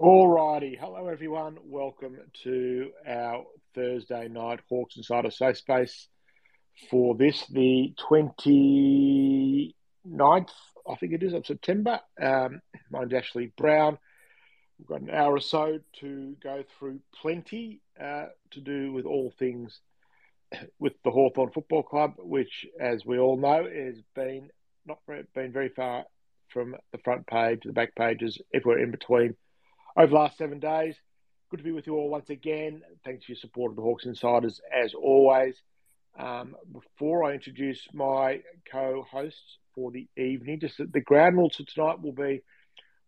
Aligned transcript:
Alrighty, 0.00 0.76
hello 0.76 1.06
everyone. 1.06 1.56
Welcome 1.62 2.18
to 2.42 2.90
our 3.06 3.44
Thursday 3.76 4.26
night 4.26 4.58
Hawks 4.68 4.96
Insider 4.96 5.30
Safe 5.30 5.56
Space 5.56 6.08
for 6.90 7.14
this, 7.14 7.46
the 7.46 7.94
29th, 8.10 9.72
I 10.90 10.94
think 10.96 11.12
it 11.12 11.22
is, 11.22 11.32
of 11.32 11.46
September. 11.46 12.00
Um, 12.20 12.60
mine's 12.90 13.14
Ashley 13.14 13.52
Brown. 13.56 13.96
We've 14.80 14.88
got 14.88 15.02
an 15.02 15.10
hour 15.10 15.36
or 15.36 15.40
so 15.40 15.78
to 16.00 16.36
go 16.42 16.64
through 16.76 16.98
plenty 17.22 17.80
uh, 17.98 18.26
to 18.50 18.60
do 18.60 18.92
with 18.92 19.06
all 19.06 19.32
things 19.38 19.78
with 20.80 20.94
the 21.04 21.12
Hawthorn 21.12 21.52
Football 21.52 21.84
Club, 21.84 22.14
which, 22.18 22.66
as 22.80 23.06
we 23.06 23.20
all 23.20 23.36
know, 23.36 23.62
has 23.62 24.02
been 24.16 24.50
not 24.86 24.98
very, 25.06 25.22
been 25.36 25.52
very 25.52 25.68
far 25.68 26.04
from 26.48 26.74
the 26.90 26.98
front 26.98 27.28
page, 27.28 27.60
the 27.64 27.72
back 27.72 27.94
pages, 27.94 28.40
everywhere 28.52 28.82
in 28.82 28.90
between 28.90 29.36
over 29.96 30.08
the 30.08 30.14
last 30.14 30.38
seven 30.38 30.58
days. 30.58 30.96
Good 31.50 31.58
to 31.58 31.64
be 31.64 31.72
with 31.72 31.86
you 31.86 31.94
all 31.94 32.08
once 32.08 32.30
again. 32.30 32.82
Thanks 33.04 33.24
for 33.24 33.32
your 33.32 33.36
support 33.36 33.72
of 33.72 33.76
the 33.76 33.82
Hawks 33.82 34.06
Insiders 34.06 34.60
as 34.72 34.94
always. 34.94 35.60
Um, 36.18 36.56
before 36.72 37.24
I 37.24 37.34
introduce 37.34 37.86
my 37.92 38.40
co-hosts 38.70 39.58
for 39.74 39.90
the 39.90 40.08
evening, 40.16 40.60
just 40.60 40.78
the 40.78 41.00
ground 41.00 41.36
rules 41.36 41.56
for 41.56 41.64
tonight 41.64 42.00
will 42.00 42.12
be 42.12 42.42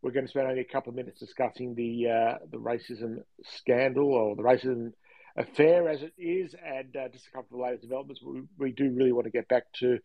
we're 0.02 0.10
going 0.12 0.26
to 0.26 0.30
spend 0.30 0.46
only 0.46 0.60
a 0.60 0.64
couple 0.64 0.90
of 0.90 0.96
minutes 0.96 1.18
discussing 1.18 1.74
the 1.74 2.08
uh, 2.08 2.38
the 2.50 2.58
racism 2.58 3.18
scandal 3.44 4.12
or 4.12 4.36
the 4.36 4.42
racism 4.42 4.92
affair 5.36 5.88
as 5.88 6.02
it 6.02 6.12
is, 6.18 6.54
and 6.64 6.96
uh, 6.96 7.08
just 7.08 7.26
a 7.26 7.30
couple 7.30 7.56
of 7.56 7.58
the 7.58 7.64
latest 7.64 7.82
developments. 7.82 8.22
We, 8.22 8.42
we, 8.58 8.72
do 8.72 8.90
really 8.90 9.12
want 9.12 9.26
to 9.26 9.30
get 9.30 9.48
back 9.48 9.64
to 9.80 9.98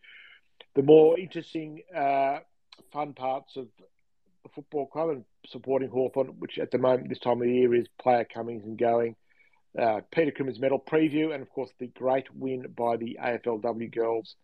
the 0.74 0.82
more 0.82 1.18
interesting, 1.18 1.82
uh, 1.94 2.38
fun 2.92 3.14
parts 3.14 3.56
of 3.56 3.68
the 4.42 4.48
football 4.54 4.86
club 4.86 5.10
and 5.10 5.24
supporting 5.46 5.88
Hawthorn, 5.88 6.28
which 6.38 6.58
at 6.58 6.70
the 6.70 6.78
moment, 6.78 7.08
this 7.08 7.18
time 7.18 7.42
of 7.42 7.48
year, 7.48 7.74
is 7.74 7.86
player 8.00 8.24
comings 8.24 8.64
and 8.64 8.78
going. 8.78 9.16
Uh, 9.78 10.00
Peter 10.10 10.30
Crimmins 10.30 10.60
medal 10.60 10.78
preview, 10.78 11.32
and 11.32 11.42
of 11.42 11.50
course, 11.50 11.70
the 11.78 11.86
great 11.88 12.32
win 12.34 12.66
by 12.76 12.96
the 12.96 13.18
AFLW 13.22 13.92
girls 13.92 14.36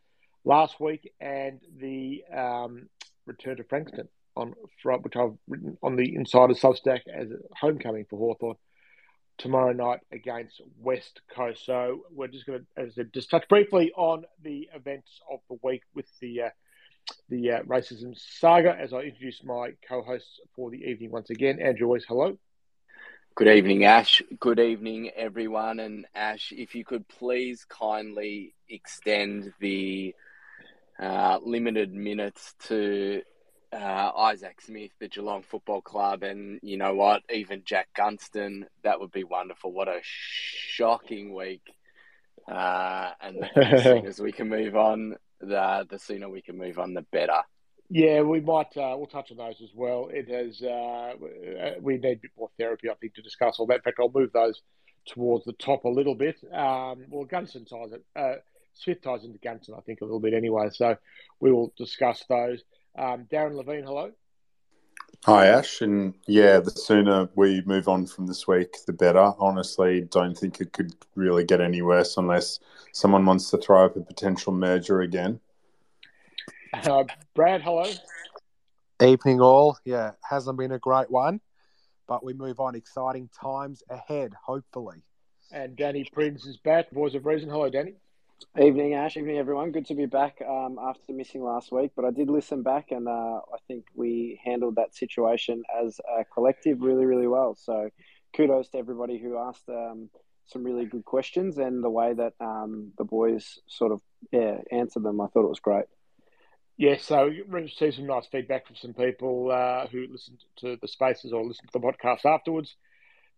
last 0.45 0.81
week, 0.81 1.13
and 1.21 1.61
the 1.79 2.25
um, 2.35 2.89
return 3.27 3.57
to 3.59 3.65
Frankston, 3.65 4.09
on 4.37 4.55
which 4.85 5.17
I've 5.17 5.37
written 5.47 5.77
on 5.83 5.97
the 5.97 6.15
Insider 6.15 6.55
Substack 6.55 7.01
as 7.13 7.31
a 7.31 7.39
homecoming 7.55 8.07
for 8.09 8.19
Hawthorn 8.19 8.57
tomorrow 9.37 9.73
night 9.73 10.01
against 10.13 10.61
West 10.81 11.21
Coast. 11.35 11.65
So 11.65 12.05
we're 12.13 12.29
just 12.29 12.47
going 12.47 12.61
to, 12.61 12.83
as 12.83 12.91
I 12.91 12.95
said, 12.95 13.13
just 13.13 13.31
touch 13.31 13.47
briefly 13.49 13.93
on 13.97 14.25
the 14.43 14.69
events 14.75 15.21
of 15.31 15.41
the 15.49 15.59
week 15.63 15.83
with 15.95 16.07
the 16.21 16.43
uh, 16.43 16.49
the 17.29 17.53
uh, 17.53 17.63
racism 17.63 18.15
saga 18.17 18.77
as 18.79 18.93
I 18.93 19.01
introduce 19.01 19.43
my 19.45 19.73
co 19.87 20.03
hosts 20.03 20.41
for 20.55 20.71
the 20.71 20.83
evening 20.85 21.11
once 21.11 21.31
again. 21.31 21.61
Andrew 21.61 21.97
hello. 22.07 22.39
Good 23.35 23.49
evening, 23.49 23.85
Ash. 23.85 24.21
Good 24.41 24.59
evening, 24.59 25.11
everyone. 25.15 25.79
And 25.79 26.07
Ash, 26.15 26.53
if 26.57 26.75
you 26.75 26.85
could 26.85 27.07
please 27.07 27.65
kindly 27.69 28.55
extend 28.69 29.53
the 29.61 30.15
uh, 30.99 31.39
limited 31.45 31.95
minutes 31.95 32.55
to 32.65 33.23
uh, 33.73 34.11
Isaac 34.17 34.61
Smith, 34.61 34.91
the 34.99 35.09
Geelong 35.09 35.43
Football 35.43 35.83
Club, 35.83 36.23
and 36.23 36.59
you 36.63 36.77
know 36.77 36.95
what, 36.95 37.23
even 37.33 37.63
Jack 37.65 37.89
Gunston, 37.95 38.67
that 38.83 38.99
would 38.99 39.13
be 39.13 39.25
wonderful. 39.25 39.73
What 39.73 39.89
a 39.89 40.01
shocking 40.03 41.33
week. 41.35 41.63
Uh, 42.51 43.11
and 43.21 43.49
as 43.57 43.83
soon 43.83 44.07
as 44.07 44.19
we 44.19 44.33
can 44.33 44.49
move 44.49 44.75
on, 44.75 45.17
the 45.41 45.87
the 45.89 45.99
sooner 45.99 46.29
we 46.29 46.43
can 46.43 46.59
move 46.59 46.79
on, 46.79 46.95
the 46.95 47.03
better. 47.03 47.41
Yeah, 47.91 48.21
we 48.21 48.41
might. 48.41 48.77
Uh, 48.77 48.95
we'll 48.97 49.07
touch 49.07 49.31
on 49.31 49.39
those 49.39 49.61
as 49.63 49.71
well. 49.75 50.11
It 50.13 50.29
has. 50.29 50.61
Uh, 50.61 51.15
we 51.81 51.95
need 51.95 52.05
a 52.05 52.15
bit 52.17 52.31
more 52.37 52.51
therapy, 52.59 52.91
I 52.91 52.95
think, 52.95 53.15
to 53.15 53.23
discuss 53.23 53.59
all 53.59 53.67
that. 53.67 53.77
In 53.77 53.83
fact, 53.83 53.99
I'll 54.01 54.11
move 54.15 54.33
those 54.33 54.61
towards 55.07 55.47
the 55.47 55.55
top 55.55 55.85
a 55.85 55.89
little 55.89 56.15
bit. 56.15 56.37
Um, 56.53 57.07
well, 57.09 57.25
Gunston 57.25 57.65
ties 57.65 57.93
it. 57.93 58.05
Uh, 58.15 58.35
Smith 58.75 59.01
ties 59.03 59.25
into 59.25 59.39
Gunston, 59.39 59.75
I 59.77 59.81
think, 59.81 60.03
a 60.03 60.05
little 60.05 60.21
bit 60.21 60.35
anyway. 60.35 60.69
So 60.71 60.97
we 61.41 61.51
will 61.51 61.73
discuss 61.79 62.25
those. 62.29 62.63
Um, 62.97 63.27
Darren 63.31 63.55
Levine, 63.55 63.85
hello. 63.85 64.13
Hi, 65.25 65.47
Ash. 65.47 65.81
And 65.81 66.15
yeah, 66.27 66.61
the 66.61 66.71
sooner 66.71 67.29
we 67.35 67.63
move 67.67 67.89
on 67.89 68.07
from 68.07 68.27
this 68.27 68.47
week, 68.47 68.77
the 68.87 68.93
better. 68.93 69.33
Honestly, 69.39 70.03
don't 70.03 70.37
think 70.37 70.61
it 70.61 70.73
could 70.73 70.95
really 71.17 71.45
get 71.45 71.61
any 71.61 71.83
worse 71.83 72.17
unless 72.17 72.61
someone 72.93 73.27
wants 73.27 73.51
to 73.51 73.59
throw 73.59 73.85
up 73.85 73.97
a 73.97 74.01
potential 74.01 74.53
merger 74.53 75.01
again. 75.01 75.41
Uh, 76.73 77.05
Brad, 77.35 77.63
hello. 77.63 77.91
Evening, 79.03 79.41
all. 79.41 79.77
Yeah, 79.85 80.13
hasn't 80.29 80.59
been 80.59 80.73
a 80.73 80.79
great 80.79 81.11
one, 81.11 81.41
but 82.07 82.25
we 82.25 82.33
move 82.33 82.61
on. 82.61 82.75
Exciting 82.75 83.29
times 83.39 83.83
ahead, 83.91 84.33
hopefully. 84.43 85.03
And 85.51 85.77
Danny 85.77 86.09
Prince 86.13 86.47
is 86.47 86.57
back. 86.59 86.91
Voice 86.91 87.15
of 87.15 87.27
Reason. 87.27 87.49
Hello, 87.49 87.69
Danny. 87.71 87.95
Evening, 88.61 88.95
Ash. 88.95 89.17
Evening, 89.17 89.39
everyone. 89.39 89.73
Good 89.73 89.87
to 89.87 89.95
be 89.95 90.07
back 90.07 90.41
um, 90.49 90.79
after 90.81 91.13
missing 91.13 91.43
last 91.43 91.73
week. 91.73 91.93
But 91.97 92.05
I 92.05 92.11
did 92.11 92.31
listen 92.31 92.63
back, 92.63 92.91
and 92.91 93.09
uh, 93.09 93.11
I 93.11 93.59
think 93.67 93.87
we 93.95 94.41
handled 94.45 94.77
that 94.77 94.95
situation 94.95 95.63
as 95.83 96.01
a 96.19 96.25
collective 96.25 96.81
really, 96.81 97.05
really 97.05 97.27
well. 97.27 97.55
So, 97.55 97.91
kudos 98.37 98.69
to 98.71 98.79
everybody 98.79 99.19
who 99.19 99.39
asked 99.39 99.69
um, 99.69 100.11
some 100.47 100.65
really 100.65 100.87
good 100.87 101.05
questions 101.05 101.59
and 101.59 101.83
the 101.83 101.91
way 101.91 102.15
that 102.15 102.35
um, 102.41 102.93
the 102.97 103.05
boys 103.05 103.59
sort 103.67 103.93
of 103.93 104.01
yeah 104.33 104.59
answered 104.71 105.03
them. 105.03 105.21
I 105.21 105.27
thought 105.27 105.45
it 105.45 105.49
was 105.49 105.61
great. 105.61 105.87
Yeah, 106.77 106.97
so 106.99 107.27
we 107.27 107.43
received 107.43 107.97
some 107.97 108.07
nice 108.07 108.27
feedback 108.27 108.67
from 108.67 108.77
some 108.77 108.95
people 108.95 109.51
uh, 109.51 109.89
who 109.89 110.07
listened 110.11 110.45
to 110.59 110.79
the 110.81 110.89
spaces 110.89 111.33
or 111.33 111.45
listened 111.45 111.71
to 111.73 111.79
the 111.79 111.85
podcast 111.85 112.25
afterwards 112.25 112.77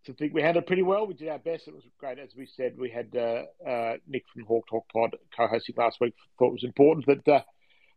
to 0.05 0.15
think 0.15 0.33
we 0.33 0.43
handled 0.43 0.67
pretty 0.67 0.83
well. 0.83 1.07
We 1.07 1.15
did 1.15 1.29
our 1.29 1.39
best. 1.39 1.69
It 1.69 1.75
was 1.75 1.85
great. 1.99 2.19
As 2.19 2.35
we 2.37 2.47
said, 2.47 2.79
we 2.79 2.91
had 2.91 3.15
uh, 3.15 3.69
uh, 3.69 3.97
Nick 4.09 4.25
from 4.33 4.45
Hawk 4.45 4.67
Talk 4.69 4.87
Pod 4.93 5.17
co-hosting 5.37 5.75
last 5.77 6.01
week. 6.01 6.15
Thought 6.39 6.49
it 6.49 6.53
was 6.53 6.65
important 6.65 7.07
that 7.07 7.29
uh, 7.29 7.43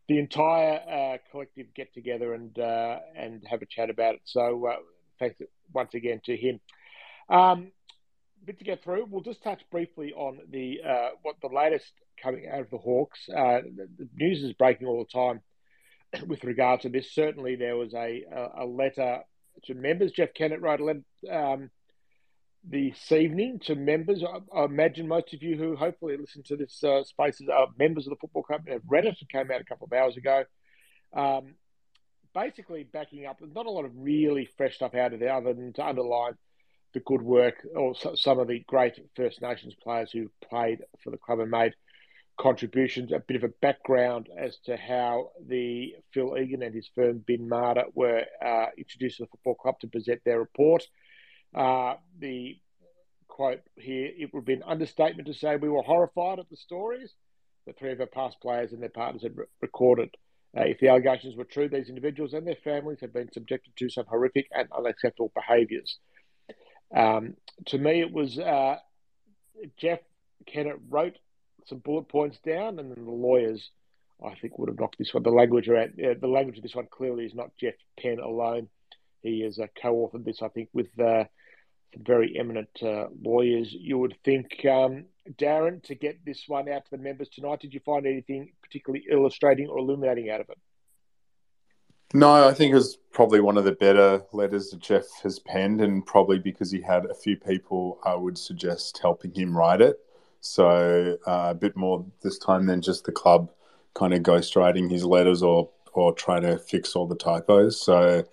the 0.08 0.18
entire 0.18 0.74
uh, 0.76 1.18
collective 1.30 1.66
get 1.74 1.94
together 1.94 2.34
and 2.34 2.58
uh, 2.58 2.98
and 3.16 3.42
have 3.48 3.62
a 3.62 3.66
chat 3.66 3.90
about 3.90 4.16
it. 4.16 4.20
So 4.24 4.66
uh, 4.66 4.76
thanks 5.18 5.36
once 5.72 5.94
again 5.94 6.20
to 6.26 6.36
him. 6.36 6.60
Um, 7.28 7.72
bit 8.44 8.58
to 8.58 8.64
get 8.64 8.84
through. 8.84 9.06
We'll 9.08 9.22
just 9.22 9.42
touch 9.42 9.62
briefly 9.70 10.12
on 10.12 10.40
the 10.50 10.80
what 11.22 11.36
the 11.40 11.48
latest 11.48 11.90
coming 12.22 12.46
out 12.48 12.60
of 12.60 12.70
the 12.70 12.78
Hawks. 12.78 13.20
The, 13.26 13.88
the, 13.96 14.08
news 14.14 14.42
is 14.42 14.52
breaking 14.52 14.86
all 14.86 14.98
the 14.98 15.10
time 15.10 15.40
with 16.26 16.44
regard 16.44 16.82
to 16.82 16.90
this. 16.90 17.14
Certainly, 17.14 17.56
there 17.56 17.76
was 17.76 17.94
a 17.94 18.24
a, 18.58 18.66
letter 18.66 19.20
to 19.64 19.74
members. 19.74 20.12
Jeff 20.12 20.34
Kennett 20.34 20.60
wrote 20.60 20.80
a 20.80 20.84
letter. 20.84 21.02
Um, 21.32 21.70
this 22.66 23.12
evening 23.12 23.60
to 23.64 23.74
members. 23.74 24.22
I, 24.22 24.58
I, 24.58 24.64
imagine 24.64 25.06
most 25.06 25.34
of 25.34 25.42
you 25.42 25.56
who 25.56 25.76
hopefully 25.76 26.16
listen 26.16 26.42
to 26.44 26.56
this 26.56 26.82
uh, 26.82 27.04
spaces 27.04 27.48
are 27.48 27.68
members 27.78 28.06
of 28.06 28.10
the 28.10 28.16
football 28.16 28.42
club 28.42 28.68
have 28.68 28.82
read 28.88 29.04
it. 29.04 29.18
It 29.20 29.28
came 29.28 29.50
out 29.50 29.60
a 29.60 29.64
couple 29.64 29.86
of 29.86 29.92
hours 29.92 30.16
ago. 30.16 30.44
Um, 31.14 31.54
basically, 32.34 32.84
backing 32.84 33.26
up. 33.26 33.38
There's 33.38 33.54
not 33.54 33.66
a 33.66 33.70
lot 33.70 33.84
of 33.84 33.92
really 33.94 34.48
fresh 34.56 34.76
stuff 34.76 34.94
out 34.94 35.12
of 35.12 35.20
there 35.20 35.34
other 35.34 35.52
than 35.52 35.72
to 35.74 35.86
underline 35.86 36.34
the 36.94 37.00
good 37.00 37.22
work 37.22 37.66
or 37.74 37.94
some 38.14 38.38
of 38.38 38.48
the 38.48 38.60
great 38.66 38.94
First 39.16 39.42
Nations 39.42 39.74
players 39.82 40.10
who 40.12 40.30
played 40.48 40.78
for 41.02 41.10
the 41.10 41.18
club 41.18 41.40
and 41.40 41.50
made 41.50 41.74
contributions. 42.38 43.12
A 43.12 43.18
bit 43.18 43.36
of 43.36 43.44
a 43.44 43.52
background 43.60 44.28
as 44.36 44.58
to 44.66 44.76
how 44.76 45.30
the 45.46 45.94
Phil 46.12 46.36
Egan 46.38 46.62
and 46.62 46.74
his 46.74 46.88
firm 46.94 47.22
Bin 47.26 47.48
Marda 47.48 47.84
were 47.94 48.24
uh, 48.44 48.66
introduced 48.78 49.18
to 49.18 49.24
the 49.24 49.28
football 49.28 49.54
club 49.54 49.80
to 49.80 49.88
present 49.88 50.20
their 50.24 50.38
report. 50.38 50.86
Uh, 51.54 51.94
the 52.18 52.56
quote 53.28 53.60
here 53.76 54.10
it 54.16 54.32
would 54.32 54.44
be 54.44 54.52
an 54.52 54.62
understatement 54.64 55.26
to 55.26 55.34
say 55.34 55.56
we 55.56 55.68
were 55.68 55.82
horrified 55.82 56.38
at 56.38 56.48
the 56.50 56.56
stories 56.56 57.12
that 57.66 57.78
three 57.78 57.92
of 57.92 58.00
our 58.00 58.06
past 58.06 58.36
players 58.40 58.72
and 58.72 58.82
their 58.82 58.88
partners 58.88 59.22
had 59.22 59.36
re- 59.36 59.46
recorded. 59.60 60.10
Uh, 60.56 60.62
if 60.62 60.78
the 60.78 60.88
allegations 60.88 61.34
were 61.34 61.44
true, 61.44 61.68
these 61.68 61.88
individuals 61.88 62.32
and 62.32 62.46
their 62.46 62.56
families 62.62 62.98
have 63.00 63.12
been 63.12 63.30
subjected 63.32 63.72
to 63.76 63.88
some 63.88 64.04
horrific 64.06 64.46
and 64.52 64.68
unacceptable 64.76 65.32
behaviours. 65.34 65.98
Um, 66.94 67.34
to 67.66 67.78
me, 67.78 68.00
it 68.00 68.12
was 68.12 68.38
uh, 68.38 68.76
Jeff 69.76 69.98
Kennett 70.46 70.76
wrote 70.88 71.18
some 71.66 71.78
bullet 71.78 72.08
points 72.08 72.38
down, 72.46 72.78
and 72.78 72.90
then 72.90 73.04
the 73.04 73.10
lawyers, 73.10 73.70
I 74.24 74.34
think, 74.34 74.58
would 74.58 74.68
have 74.68 74.78
knocked 74.78 74.98
this 74.98 75.12
one. 75.12 75.22
The 75.22 75.30
language 75.30 75.68
around 75.68 75.94
uh, 76.00 76.14
the 76.20 76.28
language 76.28 76.58
of 76.58 76.62
this 76.62 76.74
one 76.74 76.86
clearly 76.90 77.24
is 77.24 77.34
not 77.34 77.56
Jeff 77.58 77.74
Penn 77.98 78.20
alone. 78.20 78.68
He 79.22 79.40
has 79.40 79.58
co-authored 79.80 80.24
this, 80.24 80.42
I 80.42 80.48
think, 80.48 80.68
with 80.72 80.88
uh, 81.00 81.24
very 81.96 82.36
eminent 82.38 82.68
uh, 82.82 83.06
lawyers. 83.22 83.72
You 83.72 83.98
would 83.98 84.16
think, 84.24 84.64
um, 84.64 85.06
Darren, 85.38 85.82
to 85.84 85.94
get 85.94 86.24
this 86.24 86.44
one 86.46 86.68
out 86.68 86.84
to 86.84 86.90
the 86.92 86.98
members 86.98 87.28
tonight, 87.28 87.60
did 87.60 87.74
you 87.74 87.80
find 87.80 88.06
anything 88.06 88.52
particularly 88.62 89.04
illustrating 89.10 89.68
or 89.68 89.78
illuminating 89.78 90.30
out 90.30 90.40
of 90.40 90.50
it? 90.50 90.58
No, 92.12 92.46
I 92.46 92.54
think 92.54 92.70
it 92.70 92.76
was 92.76 92.96
probably 93.12 93.40
one 93.40 93.58
of 93.58 93.64
the 93.64 93.72
better 93.72 94.22
letters 94.32 94.70
that 94.70 94.80
Jeff 94.80 95.04
has 95.22 95.40
penned, 95.40 95.80
and 95.80 96.06
probably 96.06 96.38
because 96.38 96.70
he 96.70 96.80
had 96.80 97.06
a 97.06 97.14
few 97.14 97.36
people, 97.36 97.98
I 98.04 98.14
would 98.14 98.38
suggest, 98.38 98.98
helping 99.02 99.34
him 99.34 99.56
write 99.56 99.80
it. 99.80 99.98
So 100.40 101.16
uh, 101.26 101.48
a 101.50 101.54
bit 101.54 101.76
more 101.76 102.04
this 102.22 102.38
time 102.38 102.66
than 102.66 102.82
just 102.82 103.04
the 103.04 103.12
club 103.12 103.50
kind 103.94 104.12
of 104.12 104.20
ghostwriting 104.20 104.90
his 104.90 105.04
letters 105.04 105.42
or 105.42 105.70
or 105.92 106.12
trying 106.12 106.42
to 106.42 106.58
fix 106.58 106.94
all 106.94 107.06
the 107.06 107.16
typos. 107.16 107.80
So 107.80 108.24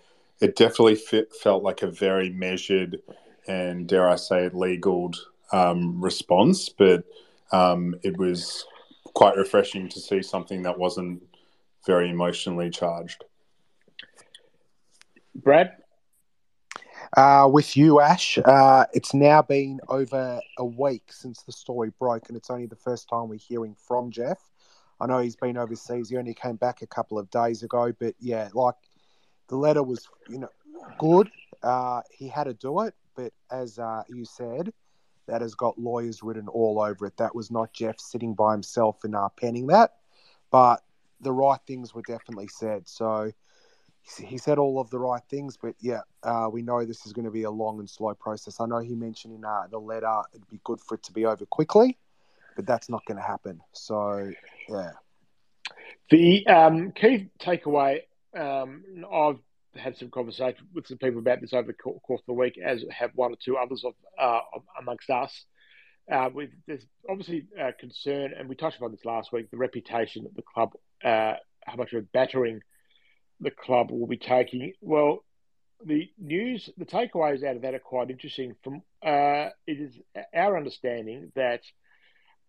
it 0.41 0.55
definitely 0.55 0.95
fit, 0.95 1.33
felt 1.33 1.63
like 1.63 1.83
a 1.83 1.87
very 1.87 2.29
measured 2.29 3.01
and, 3.51 3.87
dare 3.87 4.09
I 4.09 4.15
say 4.15 4.45
it, 4.45 4.55
legal 4.55 5.11
um, 5.51 6.01
response. 6.01 6.69
But 6.69 7.03
um, 7.51 7.95
it 8.03 8.17
was 8.17 8.65
quite 9.13 9.35
refreshing 9.35 9.89
to 9.89 9.99
see 9.99 10.21
something 10.21 10.63
that 10.63 10.77
wasn't 10.77 11.21
very 11.85 12.09
emotionally 12.09 12.69
charged. 12.69 13.23
Brad? 15.35 15.77
Uh, 17.17 17.49
with 17.51 17.75
you, 17.75 17.99
Ash, 17.99 18.37
uh, 18.37 18.85
it's 18.93 19.13
now 19.13 19.41
been 19.41 19.79
over 19.89 20.39
a 20.57 20.65
week 20.65 21.03
since 21.09 21.41
the 21.41 21.51
story 21.51 21.91
broke, 21.99 22.29
and 22.29 22.37
it's 22.37 22.49
only 22.49 22.67
the 22.67 22.75
first 22.75 23.09
time 23.09 23.27
we're 23.27 23.37
hearing 23.37 23.75
from 23.75 24.11
Jeff. 24.11 24.39
I 25.01 25.07
know 25.07 25.19
he's 25.19 25.35
been 25.35 25.57
overseas. 25.57 26.09
He 26.09 26.17
only 26.17 26.33
came 26.33 26.55
back 26.55 26.81
a 26.81 26.87
couple 26.87 27.19
of 27.19 27.29
days 27.29 27.63
ago, 27.63 27.91
but 27.99 28.13
yeah, 28.19 28.49
like 28.53 28.75
the 29.49 29.57
letter 29.57 29.83
was, 29.83 30.07
you 30.29 30.37
know, 30.37 30.49
good. 30.99 31.29
Uh, 31.61 32.01
he 32.11 32.29
had 32.29 32.45
to 32.45 32.53
do 32.53 32.81
it, 32.81 32.93
but 33.15 33.33
as 33.51 33.79
uh, 33.79 34.03
you 34.09 34.25
said, 34.25 34.71
that 35.27 35.41
has 35.41 35.55
got 35.55 35.79
lawyers 35.79 36.23
written 36.23 36.47
all 36.47 36.81
over 36.81 37.05
it. 37.05 37.17
That 37.17 37.35
was 37.35 37.51
not 37.51 37.73
Jeff 37.73 37.99
sitting 37.99 38.33
by 38.33 38.53
himself 38.53 39.03
and 39.03 39.15
uh, 39.15 39.29
penning 39.29 39.67
that, 39.67 39.91
but 40.51 40.81
the 41.21 41.31
right 41.31 41.59
things 41.67 41.93
were 41.93 42.01
definitely 42.01 42.47
said. 42.47 42.87
So 42.87 43.31
he 44.19 44.37
said 44.37 44.57
all 44.57 44.79
of 44.79 44.89
the 44.89 44.99
right 44.99 45.21
things, 45.29 45.57
but 45.61 45.75
yeah, 45.79 46.01
uh, 46.23 46.49
we 46.51 46.61
know 46.61 46.83
this 46.85 47.05
is 47.05 47.13
going 47.13 47.25
to 47.25 47.31
be 47.31 47.43
a 47.43 47.51
long 47.51 47.79
and 47.79 47.89
slow 47.89 48.13
process. 48.13 48.59
I 48.59 48.65
know 48.65 48.79
he 48.79 48.95
mentioned 48.95 49.35
in 49.35 49.45
uh, 49.45 49.67
the 49.69 49.79
letter 49.79 50.21
it'd 50.33 50.47
be 50.49 50.59
good 50.63 50.81
for 50.81 50.95
it 50.95 51.03
to 51.03 51.13
be 51.13 51.25
over 51.25 51.45
quickly, 51.45 51.97
but 52.55 52.65
that's 52.65 52.89
not 52.89 53.05
going 53.05 53.17
to 53.17 53.23
happen. 53.23 53.61
So 53.73 54.31
yeah. 54.67 54.91
The 56.09 56.45
um, 56.47 56.91
key 56.91 57.29
takeaway, 57.39 58.01
um, 58.35 58.83
I've 59.11 59.39
had 59.75 59.97
some 59.97 60.09
conversation 60.09 60.67
with 60.73 60.87
some 60.87 60.97
people 60.97 61.19
about 61.19 61.41
this 61.41 61.53
over 61.53 61.67
the 61.67 61.73
course 61.73 62.21
of 62.21 62.25
the 62.25 62.33
week, 62.33 62.57
as 62.57 62.83
have 62.91 63.11
one 63.15 63.31
or 63.31 63.37
two 63.43 63.57
others 63.57 63.83
of 63.85 63.93
uh, 64.19 64.41
amongst 64.79 65.09
us. 65.09 65.45
Uh, 66.11 66.29
there's 66.67 66.85
obviously 67.09 67.45
uh, 67.59 67.71
concern, 67.79 68.33
and 68.37 68.49
we 68.49 68.55
touched 68.55 68.77
upon 68.77 68.91
this 68.91 69.05
last 69.05 69.31
week, 69.31 69.49
the 69.51 69.57
reputation 69.57 70.25
of 70.25 70.33
the 70.35 70.41
club, 70.41 70.73
uh, 71.03 71.35
how 71.65 71.75
much 71.77 71.93
of 71.93 72.03
a 72.03 72.07
battering 72.13 72.61
the 73.39 73.51
club 73.51 73.91
will 73.91 74.07
be 74.07 74.17
taking. 74.17 74.73
Well, 74.81 75.23
the 75.85 76.09
news, 76.17 76.69
the 76.77 76.85
takeaways 76.85 77.43
out 77.43 77.55
of 77.55 77.61
that 77.63 77.73
are 77.73 77.79
quite 77.79 78.09
interesting. 78.09 78.55
From 78.63 78.81
uh, 79.03 79.49
it 79.65 79.79
is 79.79 79.97
our 80.33 80.57
understanding 80.57 81.31
that 81.35 81.61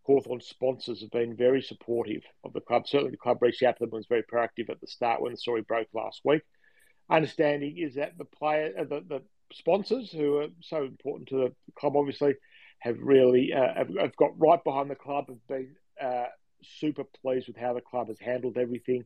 Hawthorn 0.02 0.40
sponsors 0.40 1.00
have 1.00 1.10
been 1.10 1.36
very 1.36 1.62
supportive 1.62 2.22
of 2.44 2.52
the 2.52 2.60
club. 2.60 2.86
Certainly, 2.86 3.12
the 3.12 3.16
club 3.16 3.38
reached 3.40 3.62
out 3.62 3.76
to 3.76 3.80
them 3.80 3.90
and 3.92 3.98
was 3.98 4.06
very 4.06 4.25
proactive 4.25 4.70
at 4.70 4.80
the 4.80 4.86
start 4.86 5.22
when 5.22 5.32
the 5.32 5.38
story 5.38 5.62
broke 5.62 5.88
last 5.94 6.20
week. 6.25 6.42
Understanding 7.12 7.76
is 7.76 7.97
that 7.97 8.17
the 8.17 8.25
player, 8.25 8.73
uh, 8.79 8.85
the, 8.85 9.05
the 9.06 9.23
sponsors 9.53 10.11
who 10.11 10.38
are 10.38 10.47
so 10.61 10.82
important 10.82 11.29
to 11.29 11.37
the 11.37 11.53
club, 11.79 11.94
obviously, 11.94 12.35
have 12.79 12.97
really 12.99 13.53
uh, 13.53 13.75
have, 13.76 13.91
have, 14.00 14.17
got 14.17 14.31
right 14.38 14.64
behind 14.64 14.91
the 14.91 14.94
club. 14.94 15.26
Have 15.29 15.47
been 15.47 15.76
uh, 16.03 16.25
super 16.62 17.05
pleased 17.20 17.49
with 17.49 17.59
how 17.59 17.75
the 17.75 17.82
club 17.82 18.09
has 18.09 18.19
handled 18.19 18.56
everything 18.56 19.05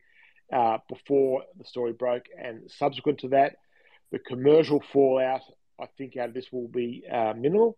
uh, 0.52 0.78
before 0.88 1.42
the 1.58 1.64
story 1.64 1.92
broke 1.94 2.26
and 2.40 2.70
subsequent 2.70 3.18
to 3.20 3.28
that. 3.30 3.56
The 4.12 4.20
commercial 4.20 4.80
fallout, 4.92 5.42
I 5.80 5.86
think, 5.98 6.16
out 6.16 6.28
of 6.28 6.34
this 6.34 6.52
will 6.52 6.68
be 6.68 7.02
uh, 7.12 7.34
minimal. 7.36 7.76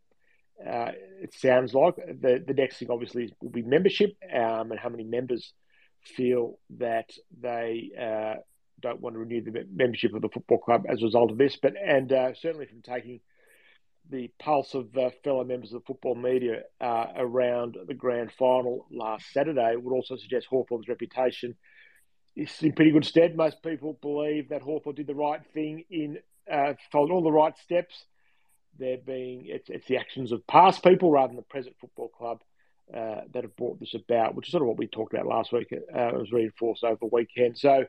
It 0.61 1.33
sounds 1.33 1.73
like 1.73 1.97
the 1.97 2.45
the 2.47 2.53
next 2.53 2.77
thing 2.77 2.91
obviously 2.91 3.33
will 3.41 3.49
be 3.49 3.63
membership 3.63 4.15
um, 4.31 4.73
and 4.73 4.79
how 4.79 4.91
many 4.91 5.05
members 5.05 5.55
feel 6.05 6.59
that 6.77 7.09
they 7.41 7.93
don't 8.81 9.01
want 9.01 9.15
to 9.15 9.21
renew 9.21 9.43
the 9.43 9.67
membership 9.75 10.15
of 10.15 10.23
the 10.23 10.29
football 10.29 10.59
club 10.59 10.85
as 10.89 11.01
a 11.01 11.05
result 11.05 11.31
of 11.31 11.39
this. 11.39 11.57
But 11.57 11.75
and 11.77 12.13
uh, 12.13 12.35
certainly 12.35 12.67
from 12.67 12.83
taking 12.83 13.21
the 14.11 14.31
pulse 14.39 14.75
of 14.75 14.97
uh, 14.97 15.11
fellow 15.23 15.45
members 15.45 15.73
of 15.73 15.81
the 15.81 15.87
football 15.87 16.15
media 16.15 16.63
uh, 16.81 17.07
around 17.17 17.77
the 17.87 17.95
grand 17.95 18.33
final 18.33 18.87
last 18.91 19.31
Saturday 19.33 19.77
would 19.77 19.93
also 19.93 20.17
suggest 20.17 20.47
Hawthorn's 20.47 20.89
reputation 20.89 21.57
is 22.35 22.51
in 22.63 22.73
pretty 22.73 22.93
good 22.93 23.05
stead. 23.05 23.37
Most 23.37 23.63
people 23.63 23.99
believe 24.01 24.49
that 24.49 24.63
Hawthorn 24.63 24.97
did 24.97 25.07
the 25.07 25.15
right 25.15 25.43
thing 25.53 25.85
in 25.91 26.19
uh, 26.51 26.75
followed 26.91 27.11
all 27.11 27.23
the 27.23 27.33
right 27.33 27.57
steps. 27.59 28.05
There 28.79 28.97
being 28.97 29.47
it's, 29.47 29.69
it's 29.69 29.87
the 29.89 29.99
actions 29.99 30.33
of 30.33 30.47
past 30.47 30.83
people 30.83 31.11
rather 31.11 31.29
than 31.29 31.37
the 31.37 31.43
present 31.43 31.77
football 31.81 32.09
club 32.09 32.41
uh, 32.95 33.23
that 33.35 33.43
have 33.43 33.57
brought 33.57 33.81
this 33.81 33.95
about, 33.95 34.35
which 34.35 34.49
is 34.49 34.53
sort 34.53 34.63
of 34.63 34.69
what 34.69 34.79
we 34.79 34.87
talked 34.87 35.13
about 35.13 35.27
last 35.27 35.53
week. 35.53 35.69
Uh, 35.73 36.09
it 36.09 36.19
was 36.19 36.33
reinforced 36.33 36.85
over 36.85 36.99
the 37.01 37.07
weekend. 37.07 37.59
So 37.59 37.85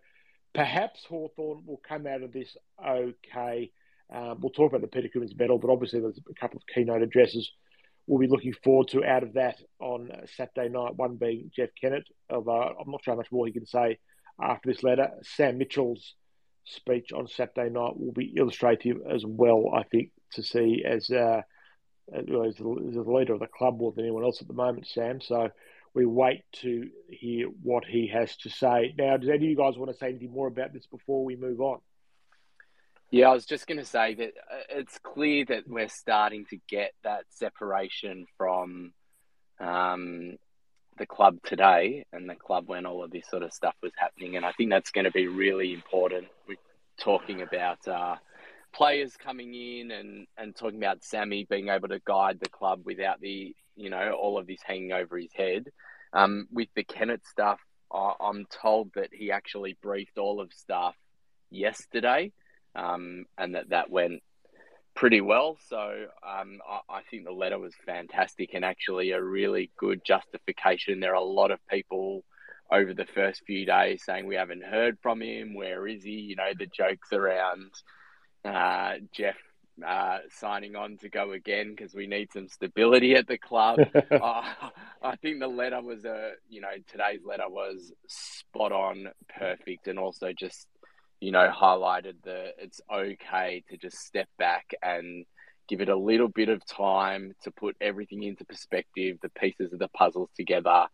perhaps 0.53 1.05
Hawthorn 1.05 1.63
will 1.65 1.81
come 1.87 2.07
out 2.07 2.23
of 2.23 2.33
this 2.33 2.55
okay. 2.85 3.71
Um, 4.13 4.39
we'll 4.41 4.51
talk 4.51 4.71
about 4.71 4.81
the 4.81 4.87
Peter 4.87 5.07
Crimmins 5.07 5.35
medal, 5.37 5.59
but 5.59 5.69
obviously 5.69 5.99
there's 5.99 6.17
a 6.17 6.33
couple 6.33 6.57
of 6.57 6.63
keynote 6.73 7.03
addresses 7.03 7.51
we'll 8.09 8.19
be 8.19 8.27
looking 8.27 8.53
forward 8.63 8.87
to 8.87 9.05
out 9.05 9.21
of 9.21 9.33
that 9.33 9.59
on 9.79 10.09
Saturday 10.35 10.67
night. 10.67 10.95
One 10.95 11.15
being 11.15 11.51
Jeff 11.55 11.69
Kennett. 11.79 12.07
Uh, 12.29 12.39
I'm 12.39 12.89
not 12.89 13.03
sure 13.03 13.13
how 13.13 13.17
much 13.17 13.31
more 13.31 13.45
he 13.45 13.53
can 13.53 13.67
say 13.67 13.99
after 14.41 14.67
this 14.67 14.83
letter. 14.83 15.11
Sam 15.21 15.59
Mitchell's 15.59 16.15
speech 16.65 17.11
on 17.13 17.27
Saturday 17.27 17.69
night 17.69 17.97
will 17.97 18.11
be 18.11 18.33
illustrative 18.35 18.97
as 19.09 19.23
well, 19.25 19.71
I 19.75 19.83
think, 19.83 20.09
to 20.33 20.41
see 20.41 20.83
as, 20.83 21.11
uh, 21.11 21.41
as, 22.11 22.25
the, 22.55 23.03
leader 23.05 23.33
of 23.33 23.41
the 23.41 23.47
club 23.47 23.77
more 23.77 23.91
than 23.91 24.05
anyone 24.05 24.23
else 24.23 24.41
at 24.41 24.47
the 24.47 24.53
moment, 24.55 24.87
Sam. 24.87 25.21
So 25.21 25.49
we 25.93 26.05
wait 26.05 26.43
to 26.61 26.89
hear 27.09 27.47
what 27.63 27.85
he 27.85 28.07
has 28.07 28.35
to 28.37 28.49
say. 28.49 28.93
Now, 28.97 29.17
does 29.17 29.29
any 29.29 29.37
of 29.37 29.43
you 29.43 29.55
guys 29.55 29.77
want 29.77 29.91
to 29.91 29.97
say 29.97 30.09
anything 30.09 30.31
more 30.31 30.47
about 30.47 30.73
this 30.73 30.85
before 30.85 31.23
we 31.25 31.35
move 31.35 31.61
on? 31.61 31.79
Yeah, 33.11 33.29
I 33.29 33.33
was 33.33 33.45
just 33.45 33.65
going 33.65 33.79
to 33.79 33.85
say 33.85 34.13
that 34.13 34.33
uh, 34.51 34.61
it's 34.69 34.99
clear 34.99 35.43
that 35.45 35.67
we're 35.67 35.89
starting 35.89 36.45
to 36.51 36.57
get 36.69 36.91
that 37.03 37.23
separation 37.29 38.27
from 38.37 38.93
um, 39.59 40.37
the 40.99 41.07
club 41.07 41.37
today 41.43 42.05
and 42.13 42.29
the 42.29 42.35
club 42.35 42.67
when 42.67 42.85
all 42.85 43.03
of 43.03 43.09
this 43.09 43.27
sort 43.27 43.41
of 43.41 43.51
stuff 43.51 43.73
was 43.81 43.93
happening. 43.97 44.35
And 44.35 44.45
I 44.45 44.51
think 44.51 44.69
that's 44.69 44.91
going 44.91 45.05
to 45.05 45.11
be 45.11 45.27
really 45.27 45.73
important. 45.73 46.27
We're 46.47 46.57
talking 46.99 47.41
about 47.41 47.87
uh, 47.87 48.17
players 48.73 49.15
coming 49.17 49.53
in 49.53 49.91
and, 49.91 50.27
and 50.37 50.55
talking 50.55 50.77
about 50.77 51.03
Sammy 51.03 51.45
being 51.49 51.69
able 51.69 51.87
to 51.89 52.01
guide 52.05 52.39
the 52.39 52.49
club 52.49 52.81
without 52.85 53.19
the, 53.19 53.55
you 53.75 53.89
know, 53.89 54.11
all 54.11 54.37
of 54.37 54.47
this 54.47 54.61
hanging 54.63 54.91
over 54.91 55.17
his 55.17 55.33
head. 55.33 55.65
Um, 56.13 56.47
with 56.51 56.69
the 56.75 56.83
Kennett 56.83 57.25
stuff, 57.25 57.59
I, 57.91 58.13
I'm 58.19 58.45
told 58.45 58.91
that 58.95 59.09
he 59.11 59.31
actually 59.31 59.77
briefed 59.81 60.17
all 60.17 60.41
of 60.41 60.53
staff 60.53 60.95
yesterday 61.49 62.31
um, 62.75 63.25
and 63.37 63.55
that 63.55 63.69
that 63.69 63.89
went 63.89 64.21
pretty 64.95 65.21
well. 65.21 65.57
So 65.67 65.77
um, 65.77 66.59
I, 66.67 66.97
I, 66.97 67.01
think 67.09 67.25
the 67.25 67.31
letter 67.31 67.59
was 67.59 67.73
fantastic 67.85 68.51
and 68.53 68.65
actually 68.65 69.11
a 69.11 69.21
really 69.21 69.71
good 69.77 70.01
justification. 70.05 70.99
There 70.99 71.11
are 71.11 71.15
a 71.15 71.23
lot 71.23 71.51
of 71.51 71.59
people 71.69 72.23
over 72.71 72.93
the 72.93 73.05
first 73.05 73.43
few 73.45 73.65
days 73.65 74.03
saying 74.05 74.27
we 74.27 74.35
haven't 74.35 74.63
heard 74.63 74.97
from 75.01 75.21
him. 75.21 75.53
Where 75.53 75.87
is 75.87 76.03
he? 76.03 76.11
You 76.11 76.35
know, 76.35 76.51
the 76.57 76.67
jokes 76.67 77.13
around 77.13 77.71
uh, 78.45 78.93
Jeff 79.11 79.35
uh, 79.85 80.19
signing 80.29 80.75
on 80.75 80.97
to 80.97 81.09
go 81.09 81.31
again 81.31 81.73
because 81.75 81.93
we 81.93 82.07
need 82.07 82.31
some 82.31 82.47
stability 82.47 83.15
at 83.15 83.27
the 83.27 83.37
club. 83.37 83.79
uh, 84.11 84.41
I 85.01 85.15
think 85.21 85.39
the 85.39 85.47
letter 85.47 85.81
was 85.81 86.05
a, 86.05 86.31
you 86.49 86.61
know, 86.61 86.69
today's 86.91 87.21
letter 87.25 87.47
was 87.49 87.91
spot 88.07 88.71
on, 88.71 89.07
perfect, 89.37 89.87
and 89.87 89.97
also 89.97 90.31
just 90.37 90.67
you 91.19 91.31
know, 91.31 91.51
highlighted 91.53 92.15
that 92.23 92.53
it's 92.59 92.81
okay 92.91 93.63
to 93.69 93.77
just 93.77 93.97
step 93.97 94.27
back 94.37 94.73
and 94.81 95.25
give 95.67 95.81
it 95.81 95.89
a 95.89 95.95
little 95.95 96.29
bit 96.29 96.49
of 96.49 96.65
time 96.65 97.33
to 97.43 97.51
put 97.51 97.75
everything 97.81 98.23
into 98.23 98.45
perspective, 98.45 99.17
the 99.21 99.29
pieces 99.29 99.73
of 99.73 99.79
the 99.79 99.89
puzzles 99.89 100.29
together. 100.35 100.69
I 100.69 100.87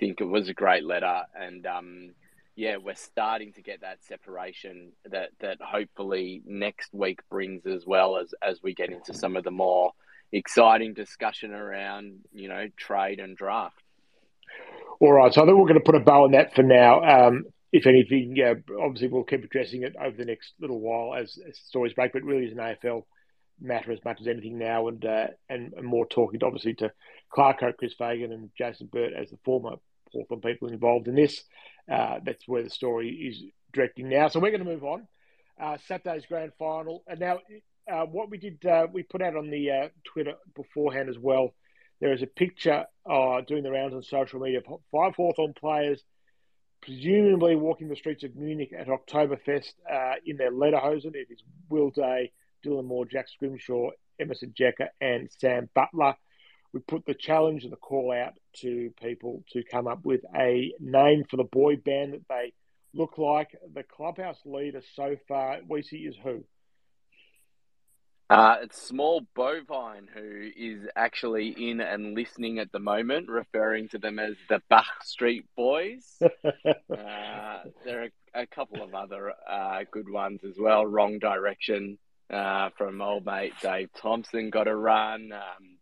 think 0.00 0.20
it 0.20 0.24
was 0.24 0.48
a 0.48 0.54
great 0.54 0.84
letter, 0.84 1.22
and 1.34 1.66
um, 1.66 2.10
yeah, 2.56 2.78
we're 2.78 2.94
starting 2.94 3.52
to 3.52 3.62
get 3.62 3.82
that 3.82 4.02
separation 4.04 4.92
that 5.04 5.30
that 5.40 5.58
hopefully 5.60 6.42
next 6.46 6.92
week 6.94 7.20
brings 7.30 7.66
as 7.66 7.84
well 7.86 8.16
as 8.16 8.34
as 8.42 8.62
we 8.62 8.74
get 8.74 8.90
into 8.90 9.12
some 9.12 9.36
of 9.36 9.44
the 9.44 9.50
more 9.50 9.92
exciting 10.32 10.94
discussion 10.94 11.52
around 11.52 12.20
you 12.32 12.48
know 12.48 12.66
trade 12.76 13.20
and 13.20 13.36
draft. 13.36 13.82
All 15.00 15.12
right, 15.12 15.32
so 15.32 15.42
I 15.42 15.44
think 15.44 15.58
we're 15.58 15.68
going 15.68 15.74
to 15.74 15.84
put 15.84 15.94
a 15.94 16.00
bow 16.00 16.24
on 16.24 16.32
that 16.32 16.54
for 16.54 16.62
now. 16.62 17.02
Um, 17.02 17.44
if 17.72 17.86
anything, 17.86 18.34
yeah, 18.34 18.54
obviously 18.80 19.08
we'll 19.08 19.24
keep 19.24 19.44
addressing 19.44 19.82
it 19.82 19.94
over 20.02 20.16
the 20.16 20.24
next 20.24 20.54
little 20.58 20.80
while 20.80 21.14
as, 21.14 21.38
as 21.46 21.58
stories 21.58 21.92
break. 21.92 22.14
But 22.14 22.22
really, 22.22 22.46
is 22.46 22.52
an 22.52 22.58
AFL 22.58 23.02
matter 23.60 23.92
as 23.92 24.02
much 24.02 24.22
as 24.22 24.28
anything 24.28 24.56
now, 24.56 24.88
and 24.88 25.04
uh, 25.04 25.26
and, 25.50 25.74
and, 25.74 25.84
more 25.84 26.06
talking 26.06 26.40
obviously 26.42 26.72
to 26.74 26.90
Clark 27.28 27.62
Chris 27.76 27.92
Fagan, 27.98 28.32
and 28.32 28.48
Jason 28.56 28.88
Burt 28.90 29.12
as 29.12 29.28
the 29.28 29.38
former 29.44 29.76
Hawthorn 30.12 30.40
people 30.40 30.68
involved 30.68 31.08
in 31.08 31.14
this. 31.14 31.42
Uh, 31.90 32.18
that's 32.24 32.46
where 32.46 32.62
the 32.62 32.70
story 32.70 33.10
is 33.10 33.42
directing 33.72 34.08
now. 34.08 34.28
So 34.28 34.40
we're 34.40 34.50
going 34.50 34.64
to 34.64 34.70
move 34.70 34.84
on. 34.84 35.06
Uh, 35.60 35.78
Saturday's 35.86 36.26
grand 36.26 36.52
final, 36.58 37.02
and 37.06 37.18
now 37.18 37.38
uh, 37.90 38.04
what 38.04 38.30
we 38.30 38.36
did, 38.36 38.64
uh, 38.66 38.86
we 38.92 39.02
put 39.02 39.22
out 39.22 39.36
on 39.36 39.48
the 39.50 39.70
uh, 39.70 39.88
Twitter 40.04 40.34
beforehand 40.54 41.08
as 41.08 41.18
well. 41.18 41.54
There 42.00 42.12
is 42.12 42.22
a 42.22 42.26
picture 42.26 42.84
doing 43.46 43.62
the 43.62 43.70
rounds 43.70 43.94
on 43.94 44.02
social 44.02 44.40
media 44.40 44.58
of 44.58 44.80
five 44.92 45.14
Hawthorn 45.14 45.54
players 45.54 46.02
presumably 46.82 47.56
walking 47.56 47.88
the 47.88 47.96
streets 47.96 48.22
of 48.22 48.36
Munich 48.36 48.72
at 48.78 48.86
Oktoberfest 48.86 49.72
in 50.26 50.36
their 50.36 50.52
Lederhosen. 50.52 51.14
It 51.14 51.28
is 51.30 51.42
Will 51.70 51.90
Day, 51.90 52.32
Dylan 52.64 52.84
Moore, 52.84 53.06
Jack 53.06 53.28
Scrimshaw, 53.28 53.90
Emerson 54.20 54.52
Jeka, 54.58 54.88
and 55.00 55.28
Sam 55.38 55.70
Butler. 55.74 56.16
We 56.72 56.80
put 56.80 57.06
the 57.06 57.14
challenge 57.14 57.64
and 57.64 57.72
the 57.72 57.76
call 57.76 58.12
out 58.12 58.34
to 58.60 58.92
people 59.00 59.44
to 59.52 59.62
come 59.64 59.86
up 59.86 60.04
with 60.04 60.22
a 60.34 60.72
name 60.80 61.24
for 61.30 61.36
the 61.36 61.44
boy 61.44 61.76
band 61.76 62.14
that 62.14 62.28
they 62.28 62.52
look 62.94 63.18
like. 63.18 63.56
The 63.74 63.82
clubhouse 63.82 64.40
leader 64.44 64.82
so 64.94 65.16
far, 65.28 65.58
we 65.68 65.82
see, 65.82 65.98
is 65.98 66.16
who? 66.22 66.44
Uh, 68.28 68.56
it's 68.62 68.82
Small 68.82 69.22
Bovine, 69.36 70.08
who 70.12 70.50
is 70.56 70.88
actually 70.96 71.70
in 71.70 71.80
and 71.80 72.14
listening 72.14 72.58
at 72.58 72.72
the 72.72 72.80
moment, 72.80 73.28
referring 73.28 73.88
to 73.90 73.98
them 73.98 74.18
as 74.18 74.34
the 74.48 74.60
Bach 74.68 75.04
Street 75.04 75.44
Boys. 75.56 76.18
uh, 76.22 77.58
there 77.84 78.02
are 78.02 78.08
a 78.34 78.46
couple 78.48 78.82
of 78.82 78.94
other 78.94 79.32
uh, 79.48 79.84
good 79.92 80.08
ones 80.08 80.40
as 80.42 80.56
well. 80.58 80.84
Wrong 80.84 81.20
Direction 81.20 81.98
uh, 82.28 82.70
from 82.76 83.00
old 83.00 83.24
mate 83.24 83.52
Dave 83.62 83.90
Thompson 83.96 84.50
got 84.50 84.66
a 84.66 84.74
run. 84.74 85.30
Um, 85.32 85.75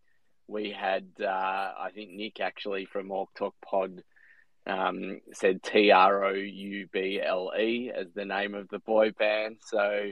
we 0.46 0.70
had, 0.70 1.06
uh, 1.20 1.26
I 1.26 1.90
think 1.94 2.10
Nick 2.10 2.40
actually 2.40 2.86
from 2.86 3.08
Hawk 3.08 3.30
Talk 3.34 3.54
Pod 3.64 4.02
um, 4.66 5.20
said 5.32 5.62
T 5.62 5.90
R 5.90 6.24
O 6.24 6.32
U 6.32 6.88
B 6.92 7.20
L 7.22 7.52
E 7.58 7.90
as 7.94 8.08
the 8.14 8.24
name 8.24 8.54
of 8.54 8.68
the 8.68 8.78
boy 8.78 9.12
band. 9.12 9.56
So, 9.66 10.10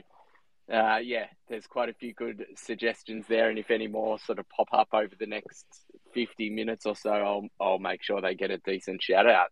uh, 0.71 0.99
yeah, 1.03 1.25
there's 1.49 1.67
quite 1.67 1.89
a 1.89 1.93
few 1.93 2.13
good 2.13 2.45
suggestions 2.55 3.25
there. 3.27 3.49
And 3.49 3.59
if 3.59 3.71
any 3.71 3.87
more 3.87 4.19
sort 4.19 4.39
of 4.39 4.47
pop 4.49 4.69
up 4.71 4.89
over 4.93 5.13
the 5.19 5.25
next 5.25 5.65
50 6.13 6.49
minutes 6.49 6.85
or 6.85 6.95
so, 6.95 7.11
I'll, 7.11 7.47
I'll 7.59 7.79
make 7.79 8.03
sure 8.03 8.21
they 8.21 8.35
get 8.35 8.51
a 8.51 8.57
decent 8.59 9.01
shout 9.01 9.27
out. 9.27 9.47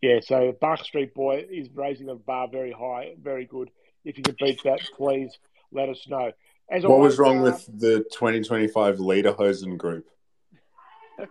Yeah, 0.00 0.20
so 0.22 0.52
Bach 0.58 0.82
Street 0.82 1.14
Boy 1.14 1.44
is 1.50 1.68
raising 1.74 2.06
the 2.06 2.14
bar 2.14 2.48
very 2.50 2.72
high, 2.72 3.14
very 3.20 3.44
good. 3.44 3.70
If 4.04 4.16
you 4.16 4.24
can 4.24 4.34
beat 4.38 4.62
that, 4.64 4.80
please 4.96 5.38
let 5.72 5.90
us 5.90 6.06
know. 6.08 6.32
As 6.70 6.84
what 6.84 6.92
always, 6.92 7.12
was 7.12 7.18
wrong 7.18 7.40
uh, 7.40 7.42
with 7.42 7.66
the 7.66 7.98
2025 8.12 8.96
Lederhosen 8.96 9.76
group? 9.76 10.06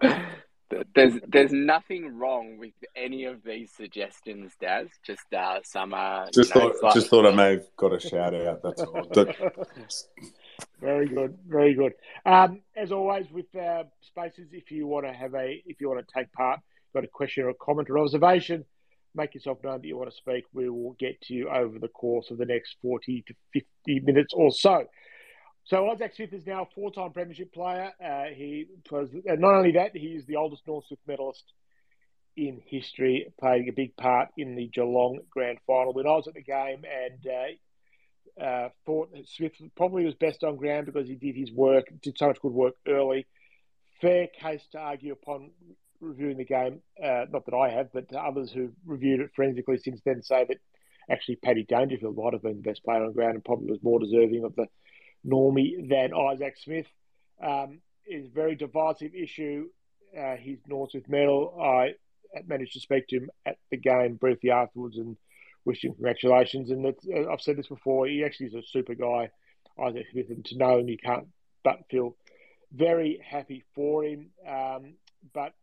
there's 0.96 1.19
there's 1.27 1.51
nothing 1.51 2.17
wrong 2.17 2.58
with 2.58 2.74
any 2.96 3.25
of 3.25 3.43
these 3.43 3.72
suggestions, 3.72 4.53
Daz. 4.60 4.88
Just 5.05 5.34
uh, 5.34 5.60
some 5.63 5.93
uh, 5.93 6.27
just 6.31 6.53
thought 6.53 6.75
like... 6.81 6.93
just 6.93 7.10
thought 7.10 7.25
I 7.25 7.31
may 7.31 7.51
have 7.51 7.75
got 7.75 7.93
a 7.93 8.00
shout 8.10 8.34
out. 8.34 8.62
That's 8.62 8.81
all. 8.81 9.08
very 10.81 11.08
good, 11.08 11.38
very 11.48 11.74
good. 11.74 11.93
Um, 12.25 12.62
as 12.75 12.91
always 12.91 13.25
with 13.31 13.53
uh, 13.55 13.84
spaces, 14.01 14.50
if 14.51 14.72
you 14.72 14.88
want 14.88 15.05
to 15.05 15.13
have 15.13 15.34
a 15.34 15.62
if 15.65 15.81
you 15.81 15.89
want 15.89 16.05
to 16.05 16.13
take 16.13 16.31
part, 16.34 16.60
got 16.93 17.03
a 17.03 17.08
question 17.08 17.43
or 17.46 17.50
a 17.50 17.55
comment 17.55 17.89
or 17.89 18.00
observation, 18.00 18.65
make 19.15 19.34
yourself 19.34 19.58
known 19.63 19.81
that 19.81 19.88
you 19.88 19.98
want 19.98 20.12
to 20.12 20.15
speak. 20.15 20.46
We 20.53 20.69
will 20.69 20.96
get 21.00 21.19
to 21.24 21.34
you 21.34 21.50
over 21.50 21.79
the 21.79 21.88
course 21.88 22.29
of 22.29 22.38
the 22.38 22.46
next 22.46 22.75
forty 22.81 23.24
to 23.27 23.34
fifty 23.53 24.00
minutes 24.01 24.34
or 24.36 24.51
so. 24.51 24.86
So 25.66 25.89
Isaac 25.89 26.16
Smith 26.16 26.34
is 26.34 26.48
now 26.48 26.63
a 26.63 26.74
four-time 26.74 27.12
premiership 27.12 27.54
player. 27.54 27.92
Uh, 28.04 28.34
he 28.34 28.66
was 28.89 29.10
uh, 29.13 29.36
not 29.36 29.56
only 29.56 29.74
that, 29.74 29.96
he 29.96 30.08
is 30.08 30.25
the 30.25 30.38
oldest 30.38 30.63
Norm 30.68 30.82
Smith 30.88 31.00
medalist 31.08 31.44
in 32.36 32.62
history, 32.66 33.32
playing 33.39 33.68
a 33.70 33.74
big 33.74 33.96
part 33.96 34.30
in 34.38 34.56
the 34.56 34.68
Geelong 34.68 35.20
Grand 35.30 35.60
Final. 35.68 35.94
When 35.94 36.08
I 36.08 36.12
was 36.12 36.28
at 36.28 36.34
the 36.34 36.42
game 36.42 36.84
and 36.86 37.28
uh, 37.28 38.44
uh, 38.44 38.70
thought 38.86 39.16
Smith 39.25 39.54
probably 39.75 40.06
was 40.06 40.16
best 40.16 40.44
on 40.44 40.56
ground 40.56 40.86
because 40.86 41.08
he 41.08 41.16
did 41.16 41.36
his 41.36 41.51
work, 41.51 41.86
did 42.01 42.18
so 42.18 42.28
much 42.28 42.42
good 42.42 42.54
work 42.54 42.75
early. 42.88 43.28
Fair 44.01 44.28
case 44.28 44.66
to 44.72 44.80
argue 44.80 45.12
upon 45.12 45.51
reviewing 46.00 46.38
the 46.38 46.46
game. 46.46 46.82
Uh, 47.04 47.25
not 47.30 47.46
that 47.46 47.56
I 47.56 47.70
have, 47.70 47.92
but 47.94 48.13
others 48.16 48.51
who've 48.51 48.74
reviewed 48.86 49.20
it 49.20 49.32
forensically 49.36 49.78
since 49.78 50.01
then 50.06 50.24
say 50.24 50.46
that 50.48 50.58
actually 51.12 51.36
Paddy 51.38 51.66
Dangerfield 51.68 52.16
might 52.16 52.34
have 52.34 52.44
been 52.44 52.58
the 52.58 52.70
best 52.70 52.84
player 52.84 53.04
on 53.04 53.12
ground 53.13 53.36
and 53.36 53.44
probably 53.44 53.72
was 53.72 53.84
more 53.84 54.00
deserving 54.00 54.46
of 54.46 54.56
the 54.56 54.68
Normie 55.26 55.88
than 55.90 56.14
Isaac 56.14 56.56
Smith. 56.58 56.88
Um, 57.42 57.80
is 58.10 58.26
a 58.26 58.34
very 58.34 58.56
divisive 58.56 59.14
issue. 59.14 59.70
Uh, 60.18 60.36
Norm 60.68 60.90
Smith 60.90 61.08
medal. 61.08 61.58
I 61.62 61.94
managed 62.48 62.74
to 62.74 62.80
speak 62.80 63.08
to 63.08 63.18
him 63.18 63.30
at 63.46 63.58
the 63.70 63.78
game 63.78 64.16
briefly 64.16 64.52
afterwards 64.52 64.98
and 64.98 65.16
wish 65.66 65.84
him 65.84 65.94
congratulations. 65.94 66.72
And 66.72 66.86
uh, 66.86 67.32
I've 67.32 67.42
said 67.42 67.58
this 67.58 67.68
before. 67.68 68.08
He 68.08 68.24
actually 68.24 68.48
is 68.48 68.56
a 68.56 68.64
super 68.64 68.96
guy, 68.96 69.30
Isaac 69.82 70.08
Smith, 70.12 70.30
and 70.30 70.44
to 70.46 70.58
know 70.58 70.80
him, 70.80 70.90
you 70.90 70.98
can't 70.98 71.28
but 71.64 71.80
feel 71.92 72.16
very 72.74 73.22
happy 73.24 73.64
for 73.76 74.04
him. 74.04 74.32
Um, 74.48 74.94
but 75.34 75.54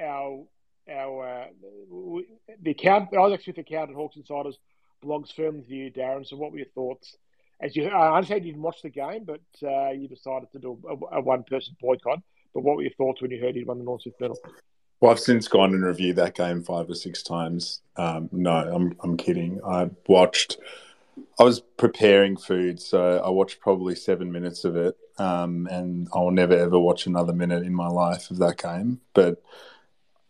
our 0.00 0.44
our 0.90 1.28
uh, 1.28 1.46
the 2.62 2.70
account 2.70 3.14
Isaac 3.16 3.42
Smith 3.42 3.58
account 3.58 3.90
at 3.90 3.96
Hawks 3.96 4.16
Insiders 4.16 4.58
blogs 5.04 5.34
firmly 5.34 5.60
with 5.60 5.70
you, 5.70 5.90
Darren. 5.90 6.26
So, 6.26 6.36
what 6.36 6.52
were 6.52 6.58
your 6.58 6.68
thoughts 6.74 7.16
as 7.60 7.74
you, 7.74 7.88
I 7.88 8.16
understand 8.16 8.44
you 8.44 8.52
didn't 8.52 8.62
watch 8.62 8.82
the 8.82 8.90
game, 8.90 9.24
but 9.24 9.40
uh, 9.66 9.90
you 9.90 10.08
decided 10.08 10.50
to 10.52 10.58
do 10.58 10.78
a, 10.88 11.16
a 11.16 11.20
one-person 11.20 11.76
boycott. 11.80 12.20
But 12.54 12.62
what 12.62 12.76
were 12.76 12.82
your 12.82 12.92
thoughts 12.92 13.20
when 13.22 13.30
you 13.30 13.40
heard 13.40 13.54
he'd 13.54 13.66
won 13.66 13.78
the 13.78 13.84
Norm 13.84 14.00
Smith 14.00 14.14
medal? 14.20 14.38
Well, 15.00 15.10
I've 15.10 15.20
since 15.20 15.46
gone 15.46 15.74
and 15.74 15.84
reviewed 15.84 16.16
that 16.16 16.34
game 16.34 16.62
five 16.62 16.88
or 16.88 16.94
six 16.94 17.22
times. 17.22 17.82
Um, 17.96 18.30
no, 18.32 18.50
I'm 18.50 18.96
I'm 19.02 19.16
kidding. 19.16 19.60
I 19.66 19.90
watched. 20.06 20.58
I 21.38 21.44
was 21.44 21.60
preparing 21.60 22.36
food, 22.36 22.80
so 22.80 23.18
I 23.18 23.28
watched 23.28 23.60
probably 23.60 23.94
seven 23.94 24.32
minutes 24.32 24.64
of 24.64 24.76
it, 24.76 24.96
um, 25.18 25.66
and 25.70 26.08
I'll 26.14 26.30
never 26.30 26.54
ever 26.54 26.78
watch 26.78 27.06
another 27.06 27.34
minute 27.34 27.64
in 27.64 27.74
my 27.74 27.88
life 27.88 28.30
of 28.30 28.38
that 28.38 28.56
game. 28.56 29.00
But 29.12 29.42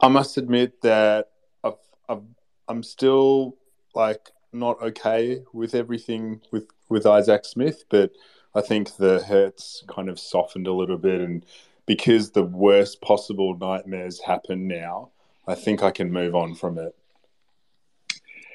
I 0.01 0.09
must 0.09 0.37
admit 0.37 0.83
that 0.83 1.31
I've, 1.63 1.75
I've 2.09 2.23
I'm 2.67 2.83
still 2.83 3.57
like 3.95 4.33
not 4.53 4.83
okay 4.83 5.43
with 5.53 5.77
everything 5.77 6.41
with 6.51 6.67
with 6.89 7.07
Isaac 7.07 7.45
Smith, 7.45 7.85
but 7.89 8.13
I 8.55 8.61
think 8.61 8.97
the 8.97 9.21
hurts 9.21 9.85
kind 9.87 10.09
of 10.09 10.19
softened 10.19 10.67
a 10.67 10.73
little 10.73 10.99
bit, 10.99 11.21
and 11.21 11.45
because 11.85 12.31
the 12.31 12.43
worst 12.43 13.01
possible 13.01 13.57
nightmares 13.57 14.21
happen 14.21 14.67
now, 14.67 15.11
I 15.47 15.55
think 15.55 15.83
I 15.83 15.91
can 15.91 16.13
move 16.13 16.35
on 16.35 16.55
from 16.55 16.79
it. 16.79 16.95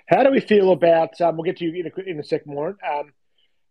How 0.07 0.23
do 0.23 0.31
we 0.31 0.41
feel 0.41 0.71
about? 0.71 1.19
Um, 1.21 1.37
we'll 1.37 1.45
get 1.45 1.57
to 1.57 1.65
you 1.65 1.83
in 1.85 1.91
a, 1.95 2.09
in 2.09 2.19
a 2.19 2.23
second, 2.23 2.53
Warren. 2.53 2.77
Um, 2.85 3.13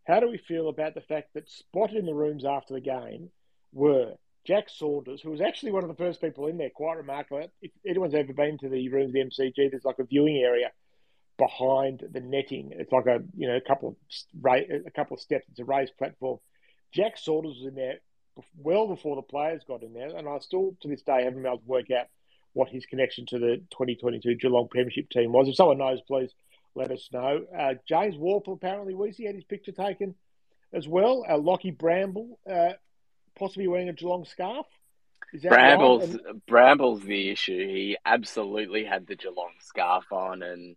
how 0.07 0.21
do 0.21 0.29
we 0.31 0.38
feel 0.38 0.69
about 0.69 0.95
the 0.95 1.02
fact 1.02 1.35
that 1.35 1.49
spotted 1.50 1.97
in 1.97 2.07
the 2.07 2.14
rooms 2.14 2.45
after 2.45 2.75
the 2.75 2.81
game 2.81 3.31
were 3.73 4.14
Jack 4.47 4.69
Saunders, 4.71 5.21
who 5.21 5.31
was 5.31 5.40
actually 5.40 5.73
one 5.73 5.83
of 5.83 5.88
the 5.88 5.95
first 5.95 6.21
people 6.21 6.47
in 6.47 6.57
there, 6.57 6.71
quite 6.71 6.97
remarkable. 6.97 7.47
If 7.61 7.71
anyone's 7.87 8.14
ever 8.14 8.33
been 8.33 8.57
to 8.59 8.69
the 8.69 8.88
rooms 8.88 9.09
of 9.09 9.12
the 9.12 9.21
MCG, 9.21 9.71
there's 9.71 9.85
like 9.85 9.99
a 9.99 10.05
viewing 10.05 10.38
area 10.38 10.71
behind 11.41 12.05
the 12.13 12.21
netting. 12.21 12.71
It's 12.73 12.93
like 12.93 13.07
a 13.07 13.23
you 13.37 13.49
know 13.49 13.57
a 13.57 13.61
couple 13.61 13.89
of 13.89 13.97
a 14.45 14.91
couple 14.91 15.15
of 15.15 15.21
steps. 15.21 15.47
It's 15.51 15.59
a 15.59 15.65
raised 15.65 15.97
platform. 15.97 16.39
Jack 16.93 17.17
Saunders 17.17 17.57
was 17.57 17.67
in 17.67 17.75
there 17.75 17.99
well 18.57 18.87
before 18.87 19.17
the 19.17 19.23
players 19.23 19.63
got 19.67 19.83
in 19.83 19.95
there, 19.95 20.15
and 20.15 20.29
I 20.29 20.39
still 20.39 20.77
to 20.83 20.89
this 20.89 21.03
day 21.03 21.25
haven't 21.25 21.43
been 21.43 21.47
able 21.47 21.59
to 21.59 21.67
work 21.67 21.91
out 21.91 22.07
what 22.53 22.69
his 22.69 22.87
connection 22.87 23.27
to 23.27 23.39
the 23.39 23.57
2022 23.71 24.37
Geelong 24.37 24.69
Premiership 24.69 25.09
team 25.09 25.33
was. 25.33 25.49
If 25.49 25.57
someone 25.57 25.79
knows, 25.79 26.01
please 26.07 26.31
let 26.75 26.91
us 26.91 27.09
know. 27.13 27.45
Uh, 27.57 27.75
James 27.89 28.17
Worpel 28.17 28.55
apparently 28.55 28.95
Weezy 28.95 29.27
had 29.27 29.35
his 29.35 29.45
picture 29.45 29.73
taken 29.73 30.15
as 30.73 30.87
well. 30.87 31.25
Uh, 31.29 31.39
Lockie 31.39 31.71
Bramble 31.71 32.39
uh, 32.51 32.73
possibly 33.39 33.69
wearing 33.69 33.89
a 33.89 33.93
Geelong 33.93 34.25
scarf. 34.25 34.67
Bramble's 35.43 36.15
right? 36.15 36.27
and... 36.27 36.47
Bramble's 36.47 37.03
the 37.03 37.31
issue. 37.31 37.67
He 37.67 37.97
absolutely 38.05 38.85
had 38.85 39.07
the 39.07 39.17
Geelong 39.17 39.53
scarf 39.61 40.13
on, 40.13 40.43
and 40.43 40.77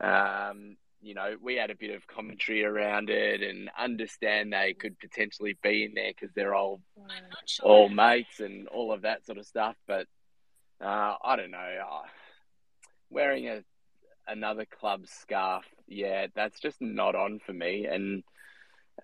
um, 0.00 0.76
you 1.02 1.14
know, 1.14 1.36
we 1.40 1.54
had 1.54 1.70
a 1.70 1.76
bit 1.76 1.94
of 1.94 2.06
commentary 2.06 2.64
around 2.64 3.10
it 3.10 3.42
and 3.42 3.70
understand 3.78 4.52
they 4.52 4.74
could 4.74 4.98
potentially 4.98 5.56
be 5.62 5.84
in 5.84 5.94
there 5.94 6.10
because 6.10 6.34
they're 6.34 6.54
all 6.54 6.80
all 7.62 7.88
mates 7.88 8.40
and 8.40 8.66
all 8.68 8.92
of 8.92 9.02
that 9.02 9.24
sort 9.24 9.38
of 9.38 9.46
stuff. 9.46 9.76
But 9.86 10.06
uh, 10.80 11.14
I 11.24 11.36
don't 11.36 11.50
know. 11.50 11.58
Uh, 11.58 12.06
wearing 13.10 13.48
a 13.48 13.62
another 14.26 14.64
club 14.64 15.06
scarf, 15.06 15.64
yeah, 15.86 16.26
that's 16.34 16.58
just 16.58 16.80
not 16.80 17.14
on 17.14 17.38
for 17.38 17.52
me. 17.52 17.86
And 17.86 18.24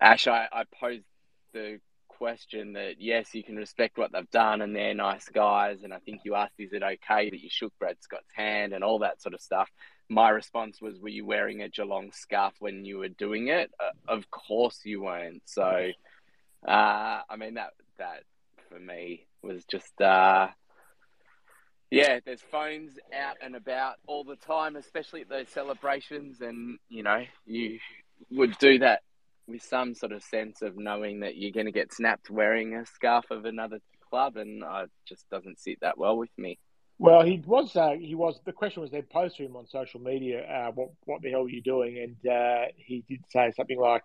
Ash, 0.01 0.27
I, 0.27 0.47
I 0.51 0.63
posed 0.79 1.05
the 1.53 1.79
question 2.09 2.73
that 2.73 2.95
yes, 2.99 3.33
you 3.33 3.43
can 3.43 3.55
respect 3.55 3.97
what 3.97 4.11
they've 4.11 4.29
done 4.29 4.61
and 4.61 4.75
they're 4.75 4.93
nice 4.93 5.29
guys. 5.29 5.83
And 5.83 5.93
I 5.93 5.99
think 5.99 6.21
you 6.25 6.35
asked, 6.35 6.59
is 6.59 6.73
it 6.73 6.83
okay 6.83 7.29
that 7.29 7.39
you 7.39 7.49
shook 7.49 7.73
Brad 7.79 7.97
Scott's 8.01 8.33
hand 8.35 8.73
and 8.73 8.83
all 8.83 8.99
that 8.99 9.21
sort 9.21 9.33
of 9.33 9.41
stuff 9.41 9.69
my 10.09 10.29
response 10.29 10.81
was, 10.81 10.99
"Were 10.99 11.09
you 11.09 11.25
wearing 11.25 11.61
a 11.61 11.69
Geelong 11.69 12.11
scarf 12.11 12.53
when 12.59 12.85
you 12.85 12.99
were 12.99 13.09
doing 13.09 13.47
it?" 13.47 13.71
Uh, 13.79 13.91
of 14.07 14.29
course 14.31 14.79
you 14.83 15.01
weren't. 15.01 15.43
So, 15.45 15.91
uh, 16.67 17.21
I 17.29 17.35
mean 17.37 17.55
that 17.55 17.73
that 17.97 18.23
for 18.69 18.79
me 18.79 19.27
was 19.41 19.65
just, 19.65 19.99
uh, 20.01 20.47
yeah. 21.91 22.19
There's 22.25 22.41
phones 22.41 22.97
out 23.13 23.37
and 23.41 23.55
about 23.55 23.95
all 24.07 24.23
the 24.23 24.35
time, 24.35 24.75
especially 24.75 25.21
at 25.21 25.29
those 25.29 25.49
celebrations, 25.49 26.41
and 26.41 26.79
you 26.89 27.03
know 27.03 27.23
you 27.45 27.79
would 28.31 28.57
do 28.57 28.79
that 28.79 29.01
with 29.47 29.61
some 29.61 29.93
sort 29.93 30.11
of 30.11 30.23
sense 30.23 30.61
of 30.61 30.77
knowing 30.77 31.19
that 31.19 31.35
you're 31.35 31.51
going 31.51 31.65
to 31.65 31.71
get 31.71 31.93
snapped 31.93 32.29
wearing 32.29 32.75
a 32.75 32.85
scarf 32.85 33.25
of 33.29 33.45
another 33.45 33.79
club, 34.09 34.37
and 34.37 34.63
it 34.63 34.91
just 35.05 35.29
doesn't 35.29 35.59
sit 35.59 35.79
that 35.81 35.97
well 35.97 36.17
with 36.17 36.31
me. 36.37 36.57
Well, 37.03 37.21
he 37.25 37.43
was. 37.45 37.75
Uh, 37.75 37.95
he 37.99 38.15
was. 38.15 38.39
The 38.45 38.53
question 38.53 38.81
was 38.81 38.91
then 38.91 39.03
posed 39.11 39.35
to 39.35 39.43
him 39.43 39.57
on 39.57 39.67
social 39.67 39.99
media, 39.99 40.39
uh, 40.39 40.71
"What 40.71 40.91
what 41.03 41.21
the 41.21 41.31
hell 41.31 41.43
are 41.43 41.49
you 41.49 41.61
doing?" 41.61 41.97
And 41.97 42.31
uh, 42.31 42.67
he 42.77 43.03
did 43.09 43.25
say 43.27 43.51
something 43.57 43.77
like, 43.77 44.03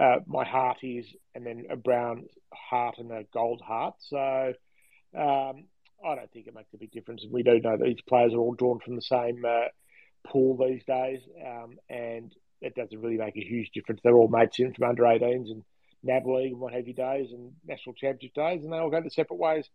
uh, 0.00 0.20
"My 0.26 0.42
heart 0.42 0.78
is," 0.82 1.04
and 1.34 1.44
then 1.44 1.66
a 1.68 1.76
brown 1.76 2.24
heart 2.50 2.96
and 2.96 3.12
a 3.12 3.24
gold 3.34 3.60
heart. 3.60 3.96
So 3.98 4.54
um, 5.14 5.64
I 6.02 6.14
don't 6.14 6.32
think 6.32 6.46
it 6.46 6.54
makes 6.54 6.72
a 6.72 6.78
big 6.78 6.90
difference. 6.90 7.22
We 7.30 7.42
do 7.42 7.60
know 7.60 7.76
that 7.76 7.84
these 7.84 8.00
players 8.08 8.32
are 8.32 8.38
all 8.38 8.54
drawn 8.54 8.80
from 8.80 8.96
the 8.96 9.02
same 9.02 9.44
uh, 9.46 9.68
pool 10.26 10.56
these 10.56 10.84
days, 10.84 11.20
um, 11.46 11.76
and 11.90 12.34
it 12.62 12.74
doesn't 12.74 12.98
really 12.98 13.18
make 13.18 13.36
a 13.36 13.44
huge 13.44 13.72
difference. 13.74 14.00
They're 14.02 14.16
all 14.16 14.28
mates 14.28 14.58
in 14.58 14.72
from 14.72 14.88
under 14.88 15.02
18s 15.02 15.50
and 15.50 15.64
NAB 16.02 16.26
League 16.26 16.52
and 16.52 16.60
what 16.62 16.72
have 16.72 16.88
you 16.88 16.94
days 16.94 17.30
and 17.30 17.52
National 17.68 17.94
Championship 17.94 18.32
days, 18.32 18.64
and 18.64 18.72
they 18.72 18.78
all 18.78 18.88
go 18.88 19.02
their 19.02 19.10
separate 19.10 19.38
ways 19.38 19.68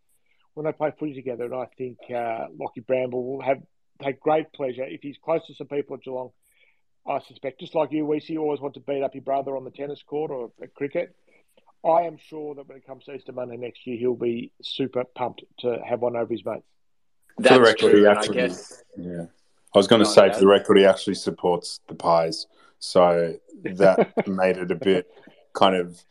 when 0.57 0.65
they 0.65 0.71
play 0.71 0.91
footy 0.99 1.13
together. 1.13 1.45
And 1.45 1.53
I 1.53 1.67
think 1.77 1.97
uh, 2.13 2.47
Lockie 2.59 2.81
Bramble 2.81 3.23
will 3.23 3.41
have 3.41 3.59
take 4.03 4.19
great 4.19 4.51
pleasure 4.53 4.83
if 4.83 5.01
he's 5.01 5.17
close 5.23 5.45
to 5.47 5.53
some 5.53 5.67
people 5.67 5.95
at 5.95 6.03
Geelong. 6.03 6.31
I 7.07 7.19
suspect, 7.27 7.59
just 7.59 7.75
like 7.75 7.91
you, 7.91 8.05
Weesey, 8.05 8.31
you 8.31 8.41
always 8.41 8.59
want 8.59 8.73
to 8.73 8.79
beat 8.81 9.03
up 9.03 9.13
your 9.13 9.23
brother 9.23 9.55
on 9.55 9.63
the 9.63 9.71
tennis 9.71 10.03
court 10.03 10.29
or 10.31 10.51
at 10.61 10.73
cricket. 10.73 11.15
I 11.85 12.01
am 12.01 12.17
sure 12.17 12.55
that 12.55 12.67
when 12.67 12.77
it 12.77 12.85
comes 12.85 13.05
to 13.05 13.13
Easter 13.13 13.31
Monday 13.31 13.55
next 13.55 13.85
year, 13.85 13.97
he'll 13.97 14.15
be 14.15 14.51
super 14.61 15.03
pumped 15.15 15.43
to 15.59 15.77
have 15.87 16.01
one 16.01 16.17
over 16.17 16.33
his 16.33 16.43
mates. 16.43 16.65
That's 17.37 17.49
for 17.49 17.53
the 17.53 17.61
record, 17.61 17.91
true, 17.91 18.07
actually, 18.09 18.41
I 18.41 18.47
guess. 18.47 18.83
Yeah, 18.97 19.25
I 19.73 19.77
was 19.77 19.87
going 19.87 20.03
to 20.03 20.09
say, 20.09 20.33
for 20.33 20.39
the 20.39 20.47
record, 20.47 20.77
he 20.77 20.85
actually 20.85 21.15
supports 21.15 21.79
the 21.87 21.95
Pies, 21.95 22.47
so 22.79 23.35
that 23.63 24.27
made 24.27 24.57
it 24.57 24.71
a 24.71 24.75
bit 24.75 25.07
kind 25.53 25.75
of 25.75 26.03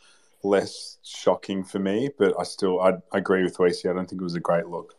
less 0.48 0.98
shocking 1.02 1.64
for 1.64 1.78
me. 1.78 2.10
But 2.18 2.34
I 2.38 2.44
still, 2.44 2.80
I, 2.80 2.94
I 3.12 3.18
agree 3.18 3.42
with 3.42 3.56
Weesey. 3.58 3.90
I 3.90 3.94
don't 3.94 4.08
think 4.08 4.20
it 4.20 4.24
was 4.24 4.34
a 4.34 4.40
great 4.40 4.66
look. 4.66 4.94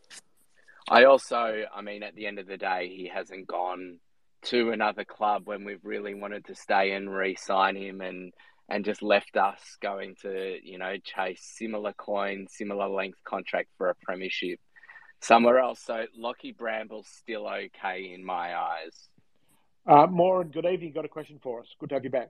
I 0.90 1.04
also, 1.04 1.64
I 1.74 1.82
mean, 1.82 2.04
at 2.04 2.16
the 2.16 2.28
end 2.28 2.40
of 2.40 2.48
the 2.48 2.58
day, 2.58 2.90
he 2.96 3.08
hasn't 3.08 3.48
gone 3.48 4.00
to 4.44 4.72
another 4.72 5.04
club 5.04 5.44
when 5.46 5.66
we've 5.66 5.84
really 5.84 6.14
wanted 6.14 6.46
to 6.46 6.56
stay 6.56 6.92
and 6.92 7.14
re-sign 7.14 7.76
him, 7.76 8.02
and 8.02 8.34
and 8.70 8.86
just 8.86 9.02
left 9.02 9.38
us 9.38 9.60
going 9.82 10.16
to 10.22 10.58
you 10.64 10.78
know 10.78 10.96
chase 11.04 11.42
similar 11.42 11.94
coin, 11.94 12.48
similar 12.50 12.88
length 12.88 13.20
contract 13.24 13.70
for 13.78 13.90
a 13.90 13.96
premiership 13.96 14.60
somewhere 15.22 15.60
else. 15.60 15.82
So 15.84 16.06
Lockie 16.16 16.54
Bramble's 16.54 17.08
still 17.08 17.48
okay 17.48 18.14
in 18.14 18.24
my 18.24 18.56
eyes. 18.56 19.10
Uh, 19.86 20.06
Moran, 20.08 20.50
good 20.50 20.66
evening. 20.66 20.92
Got 20.94 21.06
a 21.06 21.10
question 21.10 21.40
for 21.42 21.62
us? 21.62 21.68
Good 21.80 21.90
to 21.90 21.96
have 21.96 22.04
you 22.04 22.10
back. 22.10 22.30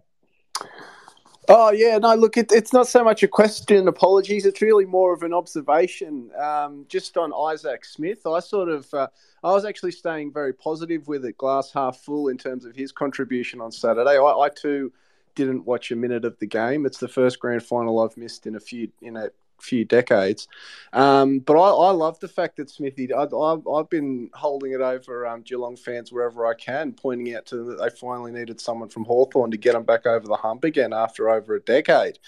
Oh 1.50 1.72
yeah, 1.72 1.98
no. 1.98 2.14
Look, 2.16 2.36
it, 2.36 2.52
it's 2.52 2.74
not 2.74 2.88
so 2.88 3.04
much 3.04 3.24
a 3.24 3.28
question. 3.28 3.88
Apologies. 3.88 4.46
It's 4.46 4.62
really 4.62 4.86
more 4.86 5.14
of 5.14 5.24
an 5.24 5.34
observation. 5.34 6.30
Um, 6.38 6.86
just 6.90 7.18
on 7.18 7.32
Isaac 7.34 7.86
Smith, 7.86 8.28
I 8.28 8.40
sort 8.40 8.68
of, 8.68 8.94
uh, 8.94 9.08
I 9.44 9.52
was 9.54 9.64
actually 9.64 9.92
staying 9.94 10.34
very 10.34 10.54
positive 10.54 11.08
with 11.08 11.24
it, 11.24 11.38
glass 11.38 11.72
half 11.72 11.98
full 12.00 12.28
in 12.28 12.38
terms 12.38 12.66
of 12.66 12.76
his 12.76 12.92
contribution 12.92 13.62
on 13.62 13.72
Saturday. 13.72 14.18
I, 14.18 14.24
I 14.26 14.50
too 14.50 14.92
didn't 15.36 15.66
watch 15.66 15.92
a 15.92 15.96
minute 15.96 16.26
of 16.26 16.38
the 16.40 16.48
game. 16.48 16.86
It's 16.86 16.98
the 16.98 17.08
first 17.08 17.40
grand 17.40 17.64
final 17.64 18.00
I've 18.00 18.18
missed 18.18 18.46
in 18.46 18.56
a 18.56 18.60
few 18.60 18.90
in 19.02 19.16
a 19.16 19.30
few 19.60 19.86
decades. 19.86 20.48
Um, 20.94 21.40
but 21.40 21.54
I, 21.54 21.70
I, 21.70 21.92
love 21.92 22.20
the 22.20 22.28
fact 22.28 22.58
that 22.58 22.70
Smithy. 22.70 23.14
I, 23.14 23.22
have 23.22 23.90
been 23.90 24.30
holding 24.34 24.74
it 24.74 24.82
over 24.82 25.26
um, 25.28 25.42
Geelong 25.42 25.76
fans 25.76 26.12
wherever 26.12 26.46
I 26.46 26.54
can, 26.54 26.94
pointing 26.94 27.36
out 27.36 27.46
to 27.48 27.58
them 27.58 27.68
that 27.70 27.80
they 27.82 27.90
finally 27.90 28.32
needed 28.32 28.62
someone 28.62 28.90
from 28.90 29.06
Hawthorn 29.06 29.52
to 29.52 29.58
get 29.58 29.74
them 29.74 29.84
back 29.84 30.06
over 30.06 30.28
the 30.28 30.36
hump 30.36 30.64
again 30.64 30.94
after 30.94 31.30
over 31.30 31.56
a 31.56 31.62
decade. 31.62 32.20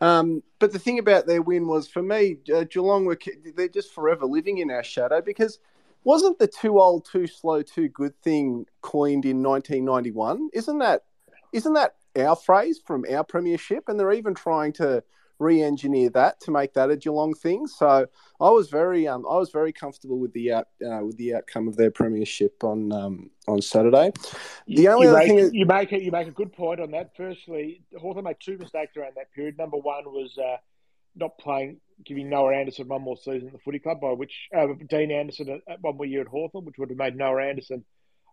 Um, 0.00 0.42
but 0.58 0.72
the 0.72 0.78
thing 0.78 0.98
about 0.98 1.26
their 1.26 1.42
win 1.42 1.66
was, 1.66 1.88
for 1.88 2.02
me, 2.02 2.38
uh, 2.54 2.64
Geelong 2.64 3.04
were 3.04 3.18
they're 3.56 3.68
just 3.68 3.92
forever 3.92 4.26
living 4.26 4.58
in 4.58 4.70
our 4.70 4.84
shadow 4.84 5.20
because 5.20 5.58
wasn't 6.04 6.38
the 6.38 6.46
too 6.46 6.80
old, 6.80 7.04
too 7.04 7.26
slow, 7.26 7.62
too 7.62 7.88
good 7.88 8.18
thing 8.22 8.66
coined 8.80 9.24
in 9.24 9.42
1991? 9.42 10.50
Isn't 10.52 10.78
that 10.78 11.02
isn't 11.52 11.72
that 11.74 11.96
our 12.16 12.36
phrase 12.36 12.80
from 12.84 13.04
our 13.10 13.24
premiership? 13.24 13.88
And 13.88 13.98
they're 13.98 14.12
even 14.12 14.34
trying 14.34 14.72
to 14.74 15.02
re-engineer 15.38 16.10
that 16.10 16.40
to 16.40 16.50
make 16.50 16.72
that 16.74 16.90
a 16.90 16.96
Geelong 16.96 17.34
thing. 17.34 17.66
So 17.66 18.06
I 18.40 18.50
was 18.50 18.68
very 18.68 19.06
um, 19.06 19.24
I 19.28 19.36
was 19.36 19.50
very 19.50 19.72
comfortable 19.72 20.18
with 20.18 20.32
the 20.32 20.52
out 20.52 20.68
uh, 20.84 21.04
with 21.04 21.16
the 21.16 21.34
outcome 21.34 21.68
of 21.68 21.76
their 21.76 21.90
premiership 21.90 22.62
on 22.64 22.92
um, 22.92 23.30
on 23.46 23.62
Saturday. 23.62 24.12
The 24.66 24.82
you, 24.82 24.90
only 24.90 25.06
you 25.06 25.10
other 25.10 25.18
make, 25.18 25.28
thing 25.28 25.38
is, 25.38 25.52
you 25.52 25.66
make 25.66 25.92
it 25.92 26.02
you 26.02 26.10
make 26.10 26.28
a 26.28 26.32
good 26.32 26.52
point 26.52 26.80
on 26.80 26.90
that. 26.92 27.10
Firstly, 27.16 27.82
Hawthorn 27.98 28.24
made 28.24 28.36
two 28.40 28.58
mistakes 28.58 28.96
around 28.96 29.12
that 29.16 29.32
period. 29.32 29.58
Number 29.58 29.76
one 29.76 30.04
was 30.06 30.36
uh, 30.38 30.56
not 31.16 31.38
playing, 31.38 31.80
giving 32.04 32.28
Noah 32.28 32.54
Anderson 32.54 32.88
one 32.88 33.02
more 33.02 33.16
season 33.16 33.48
at 33.48 33.52
the 33.52 33.58
footy 33.58 33.78
club, 33.78 34.00
by 34.00 34.12
which 34.12 34.48
uh, 34.56 34.66
Dean 34.88 35.10
Anderson 35.10 35.60
one 35.80 35.96
more 35.96 36.06
year 36.06 36.22
at 36.22 36.28
Hawthorn, 36.28 36.64
which 36.64 36.76
would 36.78 36.90
have 36.90 36.98
made 36.98 37.16
Noah 37.16 37.42
Anderson 37.42 37.84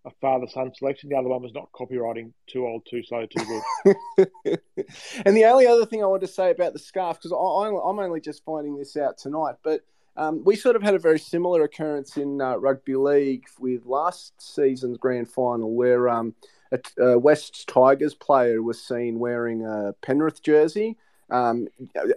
a 0.06 0.12
father 0.22 0.48
son 0.48 0.72
selection. 0.74 1.10
The 1.10 1.16
other 1.16 1.30
one 1.30 1.42
was 1.42 1.54
not 1.54 1.72
copywriting 1.72 2.32
too 2.48 2.66
old, 2.66 2.86
too 2.90 3.04
slow, 3.04 3.26
too 3.26 3.62
good. 3.86 4.60
and 5.26 5.36
the 5.36 5.46
only 5.46 5.68
other 5.68 5.86
thing 5.86 6.04
I 6.04 6.08
want 6.08 6.22
to 6.22 6.28
say 6.28 6.52
about 6.52 6.74
the 6.74 6.80
scarf, 6.80 7.18
because 7.18 7.32
I'm 7.32 8.00
only 8.00 8.22
just 8.22 8.46
finding 8.46 8.78
this 8.78 8.96
out 8.96 9.18
tonight, 9.18 9.56
but 9.64 9.82
um, 10.18 10.44
we 10.46 10.56
sort 10.56 10.76
of 10.76 10.84
had 10.84 10.94
a 10.94 11.00
very 11.00 11.20
similar 11.20 11.64
occurrence 11.64 12.18
in 12.18 12.40
uh, 12.40 12.56
rugby 12.56 12.96
league 12.96 13.46
with 13.60 13.86
last 13.86 14.34
season's 14.40 14.98
grand 14.98 15.30
final, 15.30 15.74
where 15.74 16.08
um, 16.08 16.36
a, 16.72 17.04
a 17.04 17.20
West's 17.20 17.66
Tigers 17.66 18.14
player 18.14 18.62
was 18.62 18.82
seen 18.82 19.20
wearing 19.20 19.66
a 19.66 19.94
Penrith 20.02 20.42
jersey. 20.42 20.98
Um, 21.32 21.68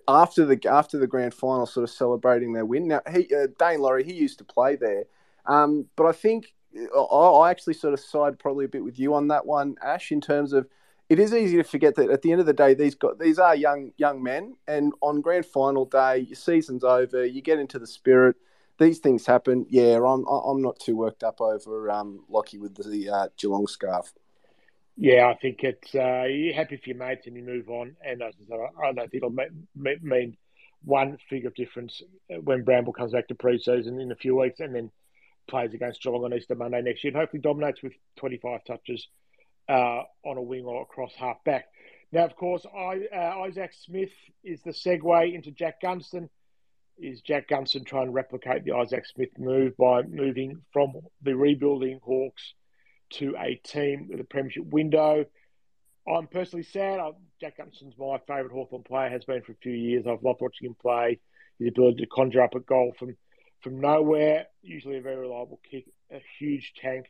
after 0.07 0.45
the 0.45 0.61
after 0.71 0.99
the 0.99 1.07
grand 1.07 1.33
final, 1.33 1.65
sort 1.65 1.85
of 1.85 1.91
celebrating 1.91 2.53
their 2.53 2.67
win. 2.67 2.89
Now, 2.89 3.01
he, 3.11 3.35
uh, 3.35 3.47
Daine 3.59 3.81
Laurie, 3.81 4.05
he 4.05 4.13
used 4.13 4.37
to 4.39 4.45
play 4.45 4.77
there, 4.77 5.05
um, 5.47 5.87
but 5.97 6.05
I 6.05 6.13
think 6.13 6.53
I 6.77 7.51
actually 7.51 7.75
sort 7.75 7.95
of 7.95 8.01
side 8.01 8.39
probably 8.39 8.65
a 8.65 8.69
bit 8.69 8.85
with 8.85 8.99
you 8.99 9.15
on 9.15 9.29
that 9.29 9.47
one, 9.47 9.77
Ash, 9.83 10.13
in 10.13 10.21
terms 10.21 10.53
of 10.53 10.67
it 11.09 11.19
is 11.19 11.33
easy 11.33 11.57
to 11.57 11.65
forget 11.65 11.95
that 11.95 12.11
at 12.11 12.23
the 12.23 12.33
end 12.33 12.41
of 12.41 12.47
the 12.47 12.53
day, 12.53 12.75
these 12.75 12.95
got 12.95 13.19
these 13.19 13.39
are 13.39 13.55
young 13.55 13.93
young 13.97 14.23
men, 14.23 14.57
and 14.67 14.93
on 15.01 15.21
grand 15.21 15.47
final 15.47 15.87
day, 15.87 16.19
your 16.19 16.37
season's 16.37 16.85
over, 16.85 17.25
you 17.25 17.41
get 17.41 17.59
into 17.59 17.79
the 17.79 17.87
spirit. 17.87 18.37
These 18.79 18.99
things 18.99 19.27
happen. 19.27 19.67
Yeah, 19.71 19.97
I'm 19.97 20.27
I'm 20.27 20.63
not 20.63 20.79
too 20.79 20.97
worked 20.97 21.25
up 21.25 21.41
over 21.41 21.91
um, 21.91 22.25
Lockie 22.29 22.59
with 22.59 22.75
the 22.77 23.09
uh, 23.09 23.29
Geelong 23.37 23.67
scarf. 23.67 24.13
Yeah, 24.97 25.29
I 25.29 25.35
think 25.35 25.63
it's 25.63 25.95
uh, 25.95 26.25
you're 26.25 26.55
happy 26.55 26.77
for 26.77 26.91
your 26.91 26.99
mates 26.99 27.27
and 27.27 27.37
you 27.37 27.43
move 27.43 27.71
on. 27.71 27.97
And 28.05 28.23
I, 28.23 28.31
don't 28.93 29.11
think 29.11 29.15
it'll 29.15 29.37
mean 29.75 30.37
one 30.85 31.19
figure 31.31 31.49
of 31.49 31.55
difference 31.55 32.03
when 32.43 32.65
Bramble 32.65 32.93
comes 32.93 33.13
back 33.13 33.29
to 33.29 33.35
pre-season 33.35 34.01
in 34.01 34.13
a 34.13 34.17
few 34.17 34.37
weeks, 34.37 34.61
and 34.61 34.75
then 34.75 34.91
plays 35.49 35.75
against 35.75 36.03
Geelong 36.03 36.25
on 36.25 36.35
Easter 36.35 36.55
Monday 36.55 36.83
next 36.83 37.03
year 37.03 37.13
and 37.13 37.21
hopefully 37.21 37.41
dominates 37.41 37.83
with 37.83 37.93
25 38.17 38.65
touches 38.65 39.09
uh, 39.69 40.03
on 40.25 40.37
a 40.37 40.43
wing 40.43 40.65
or 40.65 40.83
across 40.83 41.15
half 41.15 41.43
back. 41.45 41.67
Now, 42.13 42.25
of 42.25 42.37
course, 42.37 42.65
I, 42.67 43.01
uh, 43.15 43.41
Isaac 43.43 43.73
Smith 43.85 44.13
is 44.43 44.63
the 44.63 44.71
segue 44.71 45.35
into 45.35 45.51
Jack 45.51 45.83
Gunston. 45.83 46.31
Is 46.97 47.21
Jack 47.21 47.49
Gunston 47.49 47.85
trying 47.85 48.07
to 48.07 48.13
replicate 48.13 48.65
the 48.65 48.73
Isaac 48.73 49.05
Smith 49.07 49.31
move 49.39 49.77
by 49.77 50.03
moving 50.03 50.63
from 50.73 50.95
the 51.23 51.37
rebuilding 51.37 52.01
Hawks 52.03 52.55
to 53.11 53.37
a 53.39 53.55
team 53.57 54.09
with 54.11 54.21
a 54.21 54.25
premiership 54.25 54.65
window? 54.67 55.25
I'm 56.09 56.27
personally 56.27 56.65
sad. 56.65 56.99
I, 56.99 57.11
Jack 57.41 57.59
Gunston's 57.59 57.95
my 57.99 58.19
favourite 58.27 58.53
Hawthorn 58.53 58.83
player, 58.83 59.11
has 59.11 59.25
been 59.25 59.43
for 59.43 59.53
a 59.53 59.57
few 59.63 59.73
years. 59.73 60.07
I've 60.07 60.23
loved 60.23 60.41
watching 60.41 60.69
him 60.69 60.77
play. 60.81 61.21
His 61.59 61.69
ability 61.69 62.03
to 62.03 62.07
conjure 62.07 62.43
up 62.43 62.55
a 62.55 62.61
goal 62.61 62.95
from 62.99 63.17
from 63.63 63.81
nowhere, 63.81 64.47
usually 64.63 64.99
a 64.99 65.03
very 65.03 65.17
reliable 65.17 65.61
kick, 65.71 65.87
a 66.13 66.21
huge 66.39 66.73
tank. 66.81 67.07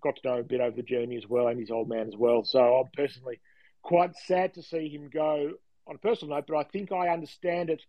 Got 0.00 0.16
to 0.16 0.28
know 0.28 0.38
a 0.38 0.42
bit 0.44 0.60
over 0.60 0.76
the 0.76 0.82
journey 0.82 1.16
as 1.16 1.26
well, 1.26 1.48
and 1.48 1.58
his 1.58 1.70
old 1.70 1.88
man 1.88 2.08
as 2.08 2.16
well. 2.16 2.44
So 2.44 2.60
I'm 2.60 2.90
personally 2.94 3.40
quite 3.82 4.14
sad 4.16 4.54
to 4.54 4.62
see 4.62 4.88
him 4.88 5.10
go 5.12 5.52
on 5.86 5.96
a 5.96 5.98
personal 5.98 6.36
note, 6.36 6.44
but 6.46 6.56
I 6.56 6.64
think 6.64 6.92
I 6.92 7.08
understand 7.08 7.70
it 7.70 7.82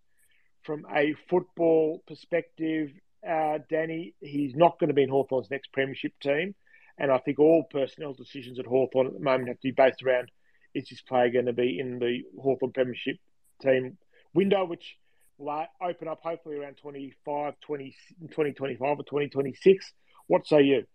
from 0.63 0.85
a 0.93 1.15
football 1.29 2.03
perspective. 2.07 2.91
Uh, 3.27 3.59
Danny, 3.69 4.15
he's 4.21 4.55
not 4.55 4.79
going 4.79 4.87
to 4.87 4.93
be 4.93 5.03
in 5.03 5.09
Hawthorn's 5.09 5.51
next 5.51 5.71
premiership 5.73 6.13
team. 6.21 6.55
And 6.97 7.11
I 7.11 7.17
think 7.17 7.39
all 7.39 7.63
personnel 7.71 8.13
decisions 8.13 8.59
at 8.59 8.65
Hawthorn 8.65 9.07
at 9.07 9.13
the 9.13 9.19
moment 9.19 9.47
have 9.47 9.59
to 9.59 9.67
be 9.67 9.71
based 9.71 10.03
around 10.03 10.31
is 10.75 10.87
this 10.89 11.01
player 11.01 11.29
going 11.29 11.45
to 11.45 11.53
be 11.53 11.79
in 11.79 11.99
the 11.99 12.23
Hawthorn 12.41 12.73
premiership 12.73 13.17
team 13.61 13.97
window, 14.33 14.65
which 14.65 14.97
open 15.39 16.07
up 16.07 16.19
hopefully 16.23 16.57
around 16.57 16.77
25, 16.77 17.53
20, 17.59 17.95
2025 18.21 18.81
or 18.81 18.95
2026. 19.03 19.93
What 20.27 20.45
say 20.45 20.61
you? 20.63 20.85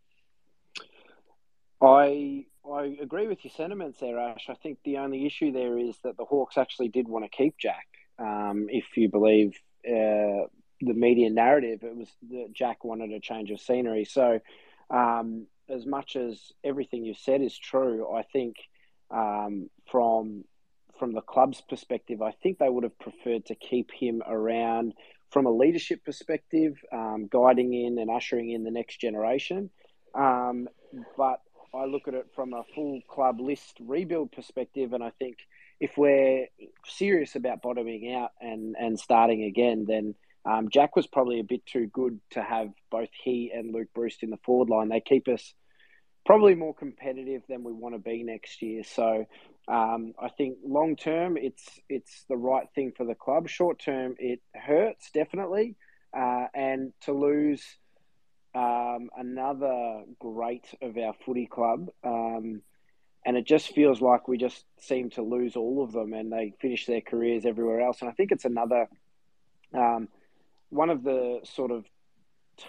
I 1.82 2.46
I 2.70 2.96
agree 3.00 3.26
with 3.26 3.44
your 3.44 3.52
sentiments 3.52 4.00
there, 4.00 4.18
Ash. 4.18 4.46
I 4.48 4.54
think 4.54 4.78
the 4.84 4.98
only 4.98 5.26
issue 5.26 5.52
there 5.52 5.78
is 5.78 5.96
that 6.02 6.16
the 6.16 6.24
Hawks 6.24 6.56
actually 6.56 6.88
did 6.88 7.08
want 7.08 7.24
to 7.24 7.36
keep 7.36 7.58
Jack. 7.58 7.86
Um, 8.18 8.68
if 8.70 8.84
you 8.96 9.10
believe 9.10 9.54
uh, 9.86 10.48
the 10.80 10.94
media 10.94 11.30
narrative, 11.30 11.82
it 11.82 11.96
was 11.96 12.08
that 12.30 12.52
Jack 12.52 12.84
wanted 12.84 13.12
a 13.12 13.20
change 13.20 13.50
of 13.50 13.60
scenery. 13.60 14.04
So, 14.04 14.40
um, 14.88 15.46
as 15.68 15.84
much 15.84 16.16
as 16.16 16.52
everything 16.62 17.04
you've 17.04 17.18
said 17.18 17.42
is 17.42 17.58
true, 17.58 18.10
I 18.14 18.22
think 18.22 18.56
um, 19.10 19.68
from 19.90 20.44
from 20.98 21.12
the 21.12 21.20
club's 21.20 21.60
perspective, 21.60 22.22
I 22.22 22.32
think 22.42 22.58
they 22.58 22.68
would 22.68 22.84
have 22.84 22.98
preferred 22.98 23.46
to 23.46 23.54
keep 23.54 23.90
him 23.92 24.22
around 24.26 24.94
from 25.30 25.46
a 25.46 25.50
leadership 25.50 26.04
perspective, 26.04 26.76
um, 26.92 27.28
guiding 27.30 27.72
in 27.74 27.98
and 27.98 28.10
ushering 28.10 28.50
in 28.50 28.64
the 28.64 28.70
next 28.70 29.00
generation. 29.00 29.70
Um, 30.14 30.68
but 31.16 31.40
I 31.74 31.86
look 31.86 32.06
at 32.06 32.14
it 32.14 32.26
from 32.34 32.52
a 32.52 32.62
full 32.74 33.00
club 33.08 33.40
list 33.40 33.78
rebuild 33.80 34.30
perspective, 34.32 34.92
and 34.92 35.02
I 35.02 35.10
think 35.18 35.38
if 35.80 35.96
we're 35.96 36.46
serious 36.86 37.34
about 37.34 37.62
bottoming 37.62 38.14
out 38.14 38.30
and, 38.40 38.76
and 38.78 38.98
starting 38.98 39.42
again, 39.42 39.86
then 39.88 40.14
um, 40.44 40.68
Jack 40.70 40.94
was 40.94 41.06
probably 41.06 41.40
a 41.40 41.44
bit 41.44 41.66
too 41.66 41.86
good 41.86 42.20
to 42.30 42.42
have 42.42 42.68
both 42.90 43.08
he 43.22 43.50
and 43.52 43.74
Luke 43.74 43.88
Breust 43.94 44.22
in 44.22 44.30
the 44.30 44.38
forward 44.44 44.68
line. 44.68 44.88
They 44.88 45.00
keep 45.00 45.26
us 45.26 45.54
probably 46.24 46.54
more 46.54 46.74
competitive 46.74 47.42
than 47.48 47.62
we 47.64 47.72
want 47.72 47.94
to 47.94 47.98
be 47.98 48.22
next 48.22 48.62
year. 48.62 48.82
So 48.84 49.26
um, 49.68 50.14
I 50.18 50.28
think 50.28 50.58
long 50.64 50.96
term, 50.96 51.36
it's 51.36 51.64
it's 51.88 52.24
the 52.28 52.36
right 52.36 52.66
thing 52.74 52.92
for 52.96 53.04
the 53.04 53.14
club. 53.14 53.48
Short 53.48 53.78
term, 53.78 54.14
it 54.18 54.40
hurts 54.54 55.10
definitely, 55.10 55.76
uh, 56.16 56.46
and 56.54 56.92
to 57.02 57.12
lose 57.12 57.62
um, 58.54 59.10
another 59.16 60.02
great 60.18 60.66
of 60.82 60.96
our 60.96 61.14
footy 61.24 61.46
club, 61.46 61.88
um, 62.04 62.62
and 63.26 63.36
it 63.36 63.46
just 63.46 63.74
feels 63.74 64.00
like 64.00 64.28
we 64.28 64.36
just 64.36 64.64
seem 64.80 65.10
to 65.10 65.22
lose 65.22 65.56
all 65.56 65.82
of 65.82 65.92
them, 65.92 66.12
and 66.12 66.32
they 66.32 66.52
finish 66.60 66.86
their 66.86 67.00
careers 67.00 67.46
everywhere 67.46 67.80
else. 67.80 68.00
And 68.00 68.10
I 68.10 68.12
think 68.12 68.32
it's 68.32 68.44
another 68.44 68.88
um, 69.72 70.08
one 70.68 70.90
of 70.90 71.02
the 71.02 71.40
sort 71.44 71.70
of 71.70 71.84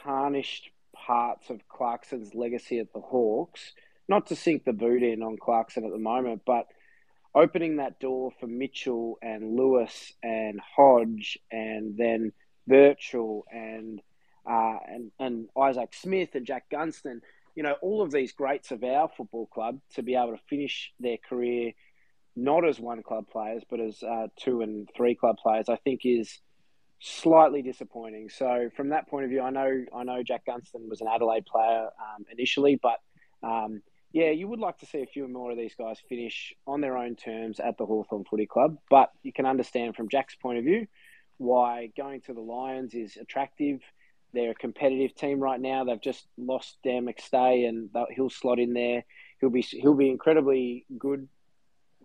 tarnished 0.03 0.69
parts 1.05 1.49
of 1.49 1.67
Clarkson's 1.67 2.33
legacy 2.33 2.79
at 2.79 2.93
the 2.93 2.99
Hawks. 2.99 3.73
Not 4.07 4.27
to 4.27 4.35
sink 4.35 4.65
the 4.65 4.73
boot 4.73 5.03
in 5.03 5.23
on 5.23 5.37
Clarkson 5.37 5.85
at 5.85 5.91
the 5.91 5.97
moment, 5.97 6.41
but 6.45 6.67
opening 7.33 7.77
that 7.77 7.99
door 7.99 8.31
for 8.39 8.47
Mitchell 8.47 9.17
and 9.21 9.55
Lewis 9.55 10.13
and 10.23 10.59
Hodge 10.59 11.37
and 11.51 11.97
then 11.97 12.31
Birchall 12.67 13.43
and 13.51 14.01
uh, 14.49 14.77
and 14.87 15.11
and 15.19 15.49
Isaac 15.59 15.93
Smith 15.93 16.35
and 16.35 16.45
Jack 16.45 16.69
Gunston, 16.69 17.21
you 17.55 17.63
know, 17.63 17.75
all 17.81 18.01
of 18.01 18.11
these 18.11 18.31
greats 18.31 18.71
of 18.71 18.83
our 18.83 19.09
football 19.09 19.47
club 19.47 19.79
to 19.95 20.03
be 20.03 20.15
able 20.15 20.31
to 20.31 20.41
finish 20.49 20.91
their 20.99 21.17
career 21.17 21.73
not 22.35 22.67
as 22.67 22.79
one 22.79 23.01
club 23.01 23.25
players 23.31 23.63
but 23.69 23.79
as 23.79 24.03
uh, 24.03 24.27
two 24.37 24.61
and 24.61 24.89
three 24.95 25.15
club 25.15 25.37
players, 25.37 25.69
I 25.69 25.77
think 25.77 26.01
is 26.03 26.39
slightly 26.99 27.61
disappointing. 27.61 28.29
So 28.29 28.69
from 28.75 28.89
that 28.89 29.07
point 29.07 29.25
of 29.25 29.29
view, 29.29 29.41
I 29.41 29.49
know 29.49 29.85
I 29.95 30.03
know 30.03 30.23
Jack 30.23 30.45
Gunston 30.45 30.89
was 30.89 31.01
an 31.01 31.07
Adelaide 31.13 31.45
player 31.45 31.85
um, 31.85 32.25
initially, 32.31 32.79
but 32.81 32.97
um, 33.43 33.81
yeah, 34.11 34.29
you 34.29 34.47
would 34.47 34.59
like 34.59 34.77
to 34.79 34.85
see 34.85 35.01
a 35.01 35.05
few 35.05 35.27
more 35.27 35.51
of 35.51 35.57
these 35.57 35.75
guys 35.77 35.99
finish 36.07 36.53
on 36.65 36.81
their 36.81 36.97
own 36.97 37.15
terms 37.15 37.59
at 37.59 37.77
the 37.77 37.85
Hawthorn 37.85 38.23
Footy 38.23 38.45
Club. 38.45 38.77
But 38.89 39.11
you 39.23 39.33
can 39.33 39.45
understand 39.45 39.95
from 39.95 40.09
Jack's 40.09 40.35
point 40.35 40.57
of 40.57 40.63
view 40.63 40.87
why 41.37 41.89
going 41.97 42.21
to 42.21 42.33
the 42.33 42.41
Lions 42.41 42.93
is 42.93 43.17
attractive. 43.17 43.81
They're 44.33 44.51
a 44.51 44.55
competitive 44.55 45.15
team 45.15 45.39
right 45.39 45.59
now. 45.59 45.83
They've 45.83 46.01
just 46.01 46.27
lost 46.37 46.77
Dan 46.83 47.05
McStay, 47.05 47.67
and 47.67 47.89
he'll 48.15 48.29
slot 48.29 48.59
in 48.59 48.73
there. 48.73 49.03
He'll 49.39 49.49
be 49.49 49.61
he'll 49.61 49.95
be 49.95 50.09
incredibly 50.09 50.85
good 50.97 51.27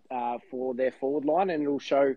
uh, 0.09 0.39
for 0.49 0.73
their 0.73 0.91
forward 0.91 1.25
line, 1.25 1.49
and 1.49 1.63
it'll 1.63 1.79
show 1.79 2.15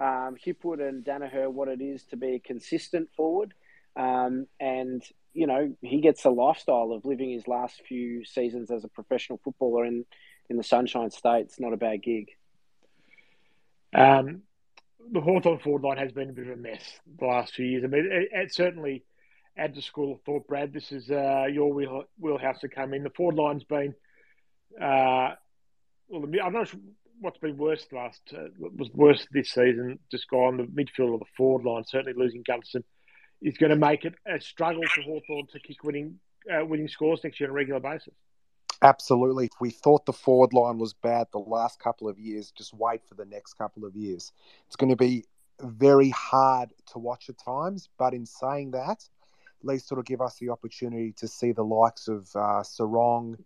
um, 0.00 0.36
Hipwood 0.44 0.80
and 0.80 1.04
Daniher 1.04 1.50
what 1.50 1.68
it 1.68 1.80
is 1.80 2.04
to 2.06 2.16
be 2.16 2.34
a 2.34 2.38
consistent 2.38 3.10
forward. 3.14 3.52
Um, 3.96 4.46
and 4.58 5.02
you 5.32 5.46
know, 5.46 5.74
he 5.82 6.00
gets 6.00 6.22
the 6.22 6.30
lifestyle 6.30 6.92
of 6.92 7.04
living 7.04 7.30
his 7.30 7.46
last 7.46 7.82
few 7.86 8.24
seasons 8.24 8.70
as 8.70 8.84
a 8.84 8.88
professional 8.88 9.40
footballer 9.44 9.84
in, 9.84 10.04
in 10.48 10.56
the 10.56 10.64
Sunshine 10.64 11.10
State. 11.10 11.42
It's 11.42 11.60
not 11.60 11.72
a 11.72 11.76
bad 11.76 12.02
gig. 12.02 12.30
Um, 13.94 14.42
the 15.12 15.20
Hawthorn 15.20 15.58
forward 15.58 15.82
line 15.82 15.98
has 15.98 16.12
been 16.12 16.30
a 16.30 16.32
bit 16.32 16.48
of 16.48 16.54
a 16.54 16.60
mess 16.60 16.82
the 17.18 17.26
last 17.26 17.54
few 17.54 17.66
years. 17.66 17.84
I 17.84 17.86
mean, 17.86 18.08
it, 18.10 18.28
it 18.32 18.54
certainly 18.54 19.04
add 19.56 19.74
to 19.74 19.82
school 19.82 20.14
of 20.14 20.22
thought, 20.22 20.48
Brad. 20.48 20.72
This 20.72 20.90
is 20.90 21.10
uh, 21.10 21.46
your 21.50 21.72
wheel, 21.72 22.04
wheelhouse 22.18 22.60
to 22.60 22.68
come 22.68 22.94
in. 22.94 23.04
The 23.04 23.10
forward 23.10 23.36
line's 23.36 23.64
been, 23.64 23.94
uh, 24.80 25.34
well, 26.08 26.24
I'm 26.44 26.52
not 26.52 26.68
sure 26.68 26.80
what's 27.20 27.38
been 27.38 27.56
worse 27.56 27.86
last 27.92 28.22
uh, 28.34 28.48
was 28.58 28.90
worse 28.92 29.26
this 29.30 29.50
season. 29.50 29.98
Just 30.10 30.28
go 30.28 30.44
on 30.44 30.56
the 30.56 30.64
midfield 30.64 31.12
or 31.12 31.18
the 31.18 31.24
forward 31.36 31.64
line. 31.64 31.84
Certainly 31.86 32.14
losing 32.16 32.42
Gunston 32.46 32.84
is 33.42 33.56
going 33.56 33.70
to 33.70 33.76
make 33.76 34.04
it 34.04 34.14
a 34.26 34.40
struggle 34.40 34.82
for 34.94 35.02
Hawthorn 35.02 35.46
to 35.52 35.60
kick 35.60 35.82
winning 35.84 36.18
uh, 36.50 36.64
winning 36.64 36.88
scores 36.88 37.20
next 37.22 37.38
year 37.38 37.48
on 37.48 37.52
a 37.52 37.54
regular 37.54 37.80
basis. 37.80 38.14
Absolutely. 38.82 39.46
If 39.46 39.60
we 39.60 39.70
thought 39.70 40.06
the 40.06 40.12
forward 40.12 40.54
line 40.54 40.78
was 40.78 40.94
bad 40.94 41.26
the 41.32 41.38
last 41.38 41.78
couple 41.78 42.08
of 42.08 42.18
years, 42.18 42.50
just 42.56 42.72
wait 42.72 43.02
for 43.06 43.14
the 43.14 43.26
next 43.26 43.54
couple 43.54 43.84
of 43.84 43.94
years. 43.94 44.32
It's 44.66 44.76
going 44.76 44.90
to 44.90 44.96
be 44.96 45.24
very 45.60 46.10
hard 46.10 46.70
to 46.92 46.98
watch 46.98 47.28
at 47.28 47.36
times, 47.38 47.90
but 47.98 48.14
in 48.14 48.24
saying 48.24 48.70
that, 48.70 49.06
at 49.60 49.64
least 49.64 49.86
sort 49.86 49.98
of 49.98 50.06
give 50.06 50.22
us 50.22 50.36
the 50.36 50.48
opportunity 50.48 51.12
to 51.18 51.28
see 51.28 51.52
the 51.52 51.62
likes 51.62 52.08
of 52.08 52.28
uh, 52.34 52.62
Serong, 52.62 53.36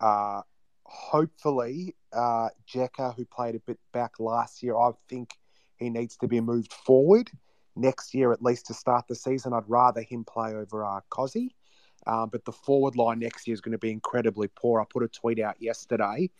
uh, 0.00 0.42
hopefully 0.88 1.94
uh, 2.12 2.48
Jeka, 2.72 3.14
who 3.14 3.24
played 3.26 3.54
a 3.54 3.60
bit 3.60 3.78
back 3.92 4.18
last 4.18 4.62
year. 4.62 4.76
I 4.76 4.92
think 5.08 5.34
he 5.76 5.90
needs 5.90 6.16
to 6.18 6.28
be 6.28 6.40
moved 6.40 6.72
forward 6.72 7.30
next 7.76 8.14
year, 8.14 8.32
at 8.32 8.42
least 8.42 8.66
to 8.66 8.74
start 8.74 9.06
the 9.06 9.14
season. 9.14 9.52
I'd 9.52 9.68
rather 9.68 10.02
him 10.02 10.24
play 10.24 10.54
over 10.54 10.84
uh, 10.84 11.00
Cozzy. 11.10 11.50
Um, 12.06 12.30
but 12.30 12.44
the 12.44 12.52
forward 12.52 12.96
line 12.96 13.18
next 13.18 13.46
year 13.46 13.54
is 13.54 13.60
going 13.60 13.72
to 13.72 13.78
be 13.78 13.90
incredibly 13.90 14.48
poor. 14.48 14.80
I 14.80 14.84
put 14.88 15.02
a 15.02 15.08
tweet 15.08 15.40
out 15.40 15.60
yesterday. 15.60 16.30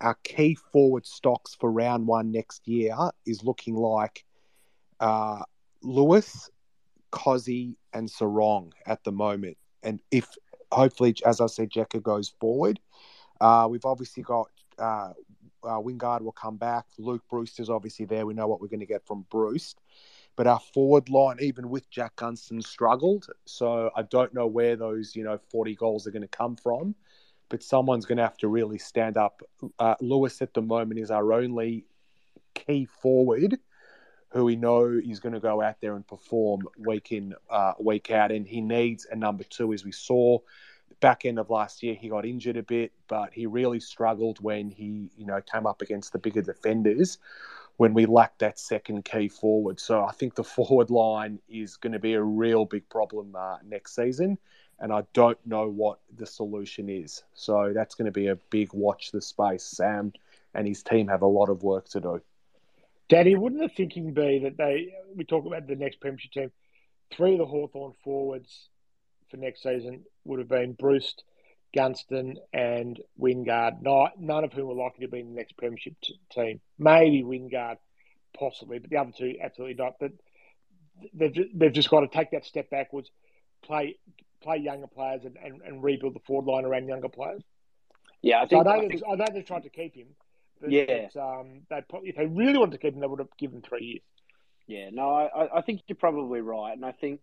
Our 0.00 0.14
key 0.22 0.56
forward 0.72 1.04
stocks 1.06 1.54
for 1.54 1.72
round 1.72 2.06
one 2.06 2.30
next 2.30 2.68
year 2.68 2.94
is 3.24 3.42
looking 3.42 3.74
like 3.74 4.24
uh, 5.00 5.42
Lewis, 5.82 6.50
Cozzy, 7.10 7.76
and 7.92 8.08
Serong 8.08 8.72
at 8.86 9.02
the 9.04 9.12
moment. 9.12 9.56
And 9.82 10.00
if 10.10 10.28
hopefully, 10.70 11.16
as 11.24 11.40
I 11.40 11.46
said, 11.46 11.70
Jeka 11.70 12.02
goes 12.02 12.28
forward, 12.40 12.78
uh, 13.40 13.66
we've 13.70 13.84
obviously 13.84 14.22
got 14.22 14.50
uh, 14.78 15.12
uh, 15.66 15.80
Wingard 15.80 16.22
will 16.22 16.32
come 16.32 16.56
back. 16.56 16.86
Luke 16.98 17.22
Breust 17.28 17.60
is 17.60 17.70
obviously 17.70 18.06
there. 18.06 18.26
We 18.26 18.34
know 18.34 18.46
what 18.46 18.60
we're 18.60 18.68
going 18.68 18.80
to 18.80 18.86
get 18.86 19.06
from 19.06 19.26
Breust. 19.30 19.80
But 20.36 20.46
our 20.46 20.60
forward 20.60 21.08
line, 21.08 21.38
even 21.40 21.70
with 21.70 21.88
Jack 21.90 22.16
Gunston, 22.16 22.60
struggled. 22.60 23.26
So 23.46 23.90
I 23.96 24.02
don't 24.02 24.34
know 24.34 24.46
where 24.46 24.76
those, 24.76 25.16
you 25.16 25.24
know, 25.24 25.38
40 25.50 25.74
goals 25.74 26.06
are 26.06 26.10
going 26.10 26.22
to 26.22 26.28
come 26.28 26.56
from. 26.56 26.94
But 27.48 27.62
someone's 27.62 28.04
going 28.04 28.18
to 28.18 28.24
have 28.24 28.36
to 28.38 28.48
really 28.48 28.78
stand 28.78 29.16
up. 29.16 29.40
Uh, 29.78 29.94
Lewis 30.00 30.42
at 30.42 30.52
the 30.52 30.62
moment 30.62 31.00
is 31.00 31.10
our 31.10 31.32
only 31.32 31.86
key 32.54 32.84
forward 32.84 33.58
who 34.30 34.44
we 34.44 34.56
know 34.56 34.84
is 34.84 35.20
going 35.20 35.32
to 35.32 35.40
go 35.40 35.62
out 35.62 35.76
there 35.80 35.94
and 35.94 36.06
perform 36.06 36.60
week 36.78 37.12
in, 37.12 37.32
uh, 37.48 37.72
week 37.78 38.10
out. 38.10 38.32
And 38.32 38.46
he 38.46 38.60
needs 38.60 39.06
a 39.10 39.16
number 39.16 39.44
two, 39.44 39.72
as 39.72 39.84
we 39.84 39.92
saw 39.92 40.38
back 41.00 41.24
end 41.24 41.38
of 41.38 41.50
last 41.50 41.82
year 41.82 41.94
he 41.94 42.08
got 42.08 42.24
injured 42.24 42.56
a 42.56 42.62
bit 42.62 42.90
but 43.06 43.32
he 43.32 43.46
really 43.46 43.78
struggled 43.78 44.40
when 44.40 44.70
he 44.70 45.10
you 45.16 45.26
know 45.26 45.40
came 45.52 45.66
up 45.66 45.82
against 45.82 46.12
the 46.12 46.18
bigger 46.18 46.40
defenders 46.40 47.18
when 47.76 47.92
we 47.92 48.06
lacked 48.06 48.38
that 48.38 48.58
second 48.58 49.04
key 49.04 49.28
forward. 49.28 49.78
So 49.78 50.04
I 50.04 50.12
think 50.12 50.34
the 50.34 50.44
forward 50.56 50.90
line 50.90 51.38
is 51.48 51.76
going 51.76 51.92
to 51.92 51.98
be 51.98 52.14
a 52.14 52.22
real 52.22 52.64
big 52.64 52.88
problem 52.88 53.34
uh, 53.36 53.58
next 53.64 53.94
season, 53.94 54.38
and 54.80 54.92
I 54.92 55.04
don't 55.12 55.38
know 55.46 55.68
what 55.68 56.00
the 56.16 56.26
solution 56.26 56.88
is. 56.88 57.22
So 57.34 57.72
that's 57.74 57.94
going 57.94 58.06
to 58.06 58.12
be 58.12 58.28
a 58.28 58.36
big 58.50 58.72
watch 58.72 59.12
the 59.12 59.20
space. 59.20 59.64
Sam 59.64 60.12
and 60.54 60.66
his 60.66 60.82
team 60.82 61.08
have 61.08 61.22
a 61.22 61.26
lot 61.26 61.48
of 61.48 61.62
work 61.62 61.88
to 61.90 62.00
do. 62.00 62.20
Daddy, 63.08 63.36
wouldn't 63.36 63.62
the 63.62 63.68
thinking 63.68 64.12
be 64.12 64.40
that 64.40 64.56
they 64.56 64.92
we 65.14 65.24
talk 65.24 65.46
about 65.46 65.66
the 65.66 65.76
next 65.76 66.00
premiership 66.00 66.32
team, 66.32 66.52
three 67.12 67.32
of 67.32 67.38
the 67.38 67.46
Hawthorn 67.46 67.92
forwards 68.02 68.68
for 69.30 69.36
next 69.36 69.62
season 69.62 70.04
would 70.24 70.38
have 70.38 70.48
been 70.48 70.72
Breust, 70.72 71.24
Gunston, 71.74 72.36
and 72.52 73.00
Wingard. 73.20 73.82
Not, 73.82 74.20
none 74.20 74.44
of 74.44 74.52
whom 74.52 74.70
are 74.70 74.74
likely 74.74 75.06
to 75.06 75.10
be 75.10 75.20
in 75.20 75.30
the 75.30 75.36
next 75.36 75.56
premiership 75.56 75.94
t- 76.02 76.18
team. 76.30 76.60
Maybe 76.78 77.22
Wingard, 77.22 77.76
possibly, 78.38 78.78
but 78.78 78.90
the 78.90 78.96
other 78.96 79.12
two 79.16 79.36
absolutely 79.42 79.76
not. 79.76 79.94
But 80.00 80.12
they've 81.14 81.34
they've 81.54 81.72
just 81.72 81.90
got 81.90 82.00
to 82.00 82.08
take 82.08 82.30
that 82.30 82.44
step 82.44 82.70
backwards, 82.70 83.10
play 83.62 83.98
play 84.42 84.58
younger 84.58 84.86
players, 84.86 85.24
and, 85.24 85.36
and, 85.42 85.60
and 85.62 85.82
rebuild 85.82 86.14
the 86.14 86.20
forward 86.20 86.50
line 86.50 86.64
around 86.64 86.88
younger 86.88 87.08
players. 87.08 87.42
Yeah, 88.22 88.38
I 88.38 88.46
think. 88.46 88.50
So 88.50 88.60
I, 88.60 88.62
know 88.62 88.84
I, 88.84 88.88
think... 88.88 89.02
I 89.10 89.14
know 89.14 89.26
they've 89.32 89.44
tried 89.44 89.64
to 89.64 89.70
keep 89.70 89.94
him. 89.94 90.08
But 90.60 90.70
yeah. 90.70 91.08
um, 91.16 91.62
they 91.68 91.82
if 92.04 92.16
they 92.16 92.24
really 92.26 92.56
wanted 92.56 92.72
to 92.72 92.78
keep 92.78 92.94
him, 92.94 93.00
they 93.00 93.06
would 93.06 93.18
have 93.18 93.36
given 93.36 93.60
three 93.60 93.84
years. 93.84 94.02
Yeah, 94.66 94.88
no, 94.90 95.10
I, 95.10 95.58
I 95.58 95.60
think 95.60 95.82
you're 95.86 95.96
probably 95.96 96.40
right, 96.40 96.72
and 96.72 96.84
I 96.84 96.92
think 96.92 97.20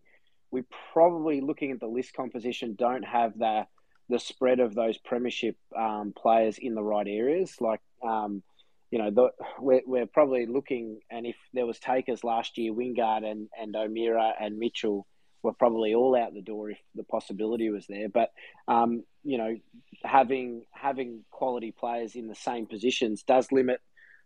we 0.54 0.64
probably 0.94 1.42
looking 1.42 1.72
at 1.72 1.80
the 1.80 1.88
list 1.88 2.14
composition 2.14 2.76
don't 2.76 3.04
have 3.04 3.38
the 3.38 3.66
the 4.10 4.20
spread 4.20 4.60
of 4.60 4.76
those 4.76 4.98
premiership 4.98 5.58
um, 5.76 6.14
players 6.16 6.58
in 6.60 6.76
the 6.76 6.84
right 6.84 7.08
areas. 7.08 7.56
Like, 7.60 7.80
um, 8.04 8.44
you 8.92 9.00
know, 9.00 9.10
the, 9.10 9.30
we're, 9.60 9.82
we're 9.88 10.06
probably 10.06 10.46
looking, 10.46 11.00
and 11.10 11.26
if 11.26 11.38
there 11.54 11.66
was 11.66 11.80
takers 11.80 12.24
last 12.24 12.58
year, 12.58 12.74
Wingard 12.74 13.24
and, 13.24 13.48
and 13.60 13.76
O'Meara 13.76 14.34
and 14.40 14.60
Mitchell 14.60 15.08
were 15.42 15.54
probably 15.54 15.96
all 15.96 16.16
out 16.16 16.34
the 16.34 16.42
door 16.42 16.70
if 16.70 16.78
the 16.94 17.04
possibility 17.04 17.70
was 17.70 17.88
there. 17.88 18.10
But, 18.10 18.30
um, 18.68 19.04
you 19.24 19.38
know, 19.38 19.56
having 20.04 20.66
having 20.72 21.24
quality 21.32 21.72
players 21.72 22.16
in 22.16 22.28
the 22.28 22.36
same 22.36 22.68
positions 22.68 23.24
does 23.24 23.52
limit 23.52 23.80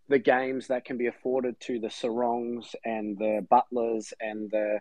the 0.10 0.20
games 0.20 0.68
that 0.68 0.86
can 0.86 0.98
be 0.98 1.08
afforded 1.08 1.60
to 1.62 1.80
the 1.80 1.90
Serongs 1.90 2.74
and 2.84 3.18
the 3.18 3.46
Butlers 3.50 4.12
and 4.20 4.50
the 4.50 4.80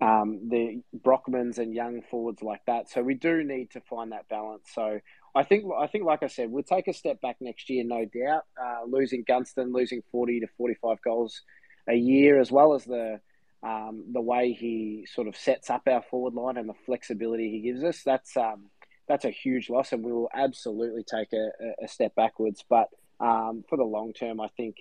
um, 0.00 0.48
the 0.48 0.82
Brockmans 0.98 1.58
and 1.58 1.74
young 1.74 2.02
forwards 2.10 2.42
like 2.42 2.64
that. 2.66 2.88
So 2.88 3.02
we 3.02 3.14
do 3.14 3.44
need 3.44 3.70
to 3.72 3.80
find 3.80 4.12
that 4.12 4.28
balance. 4.28 4.68
So 4.74 5.00
I 5.34 5.42
think 5.42 5.64
I 5.78 5.86
think 5.86 6.04
like 6.04 6.22
I 6.22 6.28
said, 6.28 6.50
we'll 6.50 6.62
take 6.62 6.88
a 6.88 6.92
step 6.92 7.20
back 7.20 7.36
next 7.40 7.68
year, 7.70 7.84
no 7.84 8.04
doubt. 8.04 8.44
Uh, 8.60 8.84
losing 8.86 9.24
Gunston, 9.26 9.72
losing 9.72 10.02
forty 10.10 10.40
to 10.40 10.46
forty 10.56 10.74
five 10.82 11.00
goals 11.02 11.42
a 11.88 11.94
year, 11.94 12.40
as 12.40 12.50
well 12.50 12.74
as 12.74 12.84
the 12.84 13.20
um, 13.62 14.04
the 14.12 14.20
way 14.20 14.52
he 14.52 15.06
sort 15.12 15.28
of 15.28 15.36
sets 15.36 15.70
up 15.70 15.82
our 15.86 16.02
forward 16.02 16.34
line 16.34 16.56
and 16.56 16.68
the 16.68 16.74
flexibility 16.86 17.50
he 17.50 17.60
gives 17.60 17.84
us. 17.84 18.02
That's 18.02 18.36
um, 18.36 18.70
that's 19.06 19.24
a 19.24 19.30
huge 19.30 19.68
loss, 19.68 19.92
and 19.92 20.04
we 20.04 20.12
will 20.12 20.30
absolutely 20.34 21.04
take 21.04 21.32
a, 21.32 21.84
a 21.84 21.88
step 21.88 22.14
backwards. 22.14 22.64
But 22.68 22.88
um, 23.20 23.64
for 23.68 23.76
the 23.76 23.84
long 23.84 24.12
term, 24.12 24.40
I 24.40 24.48
think 24.56 24.76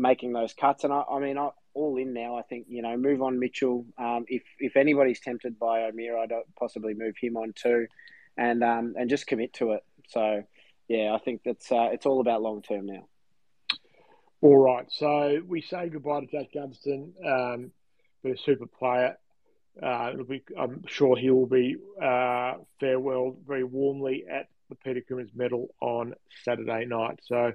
making 0.00 0.32
those 0.32 0.52
cuts, 0.54 0.84
and 0.84 0.92
I, 0.92 1.02
I 1.02 1.20
mean, 1.20 1.38
I, 1.38 1.50
all 1.74 1.96
in 1.96 2.12
now. 2.12 2.36
I 2.36 2.42
think 2.42 2.66
you 2.68 2.82
know, 2.82 2.96
move 2.96 3.22
on 3.22 3.38
Mitchell. 3.38 3.86
Um, 3.98 4.24
if 4.28 4.42
if 4.58 4.76
anybody's 4.76 5.20
tempted 5.20 5.58
by 5.58 5.82
O'Meara, 5.82 6.22
I'd 6.22 6.32
possibly 6.58 6.94
move 6.94 7.14
him 7.20 7.36
on 7.36 7.52
too, 7.54 7.86
and 8.36 8.64
um, 8.64 8.94
and 8.98 9.08
just 9.08 9.26
commit 9.26 9.52
to 9.54 9.72
it. 9.72 9.84
So 10.08 10.42
yeah, 10.88 11.14
I 11.14 11.18
think 11.18 11.42
that's 11.44 11.70
uh, 11.70 11.90
it's 11.92 12.06
all 12.06 12.20
about 12.20 12.42
long 12.42 12.62
term 12.62 12.86
now. 12.86 13.06
All 14.42 14.56
right, 14.56 14.86
so 14.90 15.40
we 15.46 15.60
say 15.60 15.90
goodbye 15.90 16.20
to 16.20 16.26
Jack 16.26 16.52
Gunston, 16.54 17.12
um, 17.24 17.70
but 18.22 18.32
a 18.32 18.38
super 18.38 18.66
player. 18.66 19.18
Uh, 19.80 20.14
be, 20.28 20.42
I'm 20.58 20.82
sure 20.86 21.16
he 21.16 21.30
will 21.30 21.46
be 21.46 21.76
uh, 22.02 22.54
farewelled 22.80 23.36
very 23.46 23.64
warmly 23.64 24.24
at 24.30 24.48
the 24.68 24.76
Peter 24.76 25.00
Crimmins 25.00 25.30
Medal 25.34 25.68
on 25.80 26.14
Saturday 26.42 26.86
night. 26.86 27.20
So, 27.22 27.52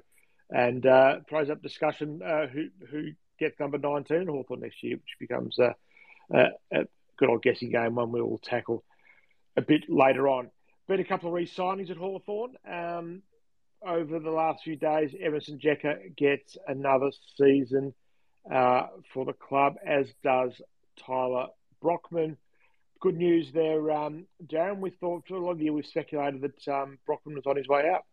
and 0.50 0.86
uh, 0.86 1.16
throws 1.28 1.50
up 1.50 1.62
discussion 1.62 2.22
uh, 2.22 2.46
who 2.46 2.68
who 2.90 3.10
gets 3.38 3.58
number 3.58 3.78
19 3.78 4.22
in 4.22 4.28
Hawthorn 4.28 4.60
next 4.60 4.82
year, 4.82 4.96
which 4.96 5.16
becomes 5.18 5.58
a, 5.58 5.74
a, 6.32 6.44
a, 6.72 6.84
good 7.18 7.28
old 7.28 7.42
guessing 7.42 7.70
game, 7.70 7.94
one 7.94 8.12
we 8.12 8.20
will 8.20 8.38
tackle 8.38 8.84
a 9.56 9.62
bit 9.62 9.84
later 9.88 10.28
on. 10.28 10.50
Been 10.88 11.00
a 11.00 11.04
couple 11.04 11.28
of 11.28 11.34
re 11.34 11.46
signings 11.46 11.90
at 11.90 11.96
Hawthorn 11.96 12.54
um, 12.70 13.22
over 13.84 14.18
the 14.18 14.30
last 14.30 14.62
few 14.62 14.76
days. 14.76 15.14
Emerson 15.20 15.58
Jeka 15.58 16.14
gets 16.16 16.56
another 16.68 17.10
season 17.36 17.94
uh, 18.52 18.86
for 19.12 19.24
the 19.24 19.32
club, 19.32 19.76
as 19.84 20.06
does 20.22 20.52
Tyler 21.04 21.48
Brockman. 21.82 22.36
Good 23.00 23.16
news 23.16 23.50
there, 23.52 23.90
um, 23.90 24.26
Darren. 24.46 24.78
We 24.78 24.90
thought 24.90 25.24
for 25.26 25.34
a 25.34 25.44
lot 25.44 25.52
of 25.52 25.58
we 25.58 25.82
speculated 25.82 26.42
that 26.42 26.72
um, 26.72 26.98
Brockman 27.06 27.34
was 27.34 27.46
on 27.46 27.56
his 27.56 27.68
way 27.68 27.88
out. 27.92 28.04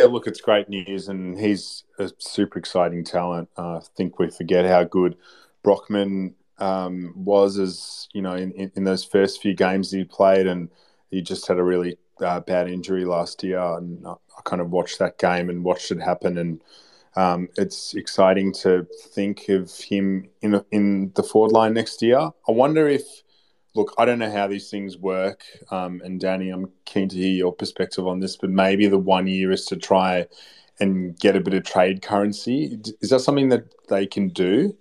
Yeah, 0.00 0.06
look, 0.06 0.26
it's 0.26 0.40
great 0.40 0.70
news, 0.70 1.08
and 1.08 1.38
he's 1.38 1.84
a 1.98 2.10
super 2.16 2.58
exciting 2.58 3.04
talent. 3.04 3.50
Uh, 3.58 3.76
I 3.76 3.80
think 3.98 4.18
we 4.18 4.30
forget 4.30 4.64
how 4.64 4.82
good 4.84 5.14
Brockman 5.62 6.36
um, 6.56 7.12
was, 7.14 7.58
as 7.58 8.08
you 8.14 8.22
know, 8.22 8.32
in, 8.32 8.72
in, 8.74 8.84
those 8.84 9.04
first 9.04 9.42
few 9.42 9.52
games 9.52 9.90
he 9.90 10.04
played, 10.04 10.46
and 10.46 10.70
he 11.10 11.20
just 11.20 11.46
had 11.46 11.58
a 11.58 11.62
really 11.62 11.98
uh, 12.18 12.40
bad 12.40 12.70
injury 12.70 13.04
last 13.04 13.44
year, 13.44 13.60
and 13.60 14.06
I, 14.06 14.12
I, 14.12 14.40
kind 14.46 14.62
of 14.62 14.70
watched 14.70 15.00
that 15.00 15.18
game 15.18 15.50
and 15.50 15.64
watched 15.64 15.90
it 15.90 16.00
happen, 16.00 16.38
and 16.38 16.62
um, 17.14 17.50
it's 17.58 17.92
exciting 17.92 18.54
to 18.62 18.86
think 19.10 19.50
of 19.50 19.70
him 19.80 20.30
in 20.40 20.64
in 20.70 21.12
the 21.14 21.22
forward 21.22 21.52
line 21.52 21.74
next 21.74 22.00
year. 22.00 22.30
I 22.48 22.52
wonder 22.52 22.88
if 22.88 23.02
look, 23.74 23.94
I 23.98 24.04
don't 24.04 24.18
know 24.18 24.30
how 24.30 24.46
these 24.46 24.70
things 24.70 24.96
work. 24.96 25.42
Um, 25.70 26.00
and 26.04 26.20
Danny, 26.20 26.50
I'm 26.50 26.70
keen 26.84 27.08
to 27.08 27.16
hear 27.16 27.32
your 27.32 27.52
perspective 27.52 28.06
on 28.06 28.20
this, 28.20 28.36
but 28.36 28.50
maybe 28.50 28.86
the 28.86 28.98
one 28.98 29.26
year 29.26 29.50
is 29.50 29.64
to 29.66 29.76
try 29.76 30.26
and 30.80 31.18
get 31.18 31.36
a 31.36 31.40
bit 31.40 31.54
of 31.54 31.64
trade 31.64 32.02
currency. 32.02 32.78
Is 33.00 33.10
that 33.10 33.20
something 33.20 33.50
that 33.50 33.64
they 33.88 34.06
can 34.06 34.28
do? 34.28 34.76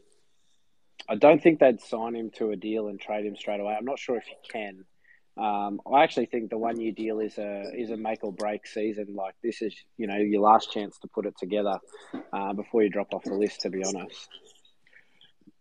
I 1.08 1.16
don't 1.16 1.42
think 1.42 1.60
they'd 1.60 1.82
sign 1.82 2.16
him 2.16 2.30
to 2.36 2.52
a 2.52 2.56
deal 2.56 2.88
and 2.88 3.00
trade 3.00 3.26
him 3.26 3.36
straight 3.36 3.60
away. 3.60 3.76
I'm 3.78 3.86
not 3.86 4.00
sure 4.00 4.16
if 4.16 4.26
he 4.26 4.36
can. 4.52 4.86
Um, 5.38 5.80
I 5.92 6.04
actually 6.04 6.26
think 6.26 6.50
the 6.50 6.58
one 6.58 6.80
year 6.80 6.92
deal 6.92 7.20
is 7.20 7.38
a 7.38 7.72
is 7.74 7.92
a 7.92 7.98
make 7.98 8.24
or 8.24 8.34
break 8.34 8.68
season. 8.68 9.16
Like 9.16 9.36
this 9.42 9.62
is 9.62 9.74
you 9.98 10.06
know 10.06 10.18
your 10.18 10.42
last 10.42 10.72
chance 10.72 10.98
to 11.00 11.08
put 11.08 11.26
it 11.26 11.34
together 11.38 11.80
uh, 12.34 12.54
before 12.54 12.84
you 12.84 12.90
drop 12.90 13.14
off 13.14 13.24
the 13.24 13.34
list. 13.34 13.62
To 13.62 13.70
be 13.70 13.84
honest. 13.84 14.28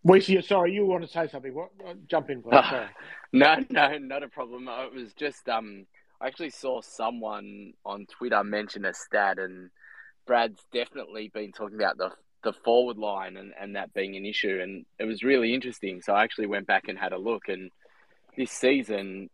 Wesley, 0.08 0.40
sorry, 0.40 0.72
you 0.72 0.86
want 0.86 1.04
to 1.04 1.08
say 1.08 1.28
something? 1.28 1.54
What? 1.54 1.68
Uh, 1.86 1.92
jump 2.08 2.30
in, 2.30 2.42
please. 2.42 2.64
No, 3.30 3.56
no, 3.68 3.98
not 3.98 4.22
a 4.22 4.28
problem. 4.28 4.66
It 4.68 4.94
was 4.94 5.12
just 5.12 5.46
um, 5.50 5.84
I 6.18 6.28
actually 6.28 6.48
saw 6.48 6.80
someone 6.80 7.74
on 7.84 8.06
Twitter 8.06 8.42
mention 8.42 8.86
a 8.86 8.94
stat, 8.94 9.38
and 9.38 9.68
Brad's 10.26 10.64
definitely 10.72 11.30
been 11.34 11.52
talking 11.52 11.76
about 11.76 11.98
the 11.98 12.12
the 12.42 12.54
forward 12.64 12.96
line 12.96 13.36
and, 13.36 13.52
and 13.60 13.76
that 13.76 13.92
being 13.92 14.16
an 14.16 14.24
issue, 14.24 14.60
and 14.62 14.86
it 14.98 15.04
was 15.04 15.22
really 15.22 15.52
interesting. 15.52 16.00
So 16.00 16.14
I 16.14 16.24
actually 16.24 16.46
went 16.46 16.66
back 16.66 16.88
and 16.88 16.98
had 16.98 17.12
a 17.12 17.18
look, 17.18 17.48
and 17.48 17.70
this 18.34 18.50
season 18.50 19.28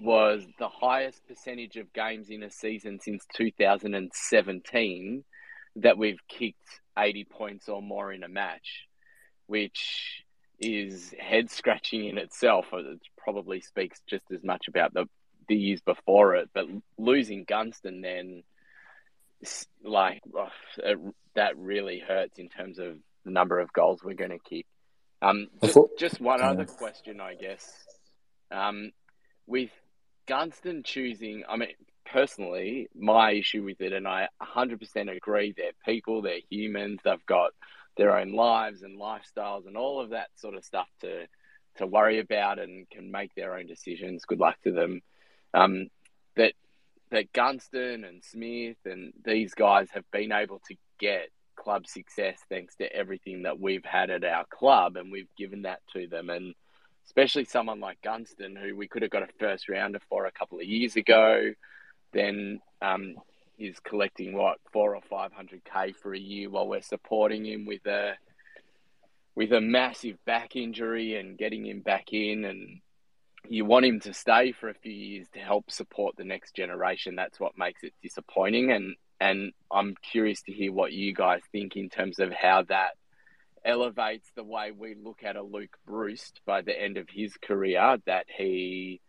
was 0.00 0.46
the 0.58 0.68
highest 0.68 1.20
percentage 1.28 1.76
of 1.76 1.92
games 1.92 2.30
in 2.30 2.42
a 2.42 2.50
season 2.50 2.98
since 2.98 3.26
2017 3.34 5.24
that 5.76 5.98
we've 5.98 6.26
kicked 6.28 6.80
80 6.96 7.24
points 7.24 7.68
or 7.68 7.82
more 7.82 8.10
in 8.10 8.22
a 8.22 8.28
match 8.28 8.86
which 9.46 10.24
is 10.58 11.14
head 11.18 11.50
scratching 11.50 12.06
in 12.06 12.18
itself. 12.18 12.66
It 12.72 13.00
probably 13.18 13.60
speaks 13.60 14.00
just 14.08 14.24
as 14.32 14.42
much 14.42 14.68
about 14.68 14.94
the 14.94 15.06
the 15.48 15.56
years 15.56 15.80
before 15.82 16.36
it, 16.36 16.48
but 16.54 16.66
losing 16.96 17.44
Gunston 17.44 18.00
then, 18.00 18.42
like 19.82 20.22
it, 20.78 20.98
that 21.34 21.58
really 21.58 21.98
hurts 21.98 22.38
in 22.38 22.48
terms 22.48 22.78
of 22.78 22.96
the 23.24 23.30
number 23.30 23.60
of 23.60 23.72
goals 23.72 24.02
we're 24.02 24.14
going 24.14 24.30
to 24.30 24.38
kick. 24.38 24.66
Um, 25.22 25.48
just, 25.62 25.78
just 25.98 26.20
one 26.20 26.42
other 26.42 26.64
question, 26.64 27.20
I 27.20 27.34
guess. 27.34 27.70
Um, 28.50 28.92
with 29.46 29.70
Gunston 30.26 30.82
choosing, 30.84 31.44
I 31.48 31.56
mean, 31.56 31.70
personally, 32.04 32.88
my 32.94 33.32
issue 33.32 33.64
with 33.64 33.80
it, 33.80 33.92
and 33.92 34.06
I 34.06 34.28
100% 34.42 35.16
agree, 35.16 35.54
they're 35.56 35.72
people, 35.84 36.22
they're 36.22 36.40
humans, 36.50 37.00
they've 37.04 37.26
got 37.26 37.52
their 37.96 38.16
own 38.18 38.32
lives 38.32 38.82
and 38.82 39.00
lifestyles 39.00 39.66
and 39.66 39.76
all 39.76 40.00
of 40.00 40.10
that 40.10 40.28
sort 40.36 40.54
of 40.54 40.64
stuff 40.64 40.88
to 41.00 41.26
to 41.76 41.86
worry 41.86 42.20
about 42.20 42.58
and 42.58 42.88
can 42.88 43.10
make 43.10 43.34
their 43.34 43.56
own 43.56 43.66
decisions. 43.66 44.24
Good 44.24 44.38
luck 44.38 44.56
to 44.62 44.72
them. 44.72 45.00
Um, 45.52 45.88
that 46.36 46.54
that 47.10 47.32
Gunston 47.32 48.04
and 48.04 48.22
Smith 48.22 48.78
and 48.84 49.12
these 49.24 49.54
guys 49.54 49.88
have 49.92 50.08
been 50.10 50.32
able 50.32 50.60
to 50.68 50.76
get 50.98 51.30
club 51.56 51.86
success 51.86 52.38
thanks 52.48 52.74
to 52.76 52.92
everything 52.92 53.42
that 53.42 53.60
we've 53.60 53.84
had 53.84 54.10
at 54.10 54.24
our 54.24 54.44
club 54.46 54.96
and 54.96 55.12
we've 55.12 55.34
given 55.36 55.62
that 55.62 55.80
to 55.92 56.06
them 56.08 56.28
and 56.28 56.54
especially 57.06 57.44
someone 57.44 57.78
like 57.78 58.02
Gunston 58.02 58.56
who 58.56 58.76
we 58.76 58.88
could 58.88 59.02
have 59.02 59.10
got 59.10 59.22
a 59.22 59.28
first 59.38 59.68
rounder 59.68 60.00
for 60.08 60.26
a 60.26 60.32
couple 60.32 60.58
of 60.58 60.64
years 60.64 60.96
ago 60.96 61.52
then 62.12 62.60
um, 62.82 63.14
is 63.58 63.78
collecting 63.80 64.34
what 64.34 64.58
four 64.72 64.94
or 64.94 65.02
five 65.02 65.32
hundred 65.32 65.62
k 65.64 65.92
for 65.92 66.14
a 66.14 66.18
year 66.18 66.50
while 66.50 66.68
we're 66.68 66.82
supporting 66.82 67.44
him 67.44 67.66
with 67.66 67.86
a 67.86 68.14
with 69.34 69.52
a 69.52 69.60
massive 69.60 70.16
back 70.24 70.56
injury 70.56 71.16
and 71.16 71.38
getting 71.38 71.66
him 71.66 71.80
back 71.80 72.12
in. 72.12 72.44
And 72.44 72.80
you 73.48 73.64
want 73.64 73.84
him 73.84 74.00
to 74.00 74.14
stay 74.14 74.52
for 74.52 74.68
a 74.68 74.74
few 74.74 74.92
years 74.92 75.26
to 75.34 75.40
help 75.40 75.70
support 75.70 76.16
the 76.16 76.24
next 76.24 76.54
generation. 76.54 77.16
That's 77.16 77.40
what 77.40 77.58
makes 77.58 77.82
it 77.82 77.92
disappointing. 78.02 78.70
And 78.70 78.96
and 79.20 79.52
I'm 79.70 79.94
curious 80.12 80.42
to 80.42 80.52
hear 80.52 80.72
what 80.72 80.92
you 80.92 81.14
guys 81.14 81.40
think 81.52 81.76
in 81.76 81.88
terms 81.88 82.18
of 82.18 82.32
how 82.32 82.62
that 82.68 82.90
elevates 83.64 84.30
the 84.36 84.44
way 84.44 84.72
we 84.72 84.94
look 84.94 85.22
at 85.24 85.36
a 85.36 85.42
Luke 85.42 85.78
Breust 85.86 86.40
by 86.44 86.62
the 86.62 86.78
end 86.78 86.98
of 86.98 87.08
his 87.08 87.34
career 87.36 87.96
that 88.06 88.26
he 88.28 89.00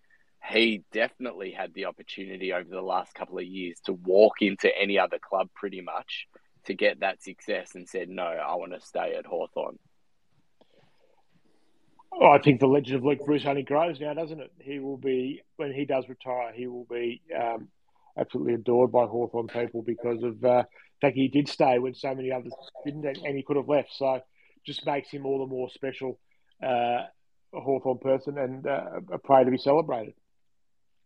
he 0.48 0.84
definitely 0.92 1.52
had 1.52 1.74
the 1.74 1.86
opportunity 1.86 2.54
over 2.54 2.70
the 2.70 2.82
last 2.82 3.14
couple 3.14 3.38
of 3.38 3.46
years 3.46 3.80
to 3.86 3.94
walk 3.94 4.42
into 4.42 4.70
any 4.78 5.00
other 5.00 5.18
club 5.20 5.50
pretty 5.56 5.82
much 5.82 6.28
to 6.66 6.74
get 6.74 7.00
that 7.00 7.24
success 7.24 7.76
and 7.76 7.88
said, 7.88 8.10
no, 8.10 8.24
I 8.24 8.56
want 8.56 8.74
to 8.74 8.82
stay 8.82 9.16
at 9.16 9.26
Hawthorn. 9.26 9.78
Oh, 12.12 12.30
I 12.30 12.40
think 12.40 12.60
the 12.60 12.68
legend 12.68 12.98
of 12.98 13.04
Luke 13.04 13.26
Breust 13.26 13.46
only 13.46 13.64
grows 13.64 14.00
now, 14.00 14.14
doesn't 14.14 14.40
it? 14.40 14.52
He 14.60 14.80
will 14.80 14.98
be, 14.98 15.42
when 15.58 15.74
he 15.74 15.86
does 15.86 16.08
retire, 16.08 16.54
he 16.54 16.68
will 16.68 16.88
be 16.90 17.22
um, 17.38 17.68
absolutely 18.18 18.54
adored 18.54 18.92
by 18.92 19.06
Hawthorn 19.06 19.48
people 19.48 19.82
because 19.82 20.24
of 20.24 20.44
uh, 20.44 20.64
the 20.64 20.66
fact 21.02 21.16
he 21.16 21.28
did 21.28 21.50
stay 21.50 21.78
when 21.80 21.94
so 21.94 22.16
many 22.16 22.32
others 22.32 22.54
didn't 22.86 23.06
and 23.06 23.36
he 23.36 23.44
could 23.44 23.58
have 23.58 23.68
left. 23.68 23.90
So 23.94 24.22
just 24.66 24.86
makes 24.86 25.10
him 25.10 25.26
all 25.26 25.40
the 25.40 25.48
more 25.48 25.70
special 25.70 26.20
uh, 26.64 27.04
a 27.54 27.60
Hawthorn 27.60 28.00
person 28.00 28.38
and 28.38 28.66
uh, 28.66 29.02
a 29.12 29.18
player 29.18 29.46
to 29.46 29.52
be 29.52 29.58
celebrated. 29.58 30.14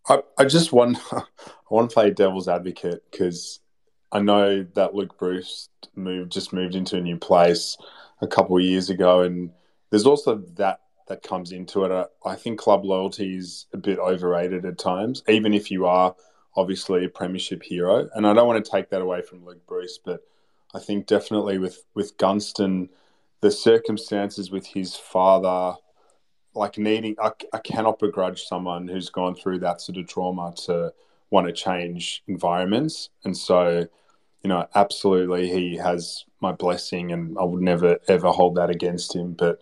I, 0.10 0.20
I 0.38 0.46
just 0.46 0.74
want 0.74 0.98
I 1.12 1.24
want 1.70 1.90
to 1.90 1.94
play 1.94 2.12
devil's 2.12 2.48
advocate 2.48 3.04
because 3.10 3.60
I 4.12 4.20
know 4.20 4.66
that 4.74 4.96
Luke 4.96 5.18
Breust 5.18 5.70
moved 5.96 6.32
just 6.32 6.52
moved 6.52 6.76
into 6.76 6.98
a 6.98 7.02
new 7.02 7.18
place 7.18 7.78
a 8.22 8.28
couple 8.28 8.58
of 8.58 8.64
years 8.64 8.90
ago, 8.90 9.22
and 9.22 9.52
there's 9.92 10.06
also 10.06 10.36
that 10.56 10.82
that 11.08 11.24
comes 11.24 11.52
into 11.52 11.86
it. 11.86 11.92
I, 11.92 12.32
I 12.32 12.36
think 12.36 12.60
club 12.60 12.86
loyalty 12.86 13.36
is 13.36 13.68
a 13.74 13.78
bit 13.78 14.00
overrated 14.00 14.66
at 14.66 14.78
times, 14.78 15.24
even 15.28 15.54
if 15.54 15.72
you 15.72 15.86
are 15.86 16.16
obviously 16.56 17.06
a 17.06 17.10
premiership 17.10 17.64
hero. 17.64 18.10
And 18.14 18.28
I 18.28 18.34
don't 18.34 18.48
want 18.48 18.64
to 18.64 18.72
take 18.72 18.90
that 18.90 19.02
away 19.02 19.22
from 19.22 19.46
Luke 19.46 19.66
Breust, 19.68 20.02
but 20.04 20.22
I 20.74 20.80
think 20.80 21.06
definitely 21.06 21.60
with 21.60 21.84
with 21.94 22.18
Gunston, 22.18 22.90
the 23.42 23.52
circumstances 23.52 24.50
with 24.52 24.66
his 24.68 24.96
father 24.96 25.78
like 26.54 26.78
needing. 26.78 27.16
I, 27.22 27.32
I 27.54 27.60
cannot 27.60 28.00
begrudge 28.00 28.44
someone 28.44 28.88
who's 28.88 29.10
gone 29.10 29.36
through 29.36 29.60
that 29.60 29.82
sort 29.82 29.98
of 29.98 30.08
trauma 30.08 30.54
to 30.66 30.94
want 31.30 31.48
to 31.48 31.54
change 31.54 32.24
environments, 32.28 33.10
and 33.24 33.36
so 33.36 33.88
you 34.44 34.48
know, 34.48 34.68
absolutely, 34.76 35.50
he 35.50 35.76
has 35.78 36.24
my 36.42 36.52
blessing, 36.52 37.12
and 37.12 37.38
I 37.38 37.44
would 37.44 37.62
never 37.62 37.98
ever 38.08 38.30
hold 38.30 38.56
that 38.56 38.70
against 38.70 39.16
him. 39.16 39.34
But 39.34 39.62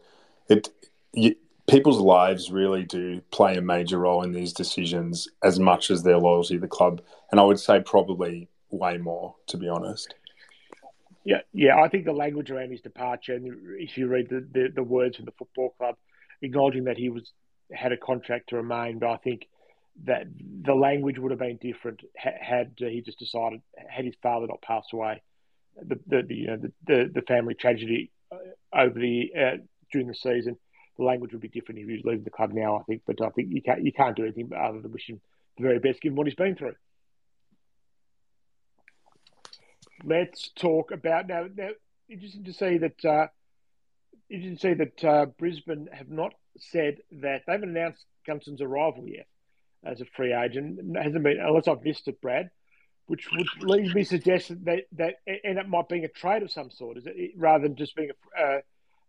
it, 0.49 0.69
you, 1.13 1.35
people's 1.67 1.99
lives 1.99 2.51
really 2.51 2.83
do 2.83 3.21
play 3.31 3.57
a 3.57 3.61
major 3.61 3.97
role 3.99 4.23
in 4.23 4.31
these 4.31 4.53
decisions 4.53 5.27
as 5.43 5.59
much 5.59 5.89
as 5.89 6.03
their 6.03 6.17
loyalty 6.17 6.55
to 6.55 6.61
the 6.61 6.67
club, 6.67 7.01
and 7.31 7.39
I 7.39 7.43
would 7.43 7.59
say 7.59 7.81
probably 7.81 8.49
way 8.69 8.97
more, 8.97 9.35
to 9.47 9.57
be 9.57 9.67
honest. 9.67 10.13
Yeah, 11.23 11.41
yeah, 11.53 11.81
I 11.81 11.89
think 11.89 12.05
the 12.05 12.13
language 12.13 12.51
around 12.51 12.71
his 12.71 12.81
departure, 12.81 13.33
and 13.33 13.77
if 13.79 13.97
you 13.97 14.07
read 14.07 14.29
the, 14.29 14.47
the, 14.51 14.69
the 14.75 14.83
words 14.83 15.17
from 15.17 15.25
the 15.25 15.33
football 15.33 15.71
club, 15.77 15.95
acknowledging 16.41 16.85
that 16.85 16.97
he 16.97 17.09
was 17.09 17.31
had 17.71 17.91
a 17.91 17.97
contract 17.97 18.49
to 18.49 18.55
remain, 18.55 18.99
but 18.99 19.09
I 19.09 19.17
think 19.17 19.47
that 20.05 20.25
the 20.63 20.75
language 20.75 21.17
would 21.17 21.31
have 21.31 21.39
been 21.39 21.57
different 21.57 22.01
had 22.15 22.73
he 22.77 23.01
just 23.01 23.19
decided 23.19 23.61
had 23.87 24.05
his 24.05 24.15
father 24.21 24.47
not 24.47 24.61
passed 24.61 24.93
away. 24.93 25.21
The 25.81 25.99
the, 26.07 26.23
the 26.23 26.35
you 26.35 26.47
know 26.47 26.57
the, 26.57 26.71
the, 26.85 27.11
the, 27.15 27.21
family 27.23 27.55
tragedy 27.55 28.11
uh, 28.31 28.37
over 28.73 28.99
the 28.99 29.31
uh, 29.37 29.57
during 29.91 30.07
the 30.07 30.15
season, 30.15 30.57
the 30.97 31.03
language 31.03 31.31
would 31.31 31.41
be 31.41 31.47
different 31.47 31.79
if 31.79 31.87
he 31.87 31.93
was 31.93 32.05
leaving 32.05 32.23
the 32.23 32.29
club 32.29 32.51
now. 32.53 32.77
I 32.77 32.83
think, 32.83 33.03
but 33.05 33.21
I 33.21 33.29
think 33.29 33.49
you 33.51 33.61
can't 33.61 33.83
you 33.83 33.91
can't 33.91 34.15
do 34.15 34.23
anything 34.23 34.49
other 34.55 34.81
than 34.81 34.91
wish 34.91 35.09
him 35.09 35.21
the 35.57 35.63
very 35.63 35.79
best 35.79 36.01
given 36.01 36.15
what 36.15 36.27
he's 36.27 36.35
been 36.35 36.55
through. 36.55 36.75
Let's 40.03 40.51
talk 40.55 40.91
about 40.91 41.27
now. 41.27 41.47
Now, 41.55 41.69
interesting 42.09 42.43
to 42.43 42.53
see 42.53 42.77
that. 42.77 43.05
Uh, 43.05 43.27
interesting 44.29 44.55
to 44.55 44.61
see 44.61 44.73
that 44.73 45.03
uh, 45.03 45.25
Brisbane 45.37 45.89
have 45.91 46.09
not 46.09 46.33
said 46.57 46.97
that 47.11 47.41
they 47.45 47.51
haven't 47.51 47.69
announced 47.69 48.05
Gunston's 48.25 48.61
arrival 48.61 49.07
yet 49.07 49.27
as 49.83 50.01
a 50.01 50.05
free 50.05 50.33
agent. 50.33 50.79
It 50.79 51.03
hasn't 51.03 51.23
been 51.23 51.39
unless 51.39 51.67
I've 51.67 51.83
missed 51.83 52.07
it, 52.07 52.21
Brad. 52.21 52.49
Which 53.05 53.29
would 53.31 53.47
lead 53.63 53.95
me 53.95 54.03
to 54.03 54.09
suggest 54.09 54.49
that 54.65 54.83
that 54.93 55.15
end 55.45 55.57
up 55.57 55.67
might 55.67 55.87
being 55.87 56.03
a 56.03 56.09
trade 56.09 56.43
of 56.43 56.51
some 56.51 56.69
sort, 56.69 56.97
is 56.97 57.05
it 57.05 57.31
rather 57.37 57.63
than 57.63 57.77
just 57.77 57.95
being 57.95 58.09
a, 58.09 58.41
uh, 58.41 58.59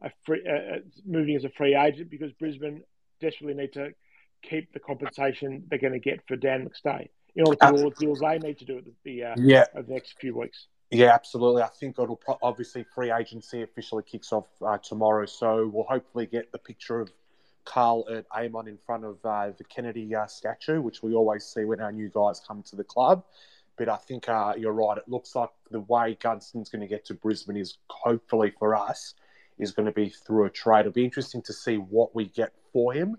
a 0.02 0.10
free 0.24 0.42
uh, 0.48 0.76
uh, 0.76 0.78
moving 1.04 1.34
as 1.34 1.44
a 1.44 1.50
free 1.50 1.74
agent 1.74 2.08
because 2.08 2.32
Brisbane 2.34 2.84
desperately 3.20 3.60
need 3.60 3.72
to 3.72 3.90
keep 4.42 4.72
the 4.72 4.78
compensation 4.78 5.64
they're 5.68 5.80
going 5.80 5.94
to 5.94 5.98
get 5.98 6.20
for 6.28 6.36
Dan 6.36 6.68
McStay 6.68 7.08
in 7.34 7.44
order 7.44 7.58
to 7.60 7.72
do 7.72 7.82
all 7.82 7.90
the 7.90 7.96
deals 7.96 8.20
they 8.20 8.38
need 8.38 8.58
to 8.58 8.64
do 8.64 8.78
at 8.78 8.84
the, 8.84 8.92
the 9.04 9.24
uh, 9.24 9.34
yeah. 9.36 9.64
over 9.74 9.86
the 9.88 9.94
next 9.94 10.14
few 10.20 10.36
weeks. 10.36 10.68
Yeah, 10.90 11.12
absolutely. 11.12 11.62
I 11.62 11.68
think 11.68 11.98
it'll 11.98 12.16
pro- 12.16 12.38
obviously 12.42 12.84
free 12.94 13.12
agency 13.12 13.62
officially 13.62 14.02
kicks 14.02 14.32
off 14.32 14.46
uh, 14.66 14.78
tomorrow, 14.78 15.26
so 15.26 15.70
we'll 15.72 15.84
hopefully 15.84 16.26
get 16.26 16.50
the 16.50 16.58
picture 16.58 17.00
of 17.00 17.10
Karl 17.66 18.06
at 18.10 18.24
Amon 18.34 18.66
in 18.68 18.78
front 18.86 19.04
of 19.04 19.18
uh, 19.22 19.50
the 19.58 19.64
Kennedy 19.64 20.14
uh, 20.14 20.26
statue, 20.26 20.80
which 20.80 21.02
we 21.02 21.12
always 21.12 21.44
see 21.44 21.64
when 21.64 21.80
our 21.80 21.92
new 21.92 22.08
guys 22.08 22.40
come 22.46 22.62
to 22.64 22.76
the 22.76 22.84
club. 22.84 23.22
But 23.76 23.90
I 23.90 23.96
think 23.96 24.28
uh, 24.30 24.54
you're 24.56 24.72
right. 24.72 24.96
It 24.96 25.08
looks 25.08 25.36
like 25.36 25.50
the 25.70 25.80
way 25.80 26.16
Gunston's 26.18 26.70
going 26.70 26.80
to 26.80 26.88
get 26.88 27.04
to 27.06 27.14
Brisbane 27.14 27.58
is 27.58 27.76
hopefully 27.90 28.52
for 28.58 28.74
us 28.74 29.14
is 29.58 29.72
going 29.72 29.86
to 29.86 29.92
be 29.92 30.08
through 30.08 30.46
a 30.46 30.50
trade. 30.50 30.80
It'll 30.80 30.92
be 30.92 31.04
interesting 31.04 31.42
to 31.42 31.52
see 31.52 31.76
what 31.76 32.14
we 32.14 32.26
get 32.26 32.54
for 32.72 32.94
him. 32.94 33.18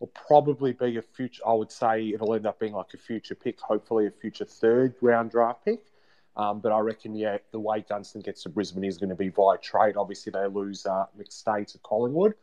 It'll 0.00 0.12
probably 0.28 0.74
be 0.74 0.98
a 0.98 1.02
future. 1.02 1.42
I 1.46 1.54
would 1.54 1.72
say 1.72 2.10
it'll 2.10 2.34
end 2.34 2.46
up 2.46 2.60
being 2.60 2.74
like 2.74 2.92
a 2.92 2.98
future 2.98 3.34
pick, 3.34 3.58
hopefully 3.58 4.06
a 4.06 4.10
future 4.10 4.44
third 4.44 4.94
round 5.00 5.30
draft 5.30 5.64
pick. 5.64 5.80
Um, 6.36 6.60
but 6.60 6.70
I 6.70 6.80
reckon, 6.80 7.14
yeah, 7.14 7.38
the 7.50 7.60
way 7.60 7.84
Gunston 7.88 8.20
gets 8.20 8.42
to 8.42 8.50
Brisbane 8.50 8.84
is 8.84 8.98
going 8.98 9.08
to 9.08 9.16
be 9.16 9.30
via 9.30 9.56
trade. 9.58 9.96
Obviously, 9.96 10.30
they 10.32 10.46
lose 10.46 10.84
uh, 10.84 11.06
McStay 11.18 11.66
to 11.72 11.78
Collingwood. 11.78 12.34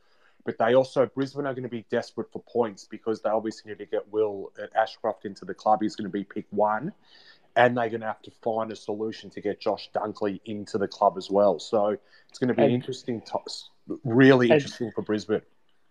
But 0.45 0.58
they 0.58 0.75
also, 0.75 1.06
Brisbane 1.06 1.45
are 1.45 1.53
going 1.53 1.63
to 1.63 1.69
be 1.69 1.86
desperate 1.89 2.32
for 2.32 2.41
points 2.41 2.86
because 2.86 3.21
they 3.21 3.29
obviously 3.29 3.71
need 3.71 3.77
to 3.77 3.86
get 3.86 4.12
Will 4.12 4.51
at 4.62 4.75
Ashcroft 4.75 5.25
into 5.25 5.45
the 5.45 5.53
club. 5.53 5.82
He's 5.82 5.95
going 5.95 6.10
to 6.10 6.12
be 6.12 6.23
pick 6.23 6.45
one. 6.49 6.91
And 7.56 7.77
they're 7.77 7.89
going 7.89 8.01
to 8.01 8.08
have 8.08 8.21
to 8.23 8.32
find 8.43 8.71
a 8.71 8.75
solution 8.75 9.29
to 9.29 9.41
get 9.41 9.62
Josh 9.62 9.89
Dunkley 9.95 10.41
into 10.45 10.79
the 10.79 10.88
club 10.88 11.17
as 11.17 11.29
well. 11.29 11.60
So 11.60 11.95
it's 12.29 12.39
going 12.39 12.47
to 12.47 12.56
be 12.56 12.63
and, 12.63 12.73
interesting, 12.73 13.21
really 14.03 14.47
and, 14.47 14.56
interesting 14.56 14.91
for 14.93 15.03
Brisbane. 15.03 15.43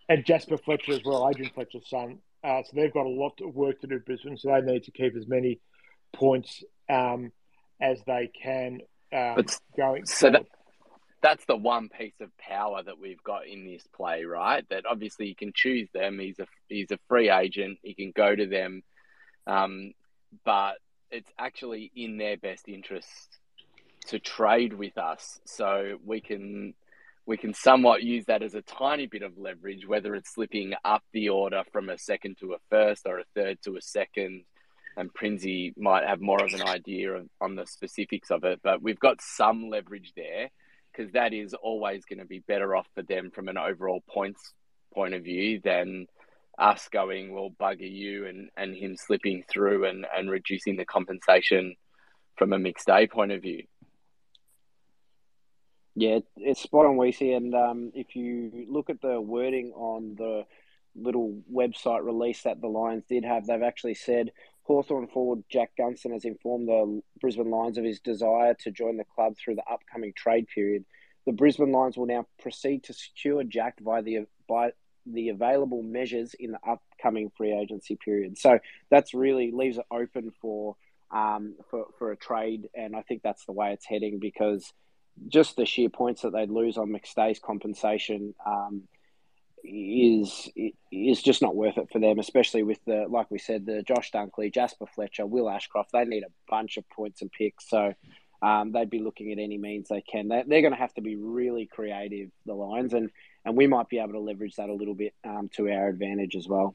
And 0.09 0.25
Jasper 0.27 0.59
Fletcher 0.59 0.93
as 0.93 1.05
well, 1.05 1.31
Adrian 1.31 1.53
Fletcher's 1.55 1.89
son. 1.89 2.19
Uh, 2.43 2.63
so 2.65 2.73
they've 2.75 2.93
got 2.93 3.07
a 3.07 3.09
lot 3.09 3.41
of 3.41 3.55
work 3.55 3.81
to 3.83 3.87
do, 3.87 4.01
Brisbane. 4.01 4.37
So 4.37 4.49
they 4.49 4.73
need 4.73 4.83
to 4.85 4.91
keep 4.91 5.15
as 5.17 5.29
many 5.29 5.61
points 6.13 6.65
um, 6.91 7.31
as 7.83 8.01
they 8.07 8.31
can 8.43 8.81
um, 9.13 9.45
going. 9.77 10.07
So 10.07 10.31
that, 10.31 10.47
that's 11.23 11.45
the 11.47 11.57
one 11.57 11.89
piece 11.89 12.15
of 12.21 12.31
power 12.39 12.83
that 12.83 12.99
we've 12.99 13.23
got 13.23 13.47
in 13.47 13.67
this 13.67 13.87
play, 13.95 14.25
right? 14.25 14.65
That 14.71 14.85
obviously 14.89 15.27
you 15.27 15.37
can 15.37 15.53
choose 15.55 15.89
them. 15.93 16.19
He's 16.19 16.39
a 16.39 16.47
he's 16.69 16.91
a 16.91 16.99
free 17.09 17.31
agent. 17.31 17.79
He 17.83 17.95
can 17.95 18.13
go 18.15 18.35
to 18.35 18.47
them, 18.47 18.83
um, 19.47 19.93
but 20.45 20.75
it's 21.11 21.31
actually 21.39 21.91
in 21.95 22.17
their 22.17 22.37
best 22.37 22.69
interest 22.69 23.39
to 24.09 24.19
trade 24.19 24.73
with 24.73 24.97
us, 24.97 25.41
so 25.45 25.99
we 26.05 26.21
can 26.21 26.75
we 27.27 27.37
can 27.37 27.55
somewhat 27.55 28.03
use 28.03 28.25
that 28.27 28.43
as 28.43 28.55
a 28.55 28.63
tiny 28.63 29.07
bit 29.07 29.23
of 29.23 29.39
leverage, 29.39 29.87
whether 29.87 30.15
it's 30.15 30.35
slipping 30.35 30.75
up 30.85 31.03
the 31.13 31.29
order 31.29 31.63
from 31.73 31.89
a 31.89 31.99
second 31.99 32.37
to 32.41 32.55
a 32.55 32.59
first 32.69 33.03
or 33.07 33.21
a 33.21 33.25
third 33.35 33.59
to 33.65 33.77
a 33.77 33.83
second. 33.83 34.45
And 34.97 35.13
Prinsey 35.13 35.73
might 35.77 36.05
have 36.07 36.21
more 36.21 36.43
of 36.43 36.53
an 36.53 36.63
idea 36.63 37.13
of, 37.13 37.29
on 37.41 37.55
the 37.55 37.67
specifics 37.67 38.31
of 38.31 38.45
it, 38.45 38.61
but 38.63 38.83
we've 38.83 38.99
got 38.99 39.23
some 39.23 39.71
leverage 39.71 40.13
there 40.17 40.51
because 40.93 41.13
that 41.13 41.33
is 41.33 41.55
always 41.55 42.05
going 42.05 42.19
to 42.19 42.27
be 42.27 42.41
better 42.41 42.77
off 42.77 42.87
for 42.95 43.03
them 43.03 43.31
from 43.31 43.49
an 43.49 43.57
overall 43.57 44.03
points 44.09 44.53
point 44.93 45.15
of 45.15 45.25
view 45.25 45.61
than 45.65 46.07
us 46.59 46.89
going, 46.93 47.33
well, 47.33 47.51
bugger 47.59 47.91
you 47.91 48.27
and, 48.27 48.51
and 48.57 48.77
him 48.77 48.97
slipping 48.97 49.43
through 49.51 49.87
and, 49.87 50.07
and 50.15 50.31
reducing 50.31 50.77
the 50.77 50.85
compensation 50.85 51.75
from 52.37 52.53
a 52.53 52.59
McStay 52.59 53.11
point 53.11 53.33
of 53.33 53.43
view. 53.43 53.65
Yeah, 55.95 56.21
it's 56.37 56.63
spot 56.63 56.87
on, 56.87 56.97
Weesey. 56.97 57.37
And 57.37 57.55
um, 57.55 57.93
if 57.95 58.17
you 58.17 58.67
look 58.69 58.89
at 58.91 59.01
the 59.01 59.21
wording 59.21 59.73
on 59.75 60.15
the 60.17 60.45
little 60.95 61.41
website 61.53 62.05
release 62.05 62.43
that 62.43 62.61
the 62.61 62.69
Lions 62.69 63.05
did 63.09 63.25
have, 63.25 63.47
they've 63.47 63.63
actually 63.63 63.95
said 63.95 64.31
Hawthorn 64.65 65.09
forward 65.09 65.45
Jack 65.51 65.73
Gunston 65.77 66.13
has 66.13 66.25
informed 66.25 66.69
the 66.69 67.03
Brisbane 67.21 67.51
Lions 67.51 67.79
of 67.79 67.85
his 67.85 68.01
desire 68.01 68.55
to 68.61 68.71
join 68.71 68.97
the 68.97 69.05
club 69.05 69.35
through 69.37 69.57
the 69.57 69.65
upcoming 69.71 70.13
trade 70.17 70.47
period. 70.55 70.85
The 71.27 71.33
Brisbane 71.33 71.73
Lions 71.73 71.97
will 71.97 72.07
now 72.07 72.27
proceed 72.41 72.85
to 72.85 72.93
secure 72.93 73.45
Jack 73.45 73.83
by 73.83 74.03
the 74.03 74.27
by 74.49 74.73
the 75.05 75.31
available 75.31 75.83
measures 75.83 76.35
in 76.39 76.53
the 76.53 76.59
upcoming 76.67 77.31
free 77.37 77.53
agency 77.53 77.97
period. 77.97 78.39
So 78.39 78.61
that's 78.91 79.15
really 79.15 79.51
leaves 79.51 79.79
it 79.79 79.87
open 79.91 80.33
for 80.41 80.77
um, 81.11 81.57
for 81.71 81.87
for 81.99 82.13
a 82.13 82.17
trade, 82.17 82.69
and 82.75 82.97
I 82.97 83.03
think 83.03 83.23
that's 83.23 83.45
the 83.45 83.53
way 83.53 83.73
it's 83.73 83.87
heading 83.87 84.19
because 84.21 84.73
just 85.29 85.57
the 85.57 85.67
sheer 85.67 85.91
points 85.91 86.23
that 86.23 86.33
they'd 86.33 86.51
lose 86.51 86.79
on 86.79 86.89
McStay's 86.89 87.39
compensation. 87.39 88.35
Um, 88.47 88.85
is 89.65 90.51
is 90.91 91.23
just 91.23 91.43
not 91.43 91.55
worth 91.55 91.79
it 91.79 91.89
for 91.93 91.99
them, 91.99 92.19
especially 92.19 92.63
with 92.63 92.79
the 92.85 93.07
like 93.09 93.31
we 93.31 93.39
said, 93.39 93.67
the 93.67 93.83
Josh 93.83 94.11
Dunkley, 94.11 94.53
Jasper 94.53 94.87
Fletcher, 94.87 95.27
Will 95.27 95.49
Ashcroft. 95.49 95.93
They 95.93 96.05
need 96.05 96.25
a 96.25 96.33
bunch 96.49 96.77
of 96.77 96.89
points 96.91 97.23
and 97.23 97.31
picks, 97.31 97.69
so 97.69 97.95
um, 98.43 98.73
they'd 98.73 98.91
be 98.91 98.99
looking 98.99 99.31
at 99.33 99.39
any 99.39 99.59
means 99.59 99.89
they 99.89 100.03
can. 100.03 100.29
They, 100.29 100.43
they're 100.47 100.63
going 100.63 100.75
to 100.75 100.79
have 100.79 100.95
to 100.95 101.01
be 101.01 101.17
really 101.17 101.67
creative, 101.67 102.31
the 102.45 102.55
Lions, 102.55 102.93
and 102.93 103.11
and 103.45 103.57
we 103.57 103.67
might 103.67 103.89
be 103.89 103.99
able 103.99 104.13
to 104.13 104.21
leverage 104.21 104.57
that 104.57 104.69
a 104.69 104.75
little 104.75 104.95
bit 104.95 105.15
um, 105.25 105.49
to 105.57 105.71
our 105.71 105.89
advantage 105.89 106.37
as 106.37 106.49
well. 106.49 106.75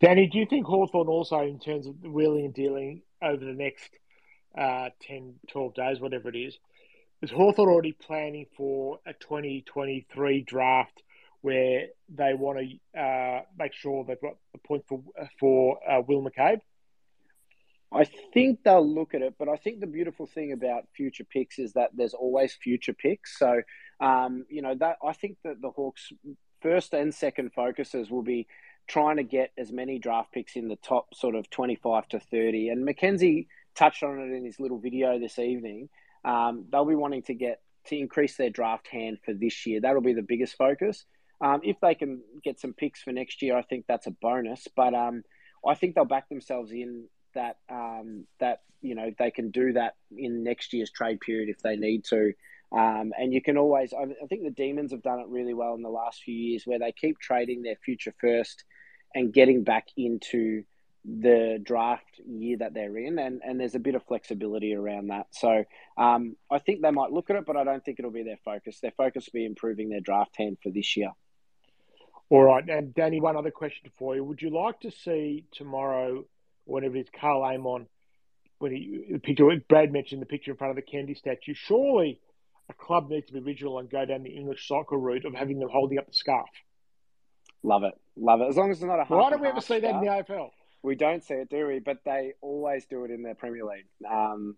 Danny, 0.00 0.26
do 0.26 0.38
you 0.38 0.46
think 0.46 0.66
Hawthorn 0.66 1.08
also, 1.08 1.40
in 1.40 1.58
terms 1.58 1.86
of 1.86 1.94
wheeling 2.02 2.46
and 2.46 2.54
dealing 2.54 3.02
over 3.22 3.44
the 3.44 3.52
next 3.52 3.90
uh, 4.56 4.90
10, 5.02 5.34
12 5.48 5.74
days, 5.74 6.00
whatever 6.00 6.28
it 6.28 6.36
is, 6.36 6.58
is 7.22 7.30
Hawthorn 7.30 7.68
already 7.68 7.92
planning 7.92 8.46
for 8.56 8.98
a 9.06 9.12
2023 9.14 10.42
draft 10.42 11.02
where 11.42 11.86
they 12.08 12.34
want 12.34 12.58
to 12.58 13.00
uh, 13.00 13.42
make 13.58 13.72
sure 13.72 14.04
they've 14.04 14.20
got 14.20 14.36
the 14.52 14.58
point 14.66 14.84
for 14.88 15.02
for 15.38 15.78
uh, 15.88 16.00
Will 16.06 16.22
McCabe? 16.22 16.60
I 17.92 18.04
think 18.34 18.60
they'll 18.64 18.86
look 18.86 19.14
at 19.14 19.22
it, 19.22 19.34
but 19.38 19.48
I 19.48 19.56
think 19.56 19.80
the 19.80 19.86
beautiful 19.86 20.26
thing 20.26 20.52
about 20.52 20.88
future 20.94 21.24
picks 21.24 21.58
is 21.58 21.74
that 21.74 21.90
there's 21.94 22.14
always 22.14 22.52
future 22.52 22.92
picks. 22.92 23.38
So, 23.38 23.62
um, 24.00 24.44
you 24.50 24.60
know, 24.60 24.74
that 24.80 24.96
I 25.04 25.12
think 25.12 25.38
that 25.44 25.62
the 25.62 25.70
Hawks' 25.70 26.12
first 26.60 26.92
and 26.94 27.14
second 27.14 27.52
focuses 27.54 28.10
will 28.10 28.24
be 28.24 28.48
trying 28.88 29.16
to 29.16 29.22
get 29.22 29.52
as 29.56 29.72
many 29.72 29.98
draft 29.98 30.32
picks 30.32 30.56
in 30.56 30.68
the 30.68 30.76
top 30.76 31.14
sort 31.14 31.34
of 31.34 31.48
25 31.50 32.08
to 32.08 32.20
30. 32.20 32.68
And 32.70 32.84
Mackenzie 32.84 33.48
touched 33.74 34.02
on 34.02 34.18
it 34.18 34.34
in 34.34 34.44
his 34.44 34.58
little 34.60 34.78
video 34.78 35.18
this 35.18 35.38
evening. 35.38 35.88
Um, 36.24 36.66
they'll 36.70 36.84
be 36.84 36.94
wanting 36.94 37.22
to 37.24 37.34
get 37.34 37.60
to 37.86 37.96
increase 37.96 38.36
their 38.36 38.50
draft 38.50 38.88
hand 38.88 39.18
for 39.24 39.32
this 39.32 39.66
year. 39.66 39.80
That'll 39.80 40.02
be 40.02 40.12
the 40.12 40.22
biggest 40.22 40.56
focus. 40.56 41.04
Um, 41.40 41.60
if 41.62 41.76
they 41.80 41.94
can 41.94 42.22
get 42.42 42.60
some 42.60 42.72
picks 42.72 43.02
for 43.02 43.12
next 43.12 43.42
year, 43.42 43.56
I 43.56 43.62
think 43.62 43.84
that's 43.86 44.06
a 44.06 44.10
bonus. 44.10 44.68
But 44.74 44.94
um, 44.94 45.22
I 45.66 45.74
think 45.74 45.94
they'll 45.94 46.04
back 46.04 46.28
themselves 46.28 46.72
in 46.72 47.06
that 47.34 47.56
um, 47.68 48.26
that 48.40 48.62
you 48.80 48.94
know 48.94 49.10
they 49.18 49.30
can 49.30 49.50
do 49.50 49.74
that 49.74 49.94
in 50.16 50.44
next 50.44 50.72
year's 50.72 50.90
trade 50.90 51.20
period 51.20 51.48
if 51.48 51.58
they 51.58 51.76
need 51.76 52.04
to. 52.04 52.32
Um, 52.72 53.12
and 53.16 53.32
you 53.32 53.40
can 53.40 53.56
always, 53.56 53.92
I, 53.92 54.06
think 54.26 54.42
the 54.42 54.50
Demons 54.50 54.90
have 54.90 55.02
done 55.02 55.20
it 55.20 55.28
really 55.28 55.54
well 55.54 55.74
in 55.74 55.82
the 55.82 55.88
last 55.88 56.22
few 56.22 56.34
years 56.34 56.64
where 56.64 56.80
they 56.80 56.92
keep 56.92 57.18
trading 57.20 57.62
their 57.62 57.76
future 57.76 58.12
first 58.20 58.64
and 59.14 59.32
getting 59.32 59.62
back 59.62 59.86
into 59.96 60.64
the 61.04 61.60
draft 61.62 62.20
year 62.26 62.56
that 62.58 62.74
they're 62.74 62.98
in, 62.98 63.18
and, 63.18 63.40
and 63.44 63.60
there's 63.60 63.76
a 63.76 63.80
bit 63.80 63.94
of 63.94 64.02
flexibility 64.04 64.74
around 64.74 65.08
that. 65.08 65.26
So 65.30 65.64
um, 65.96 66.36
I 66.50 66.58
think 66.58 66.82
they 66.82 66.90
might 66.90 67.12
look 67.12 67.30
at 67.30 67.36
it, 67.36 67.46
but 67.46 67.56
I 67.56 67.62
don't 67.62 67.84
think 67.84 68.00
it'll 68.00 68.10
be 68.10 68.24
their 68.24 68.40
focus. 68.44 68.80
Their 68.80 68.92
focus 68.96 69.26
will 69.26 69.38
be 69.40 69.46
improving 69.46 69.88
their 69.88 70.00
draft 70.00 70.36
hand 70.36 70.58
for 70.62 70.70
this 70.70 70.96
year. 70.96 71.12
All 72.28 72.42
right, 72.42 72.68
and 72.68 72.92
Danny, 72.94 73.20
one 73.20 73.36
other 73.36 73.52
question 73.52 73.90
for 73.98 74.16
you: 74.16 74.24
Would 74.24 74.42
you 74.42 74.50
like 74.50 74.80
to 74.80 74.90
see 74.90 75.44
tomorrow, 75.52 76.24
whenever 76.64 76.96
it's 76.96 77.10
Karl 77.20 77.44
Amon, 77.44 77.86
when 78.58 78.72
he 78.72 79.04
the 79.12 79.18
picture 79.18 79.48
Brad 79.68 79.92
mentioned 79.92 80.22
the 80.22 80.26
picture 80.26 80.50
in 80.50 80.56
front 80.56 80.70
of 80.70 80.76
the 80.76 80.82
Kennedy 80.82 81.14
statue? 81.14 81.54
Surely, 81.54 82.20
a 82.68 82.74
club 82.74 83.10
needs 83.10 83.26
to 83.28 83.32
be 83.34 83.38
original 83.38 83.78
and 83.78 83.88
go 83.88 84.04
down 84.04 84.24
the 84.24 84.36
English 84.36 84.66
soccer 84.66 84.98
route 84.98 85.24
of 85.24 85.34
having 85.34 85.60
them 85.60 85.68
holding 85.70 85.98
up 85.98 86.06
the 86.08 86.14
scarf. 86.14 86.48
Love 87.62 87.84
it, 87.84 87.94
love 88.16 88.40
it. 88.40 88.48
As 88.48 88.56
long 88.56 88.70
as 88.70 88.78
it's 88.78 88.86
not 88.86 88.98
a 88.98 89.04
half. 89.04 89.10
Why 89.10 89.30
don't 89.30 89.40
we 89.40 89.48
ever 89.48 89.60
see 89.60 89.78
that 89.78 89.94
in 89.94 90.00
the 90.00 90.06
AFL? 90.06 90.50
We 90.82 90.96
don't 90.96 91.22
see 91.22 91.34
it, 91.34 91.48
do 91.48 91.68
we? 91.68 91.78
But 91.78 91.98
they 92.04 92.32
always 92.40 92.86
do 92.86 93.04
it 93.04 93.10
in 93.12 93.22
their 93.22 93.34
Premier 93.36 93.64
League. 93.64 93.86
Um, 94.08 94.56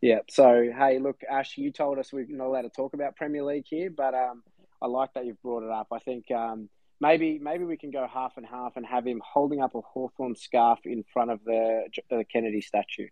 yeah. 0.00 0.20
So 0.30 0.70
hey, 0.76 1.00
look, 1.00 1.20
Ash, 1.28 1.58
you 1.58 1.72
told 1.72 1.98
us 1.98 2.12
we're 2.12 2.26
not 2.28 2.46
allowed 2.46 2.62
to 2.62 2.70
talk 2.70 2.94
about 2.94 3.16
Premier 3.16 3.42
League 3.42 3.66
here, 3.66 3.90
but 3.90 4.14
um, 4.14 4.42
I 4.80 4.86
like 4.86 5.14
that 5.14 5.26
you've 5.26 5.42
brought 5.42 5.64
it 5.64 5.70
up. 5.70 5.88
I 5.92 5.98
think 5.98 6.30
um, 6.30 6.68
maybe 7.00 7.38
maybe 7.38 7.64
we 7.64 7.76
can 7.76 7.90
go 7.90 8.06
half 8.06 8.36
and 8.36 8.46
half 8.46 8.76
and 8.76 8.84
have 8.86 9.06
him 9.06 9.22
holding 9.24 9.60
up 9.60 9.74
a 9.74 9.80
Hawthorn 9.80 10.34
scarf 10.34 10.80
in 10.84 11.04
front 11.12 11.30
of 11.30 11.44
the, 11.44 11.84
the 12.10 12.24
Kennedy 12.24 12.60
statue. 12.60 13.08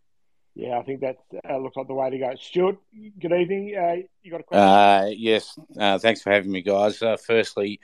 Yeah, 0.55 0.79
I 0.79 0.83
think 0.85 1.01
that 1.01 1.19
uh, 1.49 1.59
looks 1.59 1.77
like 1.77 1.87
the 1.87 1.95
way 1.95 2.09
to 2.09 2.19
go. 2.19 2.35
Stuart, 2.41 2.79
good 3.21 3.33
evening. 3.33 3.77
Uh, 3.77 4.07
you 4.23 4.31
got 4.31 4.41
a 4.41 4.43
question? 4.43 4.67
Uh, 4.67 5.11
yes, 5.15 5.59
uh, 5.79 5.99
thanks 5.99 6.23
for 6.23 6.33
having 6.33 6.51
me, 6.51 6.63
guys. 6.63 7.03
Uh, 7.03 7.19
firstly, 7.19 7.79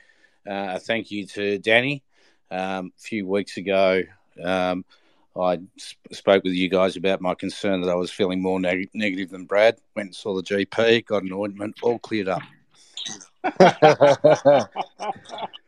uh, 0.49 0.79
thank 0.79 1.11
you 1.11 1.27
to 1.27 1.59
Danny. 1.59 2.03
Um, 2.51 2.93
a 2.97 3.01
few 3.01 3.27
weeks 3.27 3.59
ago, 3.59 4.03
um, 4.43 4.87
I 5.39 5.59
sp- 5.77 6.13
spoke 6.13 6.45
with 6.45 6.55
you 6.55 6.71
guys 6.71 6.97
about 6.97 7.21
my 7.21 7.35
concern 7.35 7.83
that 7.83 7.91
I 7.91 7.95
was 7.95 8.11
feeling 8.11 8.41
more 8.41 8.59
neg- 8.59 8.91
negative 8.95 9.31
than 9.31 9.45
Brad. 9.45 9.77
Went 9.95 10.07
and 10.07 10.17
saw 10.17 10.35
the 10.35 10.43
GP, 10.43 11.05
got 11.05 11.25
an 11.25 11.33
ointment, 11.33 11.77
all 11.83 11.99
cleared 11.99 12.29
up. 12.29 12.43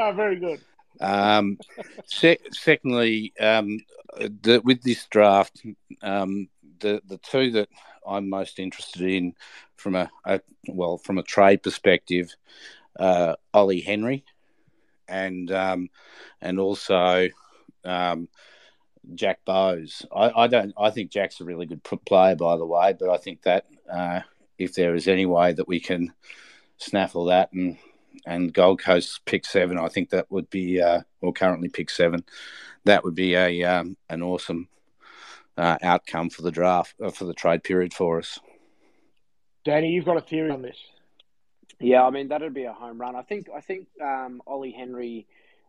oh, 0.08 0.12
very 0.12 0.36
good. 0.36 0.60
Um, 1.00 1.58
secondly, 2.06 3.32
um, 3.40 3.80
the, 4.16 4.60
with 4.64 4.82
this 4.82 5.06
draft, 5.06 5.62
um, 6.02 6.48
the 6.80 7.02
the 7.06 7.18
two 7.18 7.52
that 7.52 7.68
I'm 8.06 8.28
most 8.28 8.58
interested 8.58 9.02
in 9.02 9.34
from 9.76 9.94
a, 9.96 10.10
a 10.24 10.40
well 10.68 10.98
from 10.98 11.18
a 11.18 11.22
trade 11.22 11.62
perspective, 11.62 12.34
uh, 12.98 13.36
Ollie 13.54 13.80
Henry, 13.80 14.24
and 15.08 15.50
um, 15.52 15.88
and 16.40 16.58
also 16.58 17.28
um, 17.84 18.28
Jack 19.14 19.44
Bowes. 19.44 20.04
I, 20.14 20.30
I, 20.42 20.46
don't. 20.46 20.74
I 20.78 20.90
think 20.90 21.10
Jack's 21.10 21.40
a 21.40 21.44
really 21.44 21.66
good 21.66 21.82
player, 21.84 22.36
by 22.36 22.56
the 22.56 22.66
way. 22.66 22.94
But 22.98 23.10
I 23.10 23.16
think 23.16 23.42
that 23.42 23.66
uh, 23.90 24.20
if 24.58 24.74
there 24.74 24.94
is 24.94 25.08
any 25.08 25.26
way 25.26 25.52
that 25.52 25.68
we 25.68 25.80
can 25.80 26.12
snaffle 26.78 27.26
that 27.26 27.52
and 27.52 27.76
and 28.26 28.52
Gold 28.52 28.80
Coast 28.80 29.20
pick 29.24 29.44
seven, 29.44 29.78
I 29.78 29.88
think 29.88 30.10
that 30.10 30.30
would 30.30 30.50
be 30.50 30.80
uh, 30.80 31.02
or 31.20 31.32
currently 31.32 31.68
pick 31.68 31.90
seven. 31.90 32.24
That 32.84 33.04
would 33.04 33.14
be 33.14 33.34
a 33.34 33.62
um, 33.64 33.96
an 34.08 34.22
awesome 34.22 34.68
uh, 35.56 35.78
outcome 35.82 36.30
for 36.30 36.42
the 36.42 36.50
draft 36.50 36.94
uh, 37.02 37.10
for 37.10 37.24
the 37.24 37.34
trade 37.34 37.62
period 37.62 37.92
for 37.92 38.18
us. 38.18 38.38
Danny, 39.64 39.90
you've 39.90 40.06
got 40.06 40.16
a 40.16 40.22
theory 40.22 40.50
on 40.50 40.62
this. 40.62 40.78
Yeah, 41.78 42.04
I 42.04 42.10
mean 42.10 42.28
that'd 42.28 42.54
be 42.54 42.64
a 42.64 42.72
home 42.72 43.00
run. 43.00 43.16
I 43.16 43.22
think 43.22 43.48
I 43.54 43.60
think 43.60 43.88
um, 44.02 44.42
Ollie 44.46 44.72
Henry 44.72 45.26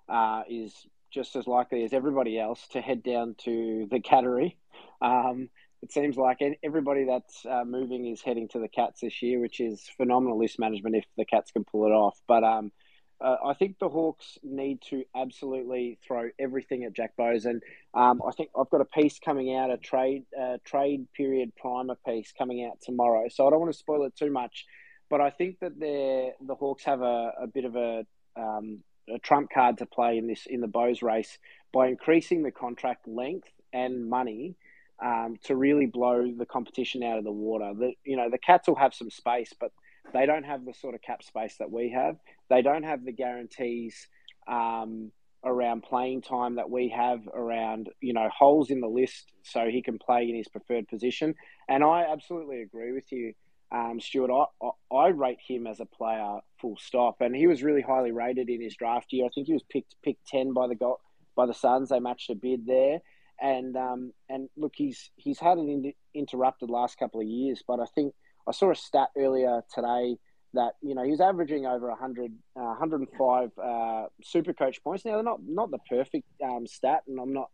uh, 0.09 0.43
is 0.49 0.73
just 1.11 1.35
as 1.35 1.47
likely 1.47 1.83
as 1.83 1.93
everybody 1.93 2.39
else 2.39 2.67
to 2.69 2.81
head 2.81 3.03
down 3.03 3.35
to 3.43 3.87
the 3.91 3.99
Cattery. 3.99 4.55
Um, 5.01 5.49
it 5.81 5.91
seems 5.91 6.15
like 6.15 6.39
everybody 6.63 7.05
that's 7.05 7.45
uh, 7.45 7.63
moving 7.65 8.05
is 8.05 8.21
heading 8.21 8.47
to 8.49 8.59
the 8.59 8.67
Cats 8.67 9.01
this 9.01 9.21
year, 9.21 9.39
which 9.39 9.59
is 9.59 9.81
phenomenal 9.97 10.37
list 10.37 10.59
management 10.59 10.95
if 10.95 11.05
the 11.17 11.25
Cats 11.25 11.51
can 11.51 11.63
pull 11.63 11.85
it 11.85 11.91
off. 11.91 12.19
But 12.27 12.43
um, 12.43 12.71
uh, 13.19 13.37
I 13.45 13.53
think 13.55 13.79
the 13.79 13.89
Hawks 13.89 14.37
need 14.43 14.81
to 14.89 15.03
absolutely 15.15 15.97
throw 16.05 16.29
everything 16.39 16.83
at 16.83 16.93
Jack 16.93 17.15
Bowes, 17.15 17.45
and 17.45 17.61
um, 17.93 18.21
I 18.27 18.31
think 18.31 18.49
I've 18.57 18.69
got 18.69 18.81
a 18.81 18.85
piece 18.85 19.19
coming 19.19 19.55
out, 19.55 19.71
a 19.71 19.77
trade 19.77 20.23
uh, 20.39 20.57
trade 20.63 21.07
period 21.13 21.55
primer 21.55 21.95
piece 22.05 22.31
coming 22.37 22.63
out 22.63 22.79
tomorrow. 22.81 23.27
So 23.29 23.47
I 23.47 23.49
don't 23.49 23.59
want 23.59 23.71
to 23.71 23.77
spoil 23.77 24.05
it 24.05 24.15
too 24.15 24.31
much, 24.31 24.65
but 25.09 25.19
I 25.19 25.31
think 25.31 25.59
that 25.61 25.79
the 25.79 26.55
Hawks 26.55 26.83
have 26.85 27.01
a, 27.01 27.31
a 27.41 27.47
bit 27.47 27.65
of 27.65 27.75
a 27.75 28.05
um, 28.35 28.83
a 29.09 29.19
trump 29.19 29.49
card 29.51 29.79
to 29.79 29.85
play 29.85 30.17
in 30.17 30.27
this 30.27 30.45
in 30.45 30.61
the 30.61 30.67
Bowes 30.67 31.01
race 31.01 31.37
by 31.73 31.87
increasing 31.87 32.43
the 32.43 32.51
contract 32.51 33.07
length 33.07 33.49
and 33.73 34.09
money 34.09 34.55
um, 35.03 35.37
to 35.45 35.55
really 35.55 35.85
blow 35.85 36.31
the 36.37 36.45
competition 36.45 37.03
out 37.03 37.17
of 37.17 37.23
the 37.23 37.31
water. 37.31 37.73
The 37.77 37.93
you 38.03 38.17
know 38.17 38.29
the 38.29 38.37
Cats 38.37 38.67
will 38.67 38.75
have 38.75 38.93
some 38.93 39.09
space, 39.09 39.53
but 39.59 39.71
they 40.13 40.25
don't 40.25 40.43
have 40.43 40.65
the 40.65 40.73
sort 40.73 40.95
of 40.95 41.01
cap 41.01 41.23
space 41.23 41.55
that 41.59 41.71
we 41.71 41.89
have. 41.91 42.17
They 42.49 42.61
don't 42.61 42.83
have 42.83 43.05
the 43.05 43.11
guarantees 43.11 44.07
um, 44.47 45.11
around 45.43 45.83
playing 45.83 46.21
time 46.21 46.55
that 46.55 46.69
we 46.69 46.89
have 46.89 47.27
around 47.33 47.89
you 48.01 48.13
know 48.13 48.29
holes 48.35 48.69
in 48.69 48.81
the 48.81 48.87
list 48.87 49.31
so 49.43 49.67
he 49.67 49.81
can 49.81 49.97
play 49.97 50.29
in 50.29 50.35
his 50.35 50.47
preferred 50.47 50.87
position. 50.87 51.35
And 51.67 51.83
I 51.83 52.05
absolutely 52.11 52.61
agree 52.61 52.91
with 52.91 53.11
you 53.11 53.33
um, 53.71 53.99
Stuart, 54.01 54.31
I, 54.31 54.65
I, 54.65 54.95
I, 54.95 55.07
rate 55.09 55.39
him 55.39 55.65
as 55.65 55.79
a 55.79 55.85
player 55.85 56.39
full 56.59 56.77
stop, 56.77 57.21
and 57.21 57.33
he 57.33 57.47
was 57.47 57.63
really 57.63 57.81
highly 57.81 58.11
rated 58.11 58.49
in 58.49 58.61
his 58.61 58.75
draft 58.75 59.13
year. 59.13 59.25
I 59.25 59.29
think 59.33 59.47
he 59.47 59.53
was 59.53 59.63
picked 59.63 59.95
picked 60.03 60.27
ten 60.27 60.53
by 60.53 60.67
the 60.67 60.75
by 61.35 61.45
the 61.45 61.53
Suns. 61.53 61.89
They 61.89 61.99
matched 61.99 62.29
a 62.29 62.35
bid 62.35 62.65
there, 62.65 62.99
and 63.41 63.75
um, 63.75 64.13
and 64.29 64.49
look, 64.55 64.73
he's 64.75 65.09
he's 65.15 65.39
had 65.39 65.57
an 65.57 65.67
in- 65.67 65.93
interrupted 66.13 66.69
last 66.69 66.97
couple 66.97 67.19
of 67.19 67.27
years, 67.27 67.63
but 67.67 67.79
I 67.79 67.85
think 67.85 68.13
I 68.47 68.51
saw 68.51 68.71
a 68.71 68.75
stat 68.75 69.09
earlier 69.17 69.61
today 69.73 70.17
that 70.53 70.73
you 70.81 70.95
know 70.95 71.03
he's 71.03 71.21
averaging 71.21 71.65
over 71.65 71.87
100, 71.89 72.31
uh, 72.55 72.61
105 72.61 73.51
uh, 73.57 74.05
super 74.23 74.53
coach 74.53 74.83
points. 74.83 75.05
Now 75.05 75.13
they're 75.13 75.23
not 75.23 75.41
not 75.45 75.71
the 75.71 75.79
perfect 75.89 76.27
um, 76.43 76.67
stat, 76.67 77.01
and 77.07 77.19
I'm 77.19 77.33
not. 77.33 77.49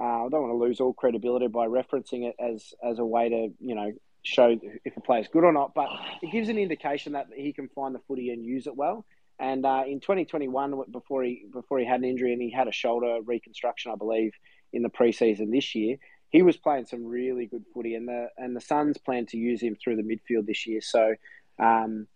Uh, 0.00 0.26
I 0.26 0.28
don't 0.28 0.42
want 0.42 0.52
to 0.52 0.64
lose 0.64 0.80
all 0.80 0.92
credibility 0.92 1.48
by 1.48 1.66
referencing 1.66 2.28
it 2.28 2.34
as 2.40 2.74
as 2.82 2.98
a 2.98 3.04
way 3.04 3.28
to 3.28 3.48
you 3.60 3.74
know 3.74 3.92
show 4.24 4.58
if 4.84 4.96
a 4.96 5.00
player's 5.00 5.28
good 5.28 5.44
or 5.44 5.52
not, 5.52 5.72
but 5.74 5.88
it 6.20 6.32
gives 6.32 6.48
an 6.48 6.58
indication 6.58 7.12
that 7.12 7.28
he 7.34 7.52
can 7.52 7.68
find 7.68 7.94
the 7.94 8.00
footy 8.08 8.30
and 8.30 8.44
use 8.44 8.66
it 8.66 8.76
well. 8.76 9.04
And 9.40 9.64
uh, 9.64 9.84
in 9.86 10.00
2021, 10.00 10.82
before 10.90 11.22
he 11.22 11.44
before 11.52 11.78
he 11.78 11.86
had 11.86 12.00
an 12.00 12.04
injury 12.04 12.32
and 12.32 12.42
he 12.42 12.50
had 12.50 12.66
a 12.66 12.72
shoulder 12.72 13.18
reconstruction, 13.24 13.92
I 13.92 13.94
believe, 13.94 14.32
in 14.72 14.82
the 14.82 14.90
preseason 14.90 15.50
this 15.50 15.74
year, 15.74 15.96
he 16.30 16.42
was 16.42 16.56
playing 16.56 16.86
some 16.86 17.04
really 17.04 17.46
good 17.46 17.64
footy, 17.72 17.94
and 17.94 18.08
the 18.08 18.28
and 18.36 18.54
the 18.54 18.60
Suns 18.60 18.98
plan 18.98 19.26
to 19.26 19.36
use 19.36 19.60
him 19.60 19.76
through 19.76 19.96
the 19.96 20.02
midfield 20.02 20.46
this 20.46 20.66
year. 20.66 20.80
So, 20.80 21.14
um, 21.58 22.06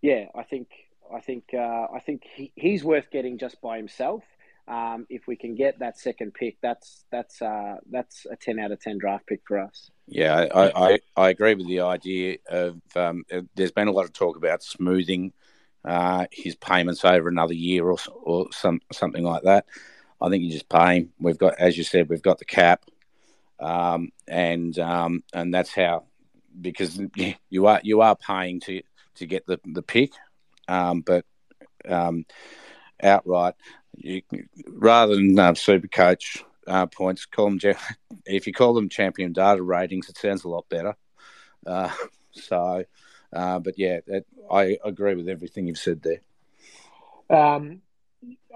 yeah, 0.00 0.26
I 0.34 0.42
think 0.42 0.68
I 1.12 1.20
think 1.20 1.44
uh, 1.54 1.86
I 1.94 2.00
think 2.04 2.24
he, 2.34 2.52
he's 2.54 2.84
worth 2.84 3.10
getting 3.10 3.38
just 3.38 3.60
by 3.60 3.76
himself. 3.76 4.22
Um, 4.68 5.06
if 5.10 5.26
we 5.26 5.34
can 5.34 5.56
get 5.56 5.80
that 5.80 5.98
second 5.98 6.34
pick, 6.34 6.58
that's 6.62 7.04
that's 7.10 7.42
uh, 7.42 7.76
that's 7.90 8.26
a 8.30 8.36
ten 8.36 8.58
out 8.58 8.72
of 8.72 8.80
ten 8.80 8.98
draft 8.98 9.26
pick 9.26 9.40
for 9.46 9.58
us. 9.58 9.90
Yeah, 10.06 10.46
I, 10.54 10.92
I, 10.92 11.00
I 11.16 11.28
agree 11.30 11.54
with 11.54 11.66
the 11.66 11.80
idea 11.80 12.36
of. 12.48 12.80
Um, 12.94 13.24
there's 13.54 13.72
been 13.72 13.88
a 13.88 13.92
lot 13.92 14.04
of 14.04 14.12
talk 14.12 14.36
about 14.36 14.62
smoothing 14.62 15.32
uh, 15.84 16.26
his 16.30 16.54
payments 16.54 17.04
over 17.04 17.28
another 17.28 17.54
year 17.54 17.88
or 17.88 17.98
or 18.22 18.52
some 18.52 18.80
something 18.92 19.24
like 19.24 19.42
that. 19.44 19.66
I 20.22 20.28
think 20.28 20.44
you 20.44 20.50
just 20.50 20.68
pay 20.68 20.98
him. 20.98 21.12
We've 21.18 21.38
got, 21.38 21.58
as 21.58 21.76
you 21.76 21.84
said, 21.84 22.08
we've 22.08 22.22
got 22.22 22.38
the 22.38 22.44
cap, 22.44 22.84
um, 23.58 24.10
and 24.28 24.78
um, 24.78 25.24
and 25.32 25.52
that's 25.52 25.74
how 25.74 26.04
because 26.60 27.00
you 27.50 27.66
are 27.66 27.80
you 27.82 28.00
are 28.00 28.16
paying 28.16 28.60
to 28.60 28.82
to 29.16 29.26
get 29.26 29.46
the 29.46 29.60
the 29.64 29.82
pick, 29.82 30.12
um, 30.68 31.00
but 31.00 31.24
um, 31.88 32.24
outright 33.02 33.54
you, 33.96 34.22
rather 34.68 35.14
than 35.14 35.38
uh, 35.38 35.54
super 35.54 35.88
coach 35.88 36.44
uh, 36.66 36.86
points, 36.86 37.26
call 37.26 37.50
them 37.50 37.74
if 38.26 38.46
you 38.46 38.52
call 38.52 38.74
them 38.74 38.88
champion 38.88 39.32
data 39.32 39.62
ratings, 39.62 40.08
it 40.08 40.18
sounds 40.18 40.44
a 40.44 40.48
lot 40.48 40.68
better. 40.68 40.94
Uh, 41.66 41.90
so, 42.32 42.84
uh, 43.32 43.58
but 43.58 43.78
yeah, 43.78 44.00
I 44.50 44.78
agree 44.84 45.14
with 45.14 45.28
everything 45.28 45.66
you've 45.66 45.78
said 45.78 46.02
there. 46.02 46.20
Um, 47.30 47.82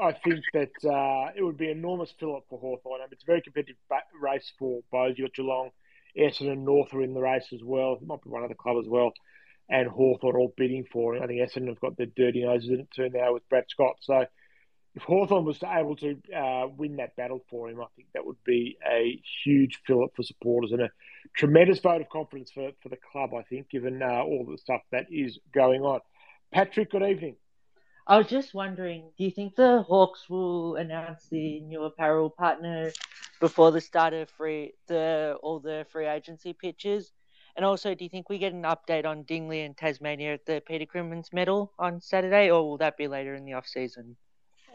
I 0.01 0.13
think 0.13 0.45
that 0.53 0.89
uh, 0.89 1.33
it 1.37 1.43
would 1.43 1.57
be 1.57 1.71
enormous 1.71 2.13
fill 2.19 2.37
up 2.37 2.45
for 2.49 2.59
Hawthorn. 2.59 3.01
I 3.01 3.05
mean, 3.05 3.13
it's 3.13 3.23
a 3.23 3.27
very 3.27 3.43
competitive 3.43 3.77
race 4.21 4.53
for 4.59 4.81
both. 4.91 5.17
You've 5.17 5.29
got 5.29 5.35
Geelong, 5.35 5.71
Essendon, 6.19 6.53
and 6.53 6.65
North 6.65 6.93
are 6.95 7.03
in 7.03 7.15
the 7.15 7.21
race 7.21 7.47
as 7.53 7.63
well. 7.63 7.95
It 8.01 8.07
might 8.07 8.23
be 8.23 8.31
one 8.31 8.45
other 8.45 8.55
club 8.55 8.77
as 8.81 8.89
well. 8.89 9.13
And 9.69 9.89
Hawthorn 9.89 10.37
all 10.37 10.55
bidding 10.57 10.85
for 10.93 11.17
it. 11.17 11.23
I 11.23 11.27
think 11.27 11.41
Essendon 11.41 11.69
have 11.69 11.81
got 11.81 11.97
their 11.97 12.07
dirty 12.07 12.45
noses 12.45 12.71
in 12.71 12.81
it 12.81 12.91
too 12.91 13.09
now 13.09 13.33
with 13.35 13.49
Brad 13.49 13.65
Scott. 13.69 13.97
So 14.01 14.27
if 14.95 15.03
Hawthorn 15.03 15.45
was 15.45 15.63
able 15.63 15.97
to 15.97 16.17
uh, 16.35 16.69
win 16.69 16.97
that 16.97 17.17
battle 17.17 17.45
for 17.51 17.69
him, 17.69 17.81
I 17.81 17.87
think 17.97 18.09
that 18.15 18.25
would 18.25 18.43
be 18.45 18.79
a 18.87 19.21
huge 19.45 19.81
fillip 19.87 20.15
for 20.17 20.23
supporters 20.23 20.73
and 20.73 20.83
a 20.83 20.91
tremendous 21.37 21.81
vote 21.81 22.01
of 22.01 22.09
confidence 22.09 22.51
for, 22.51 22.71
for 22.83 22.89
the 22.89 22.97
club, 23.13 23.35
I 23.35 23.43
think, 23.43 23.69
given 23.69 24.03
uh, 24.03 24.23
all 24.23 24.47
the 24.49 24.59
stuff 24.59 24.81
that 24.93 25.07
is 25.11 25.39
going 25.53 25.83
on. 25.83 26.01
Patrick, 26.53 26.91
good 26.91 27.03
evening. 27.03 27.37
I 28.09 28.19
was 28.19 28.29
just 28.29 28.55
wondering, 28.55 29.11
do 29.19 29.25
you 29.25 29.33
think 29.33 29.57
the 29.57 29.83
Hawks 29.83 30.31
will 30.31 30.77
announce 30.77 31.27
the 31.29 31.61
new 31.61 31.83
apparel 31.83 32.31
partner 32.31 32.93
before 33.41 33.73
the 33.73 33.81
start 33.81 34.13
of 34.13 34.31
free 34.31 34.75
the 34.87 35.37
all 35.43 35.59
the 35.59 35.87
free 35.91 36.07
agency 36.07 36.53
pitches? 36.53 37.13
And 37.57 37.65
also, 37.65 37.95
do 37.95 38.05
you 38.05 38.11
think 38.11 38.29
we 38.29 38.39
get 38.39 38.53
an 38.53 38.63
update 38.63 39.07
on 39.07 39.25
Dingley 39.25 39.63
and 39.63 39.77
Tasmania 39.77 40.35
at 40.35 40.47
the 40.47 40.63
Peter 40.65 40.87
Crimmins 40.87 41.31
medal 41.33 41.73
on 41.79 42.01
Saturday, 42.01 42.51
or 42.51 42.63
will 42.63 42.77
that 42.77 42.97
be 42.97 43.09
later 43.09 43.35
in 43.35 43.45
the 43.45 43.55
off 43.55 43.67
season? 43.67 44.17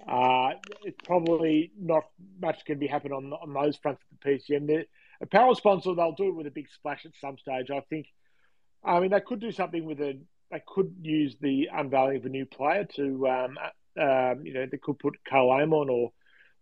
Uh, 0.08 0.52
it's 0.84 0.98
probably 1.06 1.72
not 1.80 2.04
much 2.42 2.66
can 2.66 2.80
be 2.80 2.88
happening 2.88 3.14
on 3.14 3.32
on 3.32 3.54
those 3.54 3.78
fronts 3.78 4.02
of 4.12 4.18
the 4.20 4.30
PCM. 4.30 4.68
The 4.68 4.86
apparel 5.22 5.56
sponsor 5.56 5.96
they'll 5.96 6.12
do 6.12 6.30
it 6.30 6.36
with 6.36 6.48
a 6.48 6.52
big 6.52 6.68
splash 6.70 7.06
at 7.06 7.12
some 7.22 7.38
stage. 7.38 7.70
I 7.72 7.80
think. 7.90 8.08
I 8.84 9.00
mean, 9.00 9.12
they 9.12 9.22
could 9.22 9.40
do 9.40 9.52
something 9.52 9.86
with 9.86 10.02
a. 10.02 10.20
They 10.52 10.62
could 10.68 10.94
use 11.02 11.36
the 11.40 11.70
unveiling 11.74 12.18
of 12.18 12.26
a 12.26 12.30
new 12.30 12.46
player 12.46 12.86
to, 12.96 13.28
um, 13.28 13.58
um, 14.00 14.46
you 14.46 14.54
know, 14.54 14.66
they 14.70 14.78
could 14.78 15.00
put 15.00 15.24
Karl 15.28 15.52
Amon 15.52 15.90
or 15.90 16.12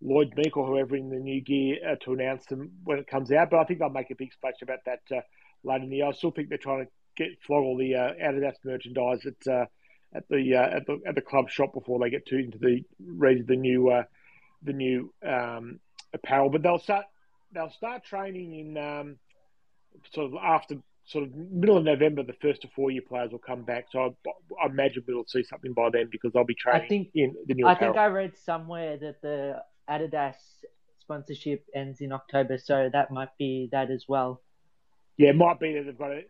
Lloyd 0.02 0.34
Meek 0.38 0.56
or 0.56 0.66
whoever 0.66 0.96
in 0.96 1.10
the 1.10 1.18
new 1.18 1.42
gear 1.42 1.78
uh, 1.86 1.96
to 2.04 2.14
announce 2.14 2.46
them 2.46 2.72
when 2.84 3.00
it 3.00 3.08
comes 3.08 3.32
out. 3.32 3.50
But 3.50 3.60
I 3.60 3.64
think 3.66 3.80
they'll 3.80 3.90
make 3.90 4.12
a 4.12 4.16
big 4.16 4.32
splash 4.32 4.62
about 4.62 4.80
that 4.86 5.02
uh, 5.12 5.22
later 5.64 5.84
in 5.84 5.90
the 5.90 5.98
year. 5.98 6.08
I 6.08 6.12
still 6.12 6.32
think 6.32 6.50
they're 6.50 6.58
trying 6.58 6.86
to 6.86 6.92
get 7.18 7.42
flog 7.46 7.64
all 7.64 7.78
the 7.78 7.96
uh, 7.96 8.14
Adidas 8.14 8.56
merchandise 8.64 9.26
at 9.26 9.52
uh, 9.52 9.66
at 10.14 10.28
the 10.30 10.56
uh, 10.56 10.78
at 10.78 10.86
the 10.86 11.00
at 11.06 11.16
the 11.16 11.22
club 11.22 11.50
shop 11.50 11.74
before 11.74 12.00
they 12.00 12.10
get 12.10 12.26
to 12.28 12.38
into 12.38 12.58
the 12.58 12.84
ready 13.00 13.42
the 13.42 13.56
new 13.56 13.90
uh, 13.90 14.04
the 14.64 14.74
new 14.74 15.14
um, 15.26 15.80
apparel. 16.14 16.50
But 16.50 16.64
they'll 16.64 16.80
start 16.80 17.06
they'll 17.54 17.72
start 17.72 18.04
training 18.04 18.54
in 18.56 18.78
um, 18.78 19.18
sort 20.14 20.28
of 20.28 20.40
after 20.42 20.76
sort 21.10 21.24
of 21.24 21.36
middle 21.36 21.76
of 21.76 21.84
November. 21.84 22.24
The 22.24 22.34
first 22.42 22.62
to 22.62 22.68
four 22.76 22.92
year 22.92 23.02
players 23.02 23.32
will 23.32 23.40
come 23.40 23.64
back, 23.64 23.86
so 23.92 24.00
I, 24.00 24.64
I 24.64 24.68
imagine 24.68 25.04
we'll 25.08 25.26
see 25.28 25.44
something 25.44 25.74
by 25.74 25.90
then 25.92 26.08
because 26.12 26.32
they'll 26.34 26.44
be 26.44 26.56
training 26.56 26.84
I 26.84 26.88
think, 26.88 27.10
in 27.16 27.36
the 27.48 27.56
new. 27.56 27.66
I 27.66 27.74
apparel. 27.74 27.94
think 27.94 28.02
I 28.02 28.06
read 28.08 28.38
somewhere 28.38 28.98
that 28.98 29.22
the 29.22 29.64
Adidas 29.90 30.36
sponsorship 31.00 31.66
ends 31.74 32.02
in 32.02 32.12
October, 32.12 32.58
so 32.58 32.90
that 32.94 33.12
might 33.12 33.36
be 33.40 33.70
that 33.72 33.90
as 33.90 34.06
well. 34.08 34.42
Yeah, 35.18 35.30
it 35.30 35.36
might 35.36 35.60
be 35.60 35.74
that 35.74 35.86
they've 35.86 35.98
got 35.98 36.12
it. 36.12 36.30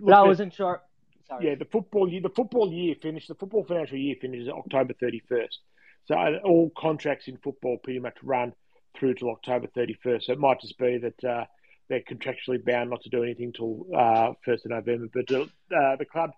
But 0.00 0.12
I 0.12 0.22
wasn't 0.22 0.52
sure. 0.52 0.82
Sorry. 1.26 1.48
Yeah, 1.48 1.54
the 1.56 1.64
football 1.64 2.08
year, 2.08 2.20
the 2.22 2.30
football 2.30 2.72
year 2.72 2.94
finished. 3.02 3.28
The 3.28 3.34
football 3.34 3.64
financial 3.64 3.98
year 3.98 4.16
finishes 4.20 4.48
October 4.48 4.94
thirty 5.00 5.22
first. 5.28 5.58
So 6.04 6.14
all 6.44 6.70
contracts 6.76 7.28
in 7.28 7.36
football 7.38 7.78
pretty 7.82 7.98
much 7.98 8.16
run 8.22 8.52
through 8.98 9.14
till 9.14 9.30
October 9.30 9.68
thirty 9.74 9.96
first. 10.02 10.26
So 10.26 10.32
it 10.32 10.38
might 10.38 10.60
just 10.60 10.78
be 10.78 10.98
that 10.98 11.24
uh, 11.24 11.44
they're 11.88 12.02
contractually 12.02 12.64
bound 12.64 12.90
not 12.90 13.02
to 13.02 13.10
do 13.10 13.22
anything 13.22 13.52
till 13.52 13.86
uh, 13.96 14.32
first 14.44 14.64
of 14.64 14.70
November. 14.70 15.08
But 15.12 15.30
uh, 15.34 15.96
the 15.96 16.04
club 16.04 16.30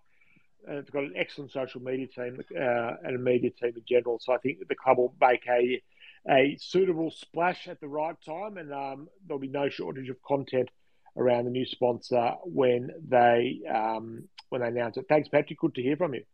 uh, 0.69 0.77
has 0.77 0.91
got 0.91 1.05
an 1.05 1.15
excellent 1.17 1.53
social 1.53 1.81
media 1.81 2.07
team 2.07 2.41
uh, 2.57 2.93
and 3.03 3.17
a 3.17 3.19
media 3.19 3.51
team 3.51 3.73
in 3.77 3.83
general. 3.89 4.19
So 4.21 4.33
I 4.33 4.39
think 4.39 4.59
the 4.69 4.75
club 4.75 4.99
will 4.99 5.15
make 5.21 5.47
a 5.49 5.83
a 6.29 6.57
suitable 6.61 7.11
splash 7.11 7.67
at 7.67 7.81
the 7.81 7.89
right 7.89 8.17
time, 8.27 8.59
and 8.59 8.73
um, 8.75 9.09
there'll 9.27 9.41
be 9.41 9.49
no 9.49 9.71
shortage 9.71 10.11
of 10.11 10.23
content 10.23 10.69
around 11.17 11.47
the 11.47 11.51
new 11.51 11.65
sponsor 11.65 12.35
when 12.45 12.91
they 13.09 13.61
um, 13.73 14.29
when 14.51 14.61
they 14.61 14.69
announce 14.69 14.97
it. 14.97 15.07
Thanks, 15.09 15.29
Patrick. 15.29 15.59
Good 15.59 15.75
to 15.77 15.83
hear 15.83 15.97
from 15.97 16.15
you. 16.15 16.25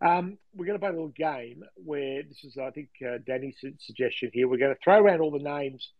Um, 0.00 0.38
we're 0.54 0.66
going 0.66 0.78
to 0.78 0.80
play 0.80 0.90
a 0.90 0.92
little 0.92 1.08
game 1.08 1.64
where 1.74 2.22
this 2.22 2.44
is, 2.44 2.58
I 2.58 2.70
think, 2.70 2.90
uh, 3.06 3.18
Danny's 3.26 3.56
suggestion 3.78 4.30
here. 4.32 4.46
We're 4.46 4.58
going 4.58 4.74
to 4.74 4.80
throw 4.82 4.98
around 4.98 5.20
all 5.20 5.30
the 5.30 5.38
names 5.38 5.90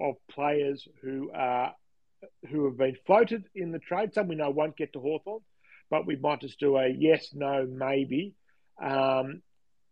of 0.00 0.16
players 0.30 0.86
who 1.02 1.30
are 1.34 1.74
who 2.50 2.64
have 2.66 2.76
been 2.76 2.96
floated 3.06 3.44
in 3.54 3.72
the 3.72 3.78
trade. 3.78 4.14
Some 4.14 4.28
we 4.28 4.36
know 4.36 4.50
won't 4.50 4.76
get 4.76 4.92
to 4.94 5.00
Hawthorn, 5.00 5.40
but 5.90 6.06
we 6.06 6.16
might 6.16 6.40
just 6.40 6.60
do 6.60 6.76
a 6.76 6.88
yes, 6.88 7.28
no, 7.34 7.66
maybe, 7.70 8.34
um, 8.82 9.42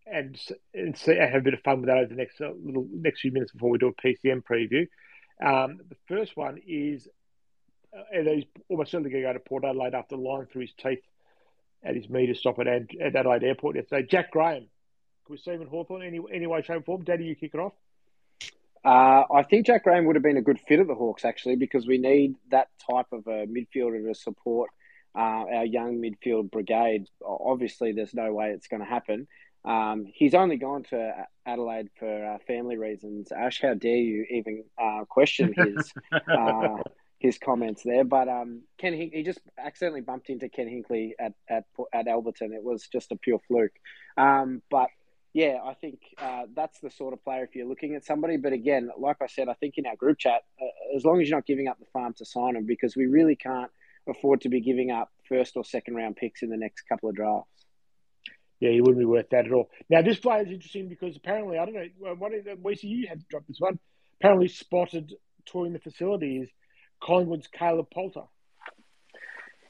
and 0.06 0.38
and, 0.74 0.96
see, 0.96 1.12
and 1.12 1.30
have 1.30 1.40
a 1.40 1.44
bit 1.44 1.54
of 1.54 1.60
fun 1.60 1.80
with 1.80 1.88
that 1.88 1.98
over 1.98 2.08
the 2.08 2.14
next 2.14 2.40
uh, 2.40 2.50
little 2.64 2.86
next 2.92 3.20
few 3.20 3.32
minutes 3.32 3.52
before 3.52 3.70
we 3.70 3.78
do 3.78 3.88
a 3.88 3.94
PCM 3.94 4.42
preview. 4.42 4.86
Um, 5.44 5.78
the 5.88 5.96
first 6.08 6.36
one 6.36 6.58
is 6.66 7.06
and 8.12 8.28
he's 8.28 8.44
almost 8.68 8.90
certainly 8.90 9.10
going 9.10 9.22
to 9.22 9.28
go 9.28 9.32
to 9.32 9.40
Port 9.40 9.64
Adelaide 9.64 9.94
after 9.94 10.16
lying 10.16 10.46
through 10.46 10.62
his 10.62 10.72
teeth 10.82 11.02
at 11.84 11.94
his 11.94 12.08
meter 12.08 12.34
stop 12.34 12.58
at, 12.58 12.66
at 12.66 13.16
Adelaide 13.16 13.44
Airport 13.44 13.76
yesterday. 13.76 14.06
Jack 14.08 14.30
Graham, 14.30 14.66
can 15.26 15.32
we 15.32 15.38
see 15.38 15.52
him 15.52 15.62
in 15.62 15.68
Hawthorn 15.68 16.02
any, 16.02 16.20
any 16.32 16.46
way, 16.46 16.62
shape, 16.62 16.78
or 16.78 16.82
form? 16.82 17.04
Daddy, 17.04 17.24
you 17.24 17.36
kick 17.36 17.52
it 17.54 17.60
off. 17.60 17.72
Uh, 18.86 19.24
I 19.34 19.42
think 19.42 19.66
Jack 19.66 19.82
Graham 19.82 20.04
would 20.04 20.14
have 20.14 20.22
been 20.22 20.36
a 20.36 20.42
good 20.42 20.60
fit 20.60 20.78
at 20.78 20.86
the 20.86 20.94
Hawks 20.94 21.24
actually 21.24 21.56
because 21.56 21.88
we 21.88 21.98
need 21.98 22.36
that 22.52 22.68
type 22.88 23.06
of 23.10 23.26
a 23.26 23.46
midfielder 23.46 24.06
to 24.06 24.14
support 24.14 24.70
uh, 25.16 25.44
our 25.56 25.64
young 25.64 26.00
midfield 26.00 26.52
brigade. 26.52 27.08
Obviously, 27.24 27.90
there's 27.90 28.14
no 28.14 28.32
way 28.32 28.50
it's 28.50 28.68
going 28.68 28.82
to 28.82 28.88
happen. 28.88 29.26
Um, 29.64 30.06
he's 30.14 30.34
only 30.34 30.56
gone 30.56 30.84
to 30.90 31.26
Adelaide 31.44 31.88
for 31.98 32.34
uh, 32.34 32.38
family 32.46 32.76
reasons. 32.76 33.32
Ash, 33.32 33.60
how 33.60 33.74
dare 33.74 33.96
you 33.96 34.24
even 34.30 34.62
uh, 34.80 35.04
question 35.08 35.52
his 35.56 35.92
uh, 36.30 36.76
his 37.18 37.38
comments 37.38 37.82
there. 37.82 38.04
But 38.04 38.28
um, 38.28 38.62
Ken 38.78 38.92
Hink- 38.94 39.14
he 39.14 39.24
just 39.24 39.40
accidentally 39.58 40.02
bumped 40.02 40.30
into 40.30 40.48
Ken 40.48 40.68
Hinkley 40.68 41.14
at 41.18 41.32
at 41.48 41.64
at 41.92 42.06
Alberton. 42.06 42.54
It 42.54 42.62
was 42.62 42.86
just 42.86 43.10
a 43.10 43.16
pure 43.16 43.40
fluke. 43.48 43.74
Um, 44.16 44.62
but 44.70 44.90
yeah, 45.36 45.58
I 45.62 45.74
think 45.74 46.00
uh, 46.16 46.44
that's 46.54 46.80
the 46.80 46.88
sort 46.88 47.12
of 47.12 47.22
player 47.22 47.44
if 47.44 47.54
you're 47.54 47.68
looking 47.68 47.94
at 47.94 48.06
somebody. 48.06 48.38
But 48.38 48.54
again, 48.54 48.88
like 48.98 49.18
I 49.20 49.26
said, 49.26 49.50
I 49.50 49.52
think 49.52 49.74
in 49.76 49.84
our 49.84 49.94
group 49.94 50.18
chat, 50.18 50.40
uh, 50.58 50.96
as 50.96 51.04
long 51.04 51.20
as 51.20 51.28
you're 51.28 51.36
not 51.36 51.44
giving 51.44 51.68
up 51.68 51.78
the 51.78 51.84
farm 51.92 52.14
to 52.14 52.24
sign 52.24 52.56
him, 52.56 52.64
because 52.64 52.96
we 52.96 53.04
really 53.04 53.36
can't 53.36 53.70
afford 54.08 54.40
to 54.40 54.48
be 54.48 54.62
giving 54.62 54.90
up 54.90 55.12
first 55.28 55.58
or 55.58 55.62
second 55.62 55.94
round 55.94 56.16
picks 56.16 56.42
in 56.42 56.48
the 56.48 56.56
next 56.56 56.84
couple 56.88 57.10
of 57.10 57.14
drafts. 57.14 57.66
Yeah, 58.60 58.70
he 58.70 58.80
wouldn't 58.80 58.98
be 58.98 59.04
worth 59.04 59.28
that 59.28 59.44
at 59.44 59.52
all. 59.52 59.68
Now, 59.90 60.00
this 60.00 60.18
player 60.18 60.40
is 60.40 60.50
interesting 60.50 60.88
because 60.88 61.18
apparently, 61.18 61.58
I 61.58 61.66
don't 61.66 61.74
know, 61.74 62.14
what 62.14 62.32
did 62.32 62.82
you 62.82 63.06
had 63.06 63.20
to 63.20 63.26
drop 63.28 63.42
this 63.46 63.60
one? 63.60 63.78
Apparently, 64.18 64.48
spotted 64.48 65.12
touring 65.44 65.74
the 65.74 65.80
facility 65.80 66.38
is 66.38 66.48
Collingwood's 67.02 67.48
Caleb 67.48 67.88
Poulter. 67.92 68.22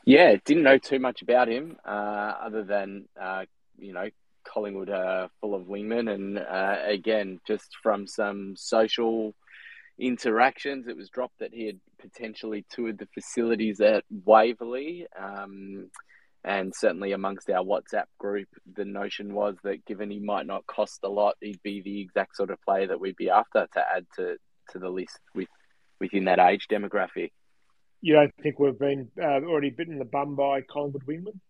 Yeah, 0.05 0.37
didn't 0.45 0.63
know 0.63 0.79
too 0.79 1.01
much 1.01 1.23
about 1.23 1.49
him 1.49 1.77
uh, 1.85 2.35
other 2.41 2.63
than 2.63 3.09
uh, 3.21 3.47
you 3.77 3.93
know 3.93 4.09
Collingwood 4.53 4.91
are 4.91 5.29
full 5.41 5.55
of 5.55 5.67
wingmen, 5.67 6.13
and 6.13 6.39
uh, 6.39 6.77
again, 6.85 7.41
just 7.47 7.77
from 7.83 8.07
some 8.07 8.55
social 8.57 9.35
interactions, 9.99 10.89
it 10.89 10.97
was 10.97 11.09
dropped 11.09 11.39
that 11.41 11.55
he 11.55 11.67
had 11.67 11.81
potentially 12.01 12.65
toured 12.71 12.99
the 12.99 13.09
facilities 13.15 13.81
at 13.81 14.05
Waverley. 14.25 15.07
Um, 15.19 15.91
and 16.45 16.73
certainly 16.75 17.11
amongst 17.11 17.51
our 17.51 17.65
WhatsApp 17.65 18.05
group, 18.19 18.49
the 18.73 18.85
notion 18.85 19.35
was 19.35 19.57
that 19.65 19.85
given 19.85 20.11
he 20.11 20.21
might 20.21 20.47
not 20.47 20.67
cost 20.67 21.01
a 21.03 21.09
lot, 21.09 21.35
he'd 21.41 21.63
be 21.63 21.81
the 21.81 22.01
exact 22.01 22.37
sort 22.37 22.51
of 22.51 22.63
player 22.63 22.87
that 22.87 23.01
we'd 23.01 23.17
be 23.17 23.31
after 23.31 23.67
to 23.75 23.85
add 23.97 24.07
to, 24.15 24.37
to 24.71 24.79
the 24.79 24.89
list 24.89 25.19
with 25.35 25.49
within 25.99 26.27
that 26.27 26.39
age 26.39 26.69
demographic. 26.71 27.33
You 28.01 28.15
don't 28.15 28.35
think 28.43 28.59
we've 28.59 28.79
been 28.79 29.09
uh, 29.21 29.25
already 29.25 29.71
bitten 29.71 29.99
the 29.99 30.05
bum 30.05 30.37
by 30.37 30.61
Collingwood 30.61 31.07
wingman? 31.07 31.41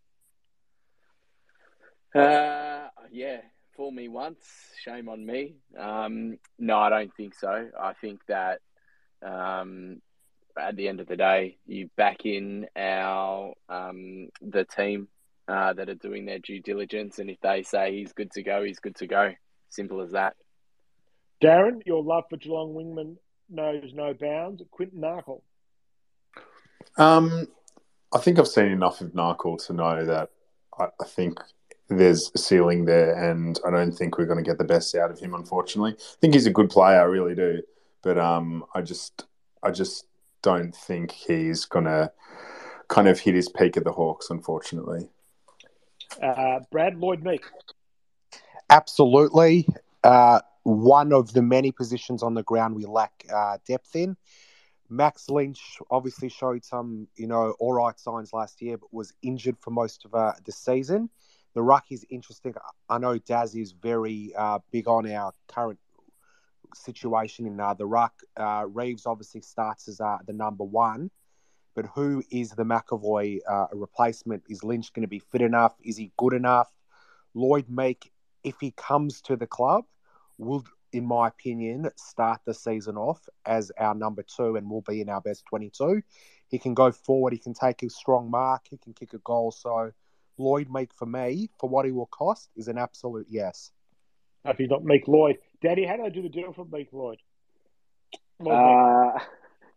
Uh, 2.14 2.85
yeah, 3.10 3.40
fool 3.76 3.90
me 3.90 4.08
once. 4.08 4.44
Shame 4.82 5.08
on 5.08 5.24
me. 5.24 5.56
Um, 5.78 6.38
no, 6.58 6.78
I 6.78 6.90
don't 6.90 7.14
think 7.14 7.34
so. 7.34 7.68
I 7.78 7.92
think 7.94 8.20
that 8.28 8.60
um, 9.22 10.00
at 10.58 10.76
the 10.76 10.88
end 10.88 11.00
of 11.00 11.06
the 11.06 11.16
day, 11.16 11.58
you 11.66 11.90
back 11.96 12.24
in 12.24 12.66
our 12.76 13.52
um, 13.68 14.28
the 14.40 14.64
team 14.64 15.08
uh, 15.48 15.72
that 15.74 15.88
are 15.88 15.94
doing 15.94 16.24
their 16.24 16.38
due 16.38 16.60
diligence, 16.60 17.18
and 17.18 17.30
if 17.30 17.40
they 17.40 17.62
say 17.62 17.96
he's 17.96 18.12
good 18.12 18.30
to 18.32 18.42
go, 18.42 18.64
he's 18.64 18.80
good 18.80 18.96
to 18.96 19.06
go. 19.06 19.32
Simple 19.68 20.00
as 20.00 20.12
that. 20.12 20.36
Darren, 21.42 21.82
your 21.84 22.02
love 22.02 22.24
for 22.30 22.36
Geelong 22.36 22.74
wingman 22.74 23.16
knows 23.50 23.92
no 23.92 24.14
bounds. 24.14 24.62
Quinton 24.70 25.00
Narkle. 25.00 25.42
Um, 26.96 27.46
I 28.14 28.18
think 28.18 28.38
I've 28.38 28.48
seen 28.48 28.66
enough 28.66 29.00
of 29.00 29.12
Narkle 29.12 29.64
to 29.66 29.72
know 29.72 30.04
that 30.04 30.30
I, 30.78 30.86
I, 31.00 31.04
think 31.04 31.38
there's 31.88 32.30
a 32.34 32.38
ceiling 32.38 32.84
there, 32.84 33.14
and 33.30 33.58
I 33.66 33.70
don't 33.70 33.92
think 33.92 34.18
we're 34.18 34.26
going 34.26 34.42
to 34.42 34.48
get 34.48 34.58
the 34.58 34.64
best 34.64 34.94
out 34.94 35.10
of 35.10 35.18
him. 35.18 35.34
Unfortunately, 35.34 35.92
I 35.92 36.16
think 36.20 36.34
he's 36.34 36.46
a 36.46 36.50
good 36.50 36.70
player, 36.70 37.00
I 37.00 37.04
really 37.04 37.34
do, 37.34 37.62
but 38.02 38.18
um, 38.18 38.64
I 38.74 38.82
just, 38.82 39.26
I 39.62 39.70
just 39.70 40.06
don't 40.42 40.74
think 40.74 41.12
he's 41.12 41.64
going 41.64 41.84
to 41.84 42.12
kind 42.88 43.08
of 43.08 43.20
hit 43.20 43.34
his 43.34 43.48
peak 43.48 43.76
at 43.76 43.84
the 43.84 43.92
Hawks. 43.92 44.30
Unfortunately, 44.30 45.08
uh, 46.22 46.60
Brad 46.70 46.98
Lloyd 46.98 47.22
Meek. 47.22 47.44
Absolutely. 48.68 49.68
Uh, 50.02 50.40
one 50.64 51.12
of 51.12 51.32
the 51.32 51.42
many 51.42 51.70
positions 51.70 52.22
on 52.22 52.34
the 52.34 52.42
ground 52.42 52.74
we 52.74 52.84
lack 52.84 53.24
uh, 53.32 53.58
depth 53.66 53.94
in. 53.94 54.16
Max 54.88 55.28
Lynch 55.28 55.78
obviously 55.90 56.28
showed 56.28 56.64
some, 56.64 57.08
you 57.16 57.26
know, 57.26 57.54
all 57.58 57.72
right 57.72 57.98
signs 57.98 58.32
last 58.32 58.62
year, 58.62 58.76
but 58.76 58.92
was 58.92 59.12
injured 59.22 59.56
for 59.58 59.70
most 59.70 60.04
of 60.04 60.14
uh, 60.14 60.32
the 60.44 60.52
season. 60.52 61.08
The 61.56 61.62
ruck 61.62 61.86
is 61.90 62.04
interesting. 62.10 62.52
I 62.90 62.98
know 62.98 63.16
Daz 63.16 63.54
is 63.54 63.72
very 63.72 64.34
uh, 64.36 64.58
big 64.70 64.86
on 64.88 65.10
our 65.10 65.32
current 65.48 65.78
situation 66.74 67.46
in 67.46 67.58
uh, 67.58 67.72
the 67.72 67.86
ruck. 67.86 68.12
Uh, 68.36 68.66
Reeves 68.68 69.06
obviously 69.06 69.40
starts 69.40 69.88
as 69.88 69.98
uh, 69.98 70.18
the 70.26 70.34
number 70.34 70.64
one, 70.64 71.10
but 71.74 71.86
who 71.94 72.22
is 72.30 72.50
the 72.50 72.64
McEvoy 72.64 73.38
uh, 73.48 73.68
replacement? 73.72 74.42
Is 74.50 74.64
Lynch 74.64 74.92
going 74.92 75.04
to 75.04 75.08
be 75.08 75.18
fit 75.18 75.40
enough? 75.40 75.72
Is 75.82 75.96
he 75.96 76.12
good 76.18 76.34
enough? 76.34 76.70
Lloyd 77.32 77.70
Meek, 77.70 78.12
if 78.44 78.56
he 78.60 78.72
comes 78.72 79.22
to 79.22 79.34
the 79.34 79.46
club, 79.46 79.86
will, 80.36 80.62
in 80.92 81.06
my 81.06 81.28
opinion, 81.28 81.88
start 81.96 82.42
the 82.44 82.52
season 82.52 82.98
off 82.98 83.26
as 83.46 83.72
our 83.78 83.94
number 83.94 84.22
two 84.22 84.56
and 84.56 84.68
will 84.68 84.82
be 84.82 85.00
in 85.00 85.08
our 85.08 85.22
best 85.22 85.46
22. 85.48 86.02
He 86.48 86.58
can 86.58 86.74
go 86.74 86.92
forward, 86.92 87.32
he 87.32 87.38
can 87.38 87.54
take 87.54 87.82
a 87.82 87.88
strong 87.88 88.30
mark, 88.30 88.66
he 88.68 88.76
can 88.76 88.92
kick 88.92 89.14
a 89.14 89.18
goal. 89.20 89.52
So, 89.52 89.92
Lloyd 90.38 90.68
Meek, 90.70 90.90
for 90.94 91.06
me, 91.06 91.50
for 91.58 91.68
what 91.68 91.86
he 91.86 91.92
will 91.92 92.06
cost, 92.06 92.50
is 92.56 92.68
an 92.68 92.78
absolute 92.78 93.26
yes. 93.30 93.70
If 94.44 94.60
you 94.60 94.68
not 94.68 94.84
Meek 94.84 95.08
Lloyd. 95.08 95.38
Daddy, 95.62 95.84
how 95.84 95.96
do 95.96 96.04
I 96.04 96.08
do 96.08 96.22
the 96.22 96.28
deal 96.28 96.52
for 96.52 96.64
Meek 96.70 96.92
Lloyd? 96.92 97.18
Lloyd 98.38 98.54
Uh, 98.54 99.18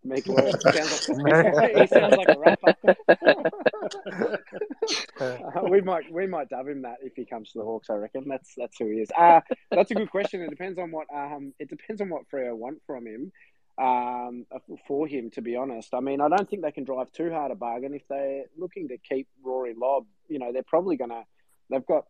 Meek 0.04 0.28
Lloyd 0.28 0.62
sounds 0.62 1.10
like, 1.54 1.78
he 1.78 1.88
sounds 1.88 2.16
like 2.16 2.30
a 2.30 2.40
rapper. 2.40 2.76
Uh, 5.20 5.62
we 5.70 5.82
might 5.82 6.12
we 6.12 6.26
might 6.26 6.50
dub 6.50 6.68
him 6.68 6.84
that 6.84 6.98
if 7.02 7.14
he 7.16 7.26
comes 7.26 7.52
to 7.52 7.60
the 7.60 7.66
Hawks. 7.66 7.90
I 7.90 7.96
reckon 7.96 8.26
that's 8.28 8.54
that's 8.56 8.78
who 8.78 8.86
he 8.86 9.00
is. 9.00 9.10
Uh, 9.18 9.42
that's 9.70 9.92
a 9.92 9.96
good 9.96 10.10
question. 10.10 10.42
It 10.42 10.50
depends 10.50 10.80
on 10.80 10.92
what 10.92 11.08
um 11.14 11.54
it 11.60 11.70
depends 11.70 12.00
on 12.02 12.10
what 12.10 12.24
Freo 12.34 12.56
want 12.56 12.82
from 12.86 13.06
him. 13.06 13.32
Um, 13.78 14.46
for 14.88 15.08
him, 15.08 15.30
to 15.32 15.42
be 15.42 15.56
honest, 15.56 15.94
I 15.94 16.02
mean, 16.02 16.20
I 16.20 16.28
don't 16.28 16.50
think 16.50 16.64
they 16.64 16.72
can 16.72 16.84
drive 16.84 17.12
too 17.12 17.32
hard 17.32 17.52
a 17.52 17.56
bargain 17.56 17.94
if 17.94 18.02
they're 18.10 18.44
looking 18.58 18.90
to 18.90 18.98
keep 18.98 19.28
Rory 19.44 19.74
Lobb. 19.74 20.06
You 20.30 20.40
know, 20.40 20.52
they're 20.54 20.64
probably 20.64 20.98
gonna. 20.98 21.24
They've 21.70 21.86
got 21.86 22.06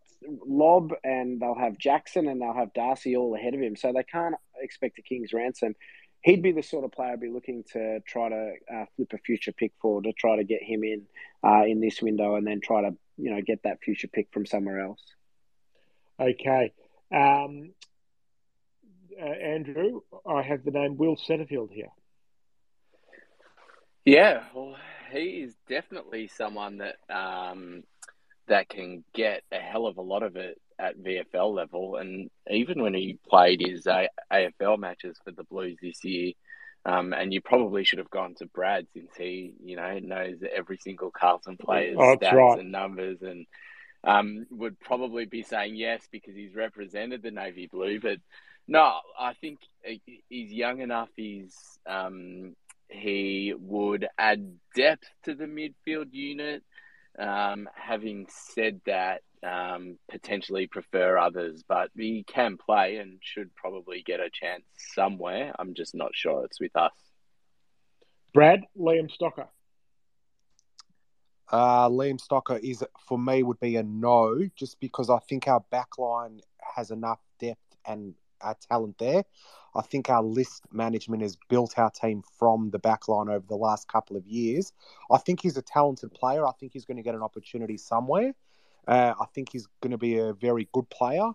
Lobb 0.45 0.93
and 1.03 1.41
they'll 1.41 1.55
have 1.55 1.77
Jackson 1.77 2.27
and 2.27 2.41
they'll 2.41 2.53
have 2.53 2.73
Darcy 2.73 3.15
all 3.15 3.35
ahead 3.35 3.53
of 3.53 3.61
him, 3.61 3.75
so 3.75 3.91
they 3.93 4.03
can't 4.03 4.35
expect 4.61 4.99
a 4.99 5.01
king's 5.01 5.33
ransom. 5.33 5.75
He'd 6.21 6.41
be 6.41 6.51
the 6.51 6.61
sort 6.61 6.83
of 6.83 6.91
player 6.91 7.13
I'd 7.13 7.21
be 7.21 7.29
looking 7.29 7.63
to 7.73 8.01
try 8.01 8.29
to 8.29 8.53
uh, 8.73 8.85
flip 8.95 9.13
a 9.13 9.17
future 9.17 9.53
pick 9.53 9.73
for 9.81 10.01
to 10.01 10.11
try 10.13 10.35
to 10.35 10.43
get 10.43 10.61
him 10.61 10.83
in 10.83 11.03
uh, 11.45 11.63
in 11.65 11.79
this 11.79 12.01
window 12.01 12.35
and 12.35 12.45
then 12.45 12.61
try 12.61 12.81
to 12.81 12.95
you 13.17 13.31
know 13.31 13.41
get 13.41 13.63
that 13.63 13.81
future 13.81 14.07
pick 14.07 14.27
from 14.31 14.45
somewhere 14.45 14.81
else. 14.81 15.01
Okay. 16.19 16.73
Um, 17.13 17.71
uh, 19.19 19.25
Andrew, 19.25 20.01
I 20.25 20.41
have 20.41 20.63
the 20.63 20.71
name 20.71 20.97
Will 20.97 21.15
Setterfield 21.15 21.71
here. 21.71 21.89
Yeah, 24.05 24.43
well, 24.53 24.75
he 25.11 25.41
is 25.41 25.55
definitely 25.67 26.27
someone 26.29 26.79
that 26.79 26.95
um, 27.09 27.83
that 28.49 28.69
can 28.69 29.03
get 29.13 29.43
a 29.51 29.57
hell 29.57 29.87
of 29.87 29.97
a 29.97 30.01
lot 30.01 30.23
of 30.23 30.35
it 30.35 30.59
at 30.77 30.97
VFL 30.97 31.53
level, 31.53 31.95
and 31.97 32.29
even 32.49 32.81
when 32.81 32.93
he 32.93 33.17
played 33.27 33.61
his 33.61 33.85
AFL 33.85 34.77
matches 34.79 35.17
for 35.23 35.31
the 35.31 35.43
Blues 35.43 35.77
this 35.81 36.03
year, 36.03 36.33
um, 36.85 37.13
and 37.13 37.33
you 37.33 37.41
probably 37.41 37.83
should 37.83 37.99
have 37.99 38.09
gone 38.09 38.35
to 38.35 38.45
Brad 38.45 38.87
since 38.93 39.11
he, 39.17 39.53
you 39.63 39.75
know, 39.75 39.99
knows 39.99 40.37
every 40.55 40.77
single 40.77 41.11
Carlton 41.11 41.57
player's 41.57 41.97
Oh, 41.99 42.15
stats 42.17 42.31
right. 42.33 42.59
and 42.59 42.71
numbers, 42.71 43.21
and 43.21 43.45
um, 44.03 44.45
would 44.49 44.79
probably 44.79 45.25
be 45.25 45.43
saying 45.43 45.75
yes 45.75 46.07
because 46.11 46.35
he's 46.35 46.55
represented 46.55 47.21
the 47.21 47.31
navy 47.31 47.67
blue. 47.67 47.99
But 47.99 48.19
no, 48.67 48.99
I 49.19 49.33
think 49.33 49.59
he's 50.29 50.51
young 50.51 50.79
enough. 50.79 51.09
He's 51.15 51.53
um, 51.85 52.55
he 52.87 53.53
would 53.59 54.07
add 54.17 54.55
depth 54.75 55.07
to 55.23 55.35
the 55.35 55.45
midfield 55.45 56.07
unit. 56.13 56.63
Um, 57.19 57.67
having 57.75 58.27
said 58.29 58.81
that, 58.85 59.21
um, 59.43 59.97
potentially 60.09 60.67
prefer 60.67 61.17
others, 61.17 61.63
but 61.67 61.89
he 61.97 62.23
can 62.23 62.57
play 62.57 62.97
and 62.97 63.19
should 63.21 63.53
probably 63.55 64.03
get 64.03 64.19
a 64.19 64.29
chance 64.29 64.63
somewhere. 64.93 65.53
I'm 65.57 65.73
just 65.73 65.95
not 65.95 66.11
sure 66.13 66.45
it's 66.45 66.59
with 66.59 66.75
us. 66.75 66.93
Brad, 68.33 68.61
Liam 68.77 69.09
Stocker. 69.09 69.47
Uh, 71.51 71.89
Liam 71.89 72.19
Stocker 72.21 72.59
is 72.59 72.83
for 73.07 73.17
me 73.17 73.43
would 73.43 73.59
be 73.59 73.75
a 73.77 73.83
no, 73.83 74.47
just 74.55 74.79
because 74.79 75.09
I 75.09 75.17
think 75.19 75.47
our 75.47 75.63
backline 75.71 76.41
has 76.75 76.91
enough 76.91 77.19
depth 77.39 77.59
and 77.85 78.13
uh, 78.41 78.53
talent 78.69 78.97
there. 78.97 79.23
I 79.75 79.81
think 79.81 80.09
our 80.09 80.23
list 80.23 80.63
management 80.71 81.21
has 81.21 81.37
built 81.47 81.77
our 81.77 81.91
team 81.91 82.23
from 82.37 82.71
the 82.71 82.79
backline 82.79 83.29
over 83.29 83.45
the 83.47 83.55
last 83.55 83.87
couple 83.87 84.17
of 84.17 84.25
years. 84.25 84.73
I 85.11 85.17
think 85.17 85.41
he's 85.41 85.57
a 85.57 85.61
talented 85.61 86.11
player. 86.13 86.45
I 86.45 86.51
think 86.59 86.73
he's 86.73 86.85
going 86.85 86.97
to 86.97 87.03
get 87.03 87.15
an 87.15 87.21
opportunity 87.21 87.77
somewhere. 87.77 88.33
Uh, 88.87 89.13
I 89.19 89.25
think 89.33 89.51
he's 89.51 89.67
going 89.81 89.91
to 89.91 89.97
be 89.97 90.17
a 90.17 90.33
very 90.33 90.67
good 90.73 90.89
player. 90.89 91.29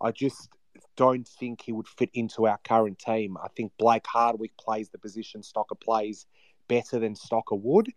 I 0.00 0.12
just 0.12 0.48
don't 0.96 1.26
think 1.26 1.62
he 1.62 1.72
would 1.72 1.88
fit 1.88 2.10
into 2.14 2.46
our 2.46 2.58
current 2.62 2.98
team. 2.98 3.36
I 3.42 3.48
think 3.48 3.72
Blake 3.78 4.06
Hardwick 4.06 4.56
plays 4.56 4.90
the 4.90 4.98
position 4.98 5.42
Stocker 5.42 5.78
plays 5.78 6.26
better 6.68 6.98
than 6.98 7.14
Stocker 7.14 7.58
would 7.60 7.92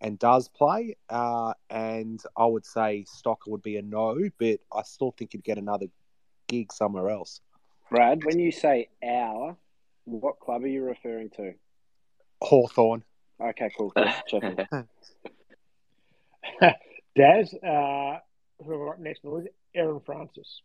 and 0.00 0.18
does 0.18 0.48
play. 0.48 0.96
Uh, 1.08 1.54
and 1.70 2.22
I 2.36 2.46
would 2.46 2.66
say 2.66 3.04
Stocker 3.08 3.48
would 3.48 3.62
be 3.62 3.76
a 3.76 3.82
no, 3.82 4.18
but 4.38 4.60
I 4.72 4.82
still 4.82 5.12
think 5.12 5.32
he'd 5.32 5.44
get 5.44 5.58
another 5.58 5.86
gig 6.46 6.72
somewhere 6.72 7.10
else. 7.10 7.40
Brad, 7.90 8.24
when 8.24 8.38
you 8.38 8.52
say 8.52 8.88
our, 9.02 9.56
what 10.04 10.38
club 10.40 10.64
are 10.64 10.68
you 10.68 10.84
referring 10.84 11.30
to? 11.30 11.54
Hawthorn. 12.40 13.02
Okay, 13.40 13.70
cool. 13.76 13.92
Just 13.96 14.22
checking. 14.28 14.56
Daz, 17.16 17.54
uh, 17.54 18.18
who 18.64 18.72
have 18.72 18.80
I 18.80 18.84
got 18.86 19.00
next? 19.00 19.24
is 19.24 19.46
Aaron 19.74 20.00
Francis. 20.04 20.62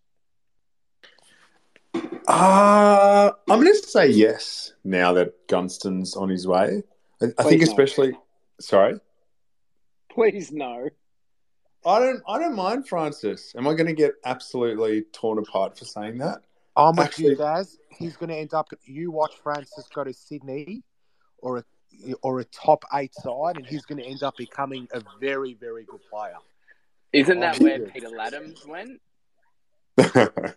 Uh, 2.27 3.31
I'm 3.49 3.61
going 3.61 3.73
to 3.73 3.87
say 3.87 4.07
yes 4.07 4.73
now 4.83 5.13
that 5.13 5.47
Gunston's 5.47 6.15
on 6.15 6.29
his 6.29 6.47
way. 6.47 6.83
I, 7.21 7.25
I 7.37 7.43
think 7.43 7.61
no. 7.61 7.67
especially. 7.67 8.17
Sorry, 8.59 8.99
Please 10.09 10.51
no. 10.51 10.89
I 11.85 11.99
don't. 11.99 12.21
I 12.27 12.39
don't 12.39 12.55
mind 12.55 12.87
Francis. 12.87 13.53
Am 13.57 13.67
I 13.67 13.73
going 13.73 13.87
to 13.87 13.93
get 13.93 14.13
absolutely 14.25 15.03
torn 15.11 15.37
apart 15.37 15.77
for 15.77 15.85
saying 15.85 16.17
that? 16.19 16.41
I'm 16.75 16.95
with 16.95 17.05
Actually- 17.07 17.29
you, 17.31 17.35
Daz. 17.35 17.77
He's 17.89 18.15
going 18.17 18.29
to 18.29 18.35
end 18.35 18.53
up. 18.53 18.69
You 18.85 19.11
watch 19.11 19.35
Francis 19.43 19.87
go 19.93 20.03
to 20.03 20.13
Sydney, 20.13 20.83
or 21.37 21.59
a 21.59 21.63
or 22.23 22.39
a 22.39 22.43
top 22.45 22.83
eight 22.95 23.13
side, 23.13 23.57
and 23.57 23.65
he's 23.65 23.85
going 23.85 23.99
to 23.99 24.05
end 24.05 24.23
up 24.23 24.35
becoming 24.35 24.87
a 24.93 25.03
very 25.19 25.53
very 25.53 25.83
good 25.83 26.01
player. 26.09 26.37
Isn't 27.11 27.39
that 27.41 27.59
where. 27.59 27.79
Peter 27.81 28.09
Ladhams 28.09 28.65
went? 28.67 28.99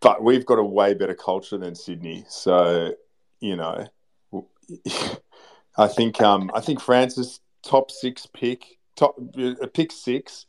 but 0.00 0.22
we've 0.22 0.44
got 0.44 0.58
a 0.58 0.64
way 0.64 0.92
better 0.92 1.14
culture 1.14 1.56
than 1.56 1.74
Sydney, 1.74 2.26
so 2.28 2.94
you 3.40 3.56
know, 3.56 3.86
I 5.78 5.88
think 5.88 6.20
um, 6.20 6.50
I 6.54 6.60
think 6.60 6.80
Francis 6.80 7.40
top 7.62 7.90
six 7.90 8.26
pick, 8.26 8.78
top 8.96 9.16
uh, 9.38 9.66
pick 9.72 9.92
six, 9.92 10.44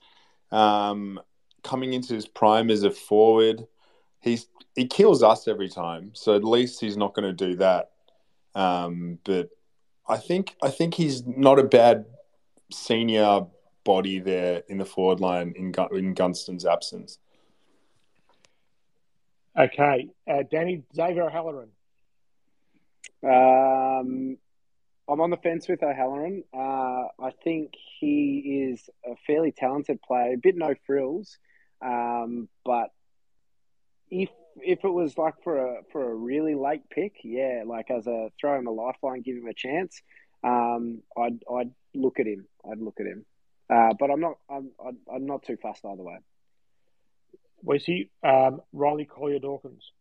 um, 0.51 1.19
coming 1.63 1.93
into 1.93 2.13
his 2.13 2.27
prime 2.27 2.69
as 2.69 2.83
a 2.83 2.91
forward, 2.91 3.67
he's 4.19 4.47
he 4.75 4.85
kills 4.87 5.21
us 5.21 5.47
every 5.47 5.69
time. 5.69 6.11
So 6.13 6.35
at 6.35 6.43
least 6.43 6.79
he's 6.79 6.97
not 6.97 7.13
going 7.13 7.35
to 7.35 7.47
do 7.47 7.55
that. 7.57 7.91
Um, 8.55 9.19
but 9.23 9.49
I 10.07 10.17
think 10.17 10.55
I 10.61 10.69
think 10.69 10.93
he's 10.93 11.25
not 11.25 11.59
a 11.59 11.63
bad 11.63 12.05
senior 12.71 13.45
body 13.83 14.19
there 14.19 14.63
in 14.67 14.77
the 14.77 14.85
forward 14.85 15.19
line 15.19 15.53
in 15.55 15.71
Gun- 15.71 15.95
in 15.95 16.13
Gunston's 16.13 16.65
absence. 16.65 17.17
Okay, 19.57 20.09
uh, 20.29 20.43
Danny 20.49 20.83
Xavier 20.95 21.23
O'Halloran. 21.23 21.69
Um, 23.23 24.37
I'm 25.07 25.19
on 25.19 25.29
the 25.29 25.37
fence 25.37 25.67
with 25.67 25.83
O'Halloran. 25.83 26.43
Uh, 26.53 27.07
I 27.19 27.31
think 27.43 27.73
he 27.99 28.71
is 28.71 28.89
a 29.05 29.15
fairly 29.27 29.51
talented 29.51 30.01
player, 30.01 30.33
a 30.33 30.37
bit 30.37 30.55
no 30.55 30.73
frills, 30.85 31.37
um, 31.81 32.47
but 32.63 32.89
if 34.09 34.29
if 34.57 34.83
it 34.83 34.89
was 34.89 35.17
like 35.17 35.35
for 35.43 35.57
a 35.57 35.81
for 35.91 36.11
a 36.11 36.15
really 36.15 36.55
late 36.55 36.89
pick, 36.89 37.15
yeah, 37.23 37.63
like 37.65 37.89
as 37.89 38.07
a 38.07 38.29
throw 38.39 38.57
him 38.59 38.67
a 38.67 38.71
lifeline, 38.71 39.21
give 39.21 39.37
him 39.37 39.47
a 39.47 39.53
chance, 39.53 40.01
um, 40.43 41.01
I'd 41.17 41.39
I'd 41.51 41.71
look 41.93 42.19
at 42.19 42.27
him. 42.27 42.45
I'd 42.69 42.79
look 42.79 42.99
at 42.99 43.05
him, 43.05 43.25
uh, 43.69 43.93
but 43.99 44.11
I'm 44.11 44.19
not 44.19 44.37
I'm 44.49 44.71
I'm 44.85 44.97
I'm 45.13 45.25
not 45.25 45.43
too 45.43 45.57
fussed 45.61 45.85
either 45.85 46.03
way. 46.03 46.17
Was 47.63 47.85
he 47.85 48.09
um, 48.23 48.61
Riley 48.73 49.05
Collier 49.05 49.39
Dawkins? 49.39 49.91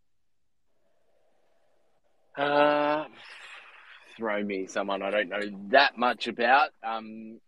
Uh, 2.37 3.05
throw 4.17 4.43
me 4.43 4.67
someone 4.67 5.03
I 5.03 5.11
don't 5.11 5.29
know 5.29 5.69
that 5.69 5.99
much 5.99 6.27
about. 6.27 6.71
Um, 6.83 7.41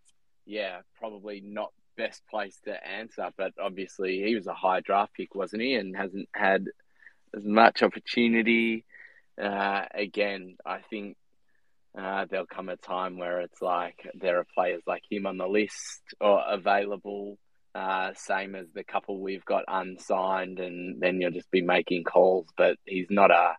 yeah, 0.44 0.80
probably 0.98 1.40
not 1.44 1.72
best 1.96 2.22
place 2.28 2.58
to 2.64 2.86
answer, 2.86 3.28
but 3.36 3.52
obviously 3.60 4.22
he 4.22 4.34
was 4.34 4.46
a 4.46 4.54
high 4.54 4.80
draft 4.80 5.14
pick, 5.14 5.34
wasn't 5.34 5.62
he? 5.62 5.74
And 5.74 5.96
hasn't 5.96 6.28
had 6.34 6.66
as 7.34 7.44
much 7.44 7.82
opportunity. 7.82 8.84
Uh, 9.40 9.84
again, 9.94 10.56
I 10.64 10.78
think 10.90 11.16
uh, 11.98 12.26
there'll 12.28 12.46
come 12.46 12.68
a 12.68 12.76
time 12.76 13.18
where 13.18 13.40
it's 13.40 13.60
like 13.60 14.08
there 14.14 14.38
are 14.38 14.46
players 14.54 14.82
like 14.86 15.02
him 15.10 15.26
on 15.26 15.38
the 15.38 15.46
list 15.46 16.02
or 16.20 16.42
available 16.46 17.38
uh, 17.74 18.12
same 18.14 18.54
as 18.54 18.66
the 18.74 18.84
couple 18.84 19.20
we've 19.20 19.44
got 19.44 19.64
unsigned, 19.66 20.58
and 20.58 21.00
then 21.00 21.20
you'll 21.20 21.30
just 21.30 21.50
be 21.50 21.62
making 21.62 22.04
calls. 22.04 22.46
But 22.56 22.76
he's 22.84 23.08
not 23.10 23.30
a 23.30 23.54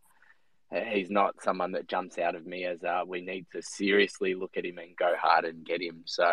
he's 0.91 1.09
not 1.09 1.41
someone 1.41 1.71
that 1.73 1.87
jumps 1.87 2.17
out 2.17 2.35
of 2.35 2.45
me 2.45 2.65
as 2.65 2.83
uh, 2.83 3.01
we 3.05 3.21
need 3.21 3.45
to 3.53 3.61
seriously 3.61 4.33
look 4.35 4.57
at 4.57 4.65
him 4.65 4.77
and 4.77 4.95
go 4.95 5.13
hard 5.19 5.45
and 5.45 5.65
get 5.65 5.81
him. 5.81 6.03
So 6.05 6.25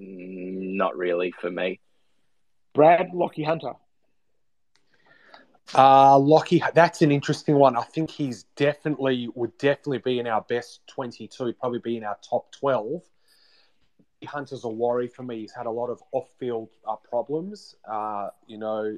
not 0.00 0.96
really 0.96 1.32
for 1.40 1.50
me. 1.50 1.80
Brad 2.72 3.10
Lachie 3.12 3.44
Hunter. 3.44 3.72
Uh, 5.74 6.16
Lachie, 6.16 6.62
that's 6.74 7.02
an 7.02 7.12
interesting 7.12 7.54
one. 7.54 7.76
I 7.76 7.82
think 7.82 8.10
he's 8.10 8.44
definitely 8.56 9.28
would 9.34 9.56
definitely 9.58 9.98
be 9.98 10.18
in 10.18 10.26
our 10.26 10.40
best 10.42 10.80
twenty-two. 10.88 11.52
Probably 11.54 11.78
be 11.78 11.96
in 11.96 12.04
our 12.04 12.18
top 12.28 12.50
twelve. 12.52 13.02
Hunter's 14.24 14.64
a 14.64 14.68
worry 14.68 15.08
for 15.08 15.22
me. 15.22 15.40
He's 15.40 15.52
had 15.52 15.66
a 15.66 15.70
lot 15.70 15.88
of 15.88 16.02
off-field 16.12 16.68
uh, 16.86 16.96
problems. 16.96 17.76
Uh, 17.90 18.28
you 18.46 18.58
know, 18.58 18.96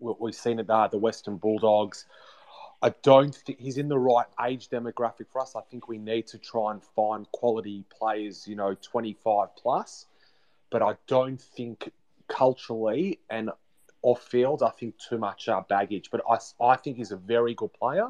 we, 0.00 0.12
we've 0.18 0.34
seen 0.34 0.58
it 0.58 0.68
uh, 0.68 0.88
the 0.88 0.98
Western 0.98 1.36
Bulldogs. 1.36 2.06
I 2.82 2.90
don't 3.02 3.34
think 3.34 3.60
he's 3.60 3.78
in 3.78 3.88
the 3.88 3.98
right 3.98 4.26
age 4.44 4.68
demographic 4.68 5.28
for 5.30 5.40
us. 5.40 5.54
I 5.56 5.60
think 5.70 5.88
we 5.88 5.98
need 5.98 6.26
to 6.28 6.38
try 6.38 6.72
and 6.72 6.82
find 6.82 7.30
quality 7.32 7.84
players, 7.90 8.46
you 8.46 8.56
know, 8.56 8.74
25 8.74 9.48
plus. 9.56 10.06
But 10.70 10.82
I 10.82 10.96
don't 11.06 11.40
think 11.40 11.90
culturally 12.28 13.20
and 13.30 13.50
off 14.02 14.22
field, 14.22 14.62
I 14.62 14.70
think 14.70 14.94
too 14.98 15.18
much 15.18 15.48
uh, 15.48 15.62
baggage. 15.68 16.10
But 16.10 16.22
I, 16.28 16.38
I 16.64 16.76
think 16.76 16.96
he's 16.96 17.12
a 17.12 17.16
very 17.16 17.54
good 17.54 17.72
player. 17.72 18.08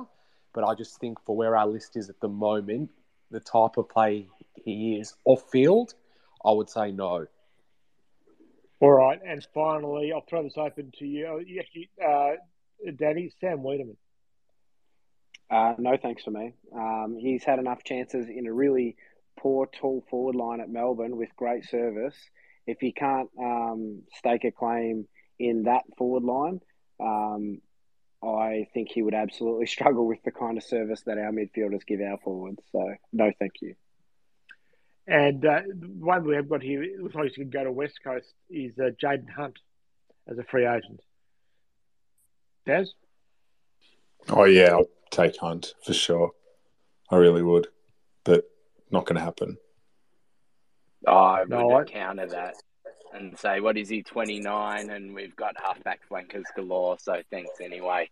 But 0.53 0.65
I 0.65 0.75
just 0.75 0.99
think 0.99 1.21
for 1.25 1.37
where 1.37 1.57
our 1.57 1.67
list 1.67 1.97
is 1.97 2.09
at 2.09 2.21
the 2.21 2.29
moment, 2.29 2.91
the 3.31 3.41
type 3.41 3.77
of 3.77 3.89
play 3.89 4.29
he 4.55 4.97
is 4.97 5.15
off 5.25 5.51
field, 5.51 5.95
I 6.45 6.53
would 6.53 6.71
say 6.71 6.93
no. 6.93 7.27
All 8.81 8.93
right, 8.93 9.19
and 9.27 9.47
finally, 9.55 10.13
I'll 10.13 10.25
throw 10.29 10.43
this 10.43 10.59
open 10.59 10.93
to 10.99 11.07
you. 11.07 11.43
you 11.47 11.87
uh, 12.05 12.33
Danny, 12.97 13.33
Sam 13.41 13.59
Weideman. 13.59 13.97
Uh, 15.51 15.75
no, 15.79 15.97
thanks 15.97 16.25
for 16.25 16.31
me. 16.31 16.55
Um, 16.75 17.17
he's 17.19 17.45
had 17.45 17.59
enough 17.59 17.85
chances 17.85 18.27
in 18.29 18.47
a 18.47 18.53
really 18.53 18.97
poor, 19.39 19.67
tall 19.67 20.05
forward 20.11 20.35
line 20.35 20.61
at 20.61 20.69
Melbourne 20.69 21.17
with 21.17 21.29
great 21.37 21.65
service. 21.65 22.17
If 22.67 22.79
he 22.81 22.93
can't 22.93 23.31
um, 23.39 24.03
stake 24.15 24.45
a 24.45 24.51
claim 24.51 25.07
in 25.39 25.65
that 25.65 25.83
forward 25.97 26.25
line, 26.25 26.61
um, 27.01 27.61
I 28.23 28.67
think 28.75 28.91
he 28.91 29.03
would 29.03 29.15
absolutely 29.15 29.67
struggle 29.77 30.07
with 30.07 30.23
the 30.25 30.33
kind 30.33 30.57
of 30.57 30.65
service 30.65 31.03
that 31.07 31.19
our 31.19 31.33
midfielders 31.33 31.87
give 31.87 32.01
our 32.01 32.19
forwards. 32.19 32.63
So, 32.73 32.95
no, 33.13 33.31
thank 33.39 33.53
you. 33.61 33.75
And 35.07 35.45
uh, 35.47 35.61
one 35.99 36.25
we 36.25 36.35
have 36.35 36.49
got 36.49 36.63
here, 36.63 36.83
it 36.83 37.01
looks 37.01 37.15
like 37.15 37.29
he's 37.29 37.37
going 37.37 37.51
to 37.51 37.59
go 37.59 37.65
to 37.65 37.73
West 37.73 38.01
Coast, 38.03 38.27
is 38.51 38.77
uh, 38.79 38.91
Jayden 39.01 39.31
Hunt 39.31 39.59
as 40.29 40.39
a 40.39 40.43
free 40.45 40.67
agent. 40.67 41.01
Daz? 42.67 42.93
Oh, 44.29 44.45
yeah, 44.45 44.71
I'll 44.73 44.89
take 45.11 45.37
Hunt 45.39 45.75
for 45.85 45.93
sure. 45.93 46.33
I 47.11 47.17
really 47.17 47.43
would, 47.43 47.69
but 48.25 48.45
not 48.91 49.07
going 49.07 49.17
to 49.17 49.23
happen. 49.23 49.59
Oh, 51.07 51.13
I 51.13 51.41
would 51.41 51.51
no, 51.51 51.85
counter 51.85 52.27
that 52.27 52.55
and 53.15 53.39
say, 53.39 53.61
what 53.61 53.77
is 53.77 53.89
he, 53.89 54.03
29, 54.03 54.91
and 54.91 55.15
we've 55.15 55.37
got 55.37 55.55
halfback 55.63 56.07
flankers 56.09 56.45
galore, 56.55 56.99
so 56.99 57.23
thanks 57.31 57.61
anyway. 57.61 58.11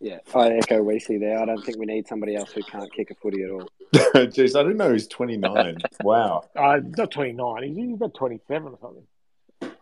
Yeah, 0.00 0.18
I 0.32 0.50
echo 0.50 0.80
Wesley 0.82 1.18
there. 1.18 1.40
I 1.40 1.44
don't 1.44 1.64
think 1.64 1.78
we 1.78 1.86
need 1.86 2.06
somebody 2.06 2.36
else 2.36 2.52
who 2.52 2.62
can't 2.62 2.92
kick 2.92 3.10
a 3.10 3.14
footy 3.16 3.42
at 3.42 3.50
all. 3.50 3.68
Jeez, 3.94 4.54
I 4.54 4.62
didn't 4.62 4.76
know 4.76 4.92
he's 4.92 5.08
29. 5.08 5.78
wow. 6.02 6.44
Uh, 6.54 6.78
not 6.96 7.10
29. 7.10 7.62
He's, 7.64 7.76
he's 7.76 7.94
about 7.94 8.14
27 8.14 8.72
or 8.72 8.78
something. 8.80 9.06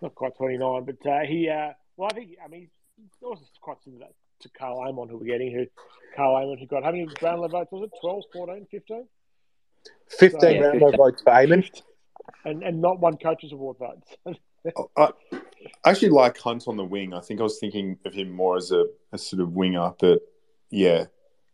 Not 0.01 0.15
quite 0.15 0.35
29, 0.37 0.85
but 0.85 1.11
uh, 1.11 1.21
he, 1.27 1.51
uh, 1.51 1.73
well, 1.99 2.09
I 2.11 2.15
think, 2.15 2.31
I 2.43 2.49
mean, 2.49 2.69
he's 2.97 3.11
also 3.23 3.43
quite 3.61 3.77
similar 3.85 4.07
to 4.41 4.49
Karl 4.59 4.81
Amon, 4.89 5.09
who 5.09 5.19
we're 5.19 5.27
getting, 5.27 5.53
who 5.53 5.67
Karl 6.15 6.37
Amon, 6.37 6.59
who 6.59 6.67
got 6.67 6.83
how 6.83 6.93
many 6.93 7.07
Brownlow 7.21 7.49
votes 7.49 7.73
was 7.73 7.83
it? 7.83 7.99
12, 8.01 8.23
14, 8.33 8.67
15? 8.71 9.07
15 10.11 10.41
so, 10.41 10.59
Brownlow 10.59 10.97
votes 10.97 11.23
for 11.23 11.33
Amon. 11.33 11.65
And, 12.45 12.63
and 12.63 12.81
not 12.81 13.01
one 13.01 13.17
Coaches 13.17 13.53
Award 13.53 13.77
vote. 13.79 14.37
I, 14.97 15.11
I 15.85 15.91
actually 15.91 16.11
like 16.11 16.39
Hunt 16.39 16.69
on 16.69 16.77
the 16.77 16.85
wing. 16.85 17.13
I 17.13 17.21
think 17.21 17.41
I 17.41 17.43
was 17.43 17.59
thinking 17.59 17.99
of 18.05 18.13
him 18.13 18.31
more 18.31 18.57
as 18.57 18.71
a, 18.71 18.85
a 19.13 19.19
sort 19.19 19.43
of 19.43 19.53
winger, 19.53 19.93
but 19.99 20.21
yeah. 20.71 21.07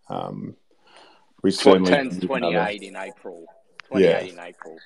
Um, 0.09 0.57
we 1.43 1.51
certainly 1.51 1.91
turns 1.91 2.19
28 2.19 2.83
in 2.83 2.97
April. 2.97 3.47
28 3.89 4.05
yeah. 4.05 4.21
in 4.21 4.39
April. 4.39 4.77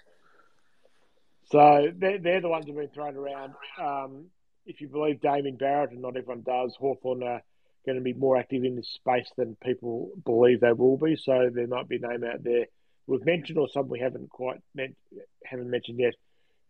So 1.50 1.92
they're, 1.96 2.18
they're 2.18 2.40
the 2.40 2.48
ones 2.48 2.66
who've 2.66 2.76
been 2.76 2.88
thrown 2.88 3.16
around. 3.16 3.54
Um, 3.80 4.26
if 4.66 4.80
you 4.80 4.88
believe 4.88 5.20
Damien 5.20 5.56
Barrett, 5.56 5.92
and 5.92 6.02
not 6.02 6.16
everyone 6.16 6.42
does, 6.42 6.74
Hawthorn 6.78 7.22
are 7.22 7.42
going 7.84 7.98
to 7.98 8.02
be 8.02 8.14
more 8.14 8.36
active 8.36 8.64
in 8.64 8.74
this 8.74 8.88
space 8.88 9.28
than 9.36 9.56
people 9.62 10.10
believe 10.24 10.60
they 10.60 10.72
will 10.72 10.96
be. 10.96 11.16
So 11.16 11.50
there 11.52 11.68
might 11.68 11.88
be 11.88 11.96
a 11.96 12.08
name 12.08 12.24
out 12.24 12.42
there 12.42 12.66
we've 13.06 13.24
mentioned, 13.24 13.58
or 13.58 13.68
some 13.72 13.88
we 13.88 14.00
haven't 14.00 14.30
quite 14.30 14.60
meant, 14.74 14.96
haven't 15.44 15.70
mentioned 15.70 15.98
yet, 15.98 16.14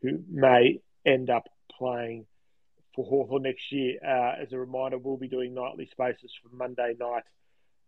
who 0.02 0.18
may 0.30 0.80
end 1.06 1.30
up 1.30 1.44
playing 1.78 2.26
for 2.94 3.04
Hawthorn 3.04 3.42
next 3.42 3.70
year. 3.70 3.98
Uh, 4.04 4.42
as 4.42 4.52
a 4.52 4.58
reminder, 4.58 4.98
we'll 4.98 5.16
be 5.16 5.28
doing 5.28 5.54
nightly 5.54 5.88
spaces 5.90 6.32
from 6.42 6.58
Monday 6.58 6.94
night 6.98 7.24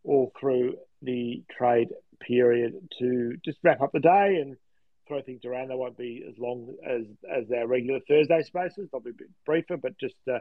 all 0.05 0.33
through 0.39 0.77
the 1.03 1.43
trade 1.57 1.89
period 2.21 2.73
to 2.99 3.37
just 3.45 3.59
wrap 3.63 3.81
up 3.81 3.93
the 3.93 4.01
day 4.01 4.39
and 4.41 4.57
throw 5.07 5.21
things 5.23 5.45
around. 5.45 5.69
They 5.69 5.75
won't 5.75 5.99
be 5.99 6.25
as 6.29 6.39
long 6.39 6.75
as 6.87 7.03
as 7.31 7.45
our 7.51 7.67
regular 7.67 8.01
Thursday 8.07 8.43
spaces. 8.43 8.89
They'll 8.91 9.01
be 9.01 9.11
a 9.11 9.15
bit 9.15 9.29
briefer, 9.45 9.77
but 9.77 9.99
just 9.99 10.17
uh, 10.31 10.39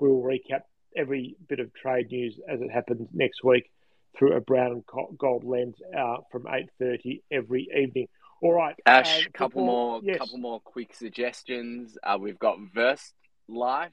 we'll 0.00 0.22
recap 0.22 0.62
every 0.96 1.36
bit 1.48 1.60
of 1.60 1.72
trade 1.74 2.10
news 2.10 2.38
as 2.48 2.60
it 2.60 2.70
happens 2.70 3.08
next 3.12 3.44
week 3.44 3.70
through 4.18 4.34
a 4.34 4.40
brown 4.40 4.72
and 4.72 4.84
gold 5.18 5.44
lens 5.44 5.76
uh, 5.96 6.16
from 6.30 6.46
eight 6.52 6.70
thirty 6.78 7.22
every 7.30 7.68
evening. 7.76 8.08
All 8.42 8.52
right, 8.52 8.76
Ash. 8.84 9.26
Uh, 9.26 9.30
couple 9.32 9.64
more, 9.64 10.00
yes. 10.02 10.18
couple 10.18 10.38
more 10.38 10.60
quick 10.60 10.94
suggestions. 10.94 11.96
Uh, 12.02 12.18
we've 12.20 12.38
got 12.38 12.58
Verst 12.74 13.14
Life 13.48 13.92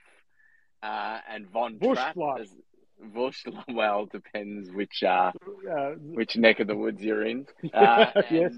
uh, 0.81 1.19
and 1.29 1.47
Von 1.49 1.77
Bush 1.77 1.97
Trapp. 1.97 2.15
Life. 2.15 2.41
As, 2.41 2.55
Bush, 3.13 3.43
well, 3.69 4.05
depends 4.05 4.71
which 4.71 5.03
uh, 5.03 5.31
uh, 5.69 5.91
which 5.97 6.37
neck 6.37 6.59
of 6.59 6.67
the 6.67 6.75
woods 6.75 7.01
you're 7.01 7.25
in. 7.25 7.45
Uh, 7.73 8.05
yes. 8.29 8.53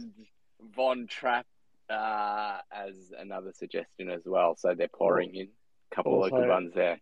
Von 0.76 1.07
Trapp 1.07 1.45
uh, 1.89 2.57
as 2.72 3.13
another 3.18 3.51
suggestion 3.53 4.09
as 4.09 4.22
well. 4.26 4.55
So 4.57 4.74
they're 4.76 4.88
pouring 4.88 5.36
in 5.36 5.47
a 5.91 5.95
couple 5.95 6.13
also, 6.13 6.36
of 6.36 6.41
good 6.41 6.49
ones 6.49 6.72
there. 6.76 6.99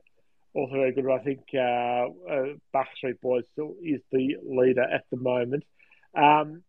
Also 0.53 0.73
very 0.73 0.93
good. 0.93 1.09
I 1.09 1.19
think 1.19 1.41
uh, 1.55 2.07
uh, 2.31 2.83
Street 2.95 3.19
Boys 3.21 3.43
still 3.53 3.75
is 3.83 4.01
the 4.11 4.37
leader 4.43 4.83
at 4.83 5.05
the 5.09 5.17
moment. 5.17 5.63
Um, 6.15 6.61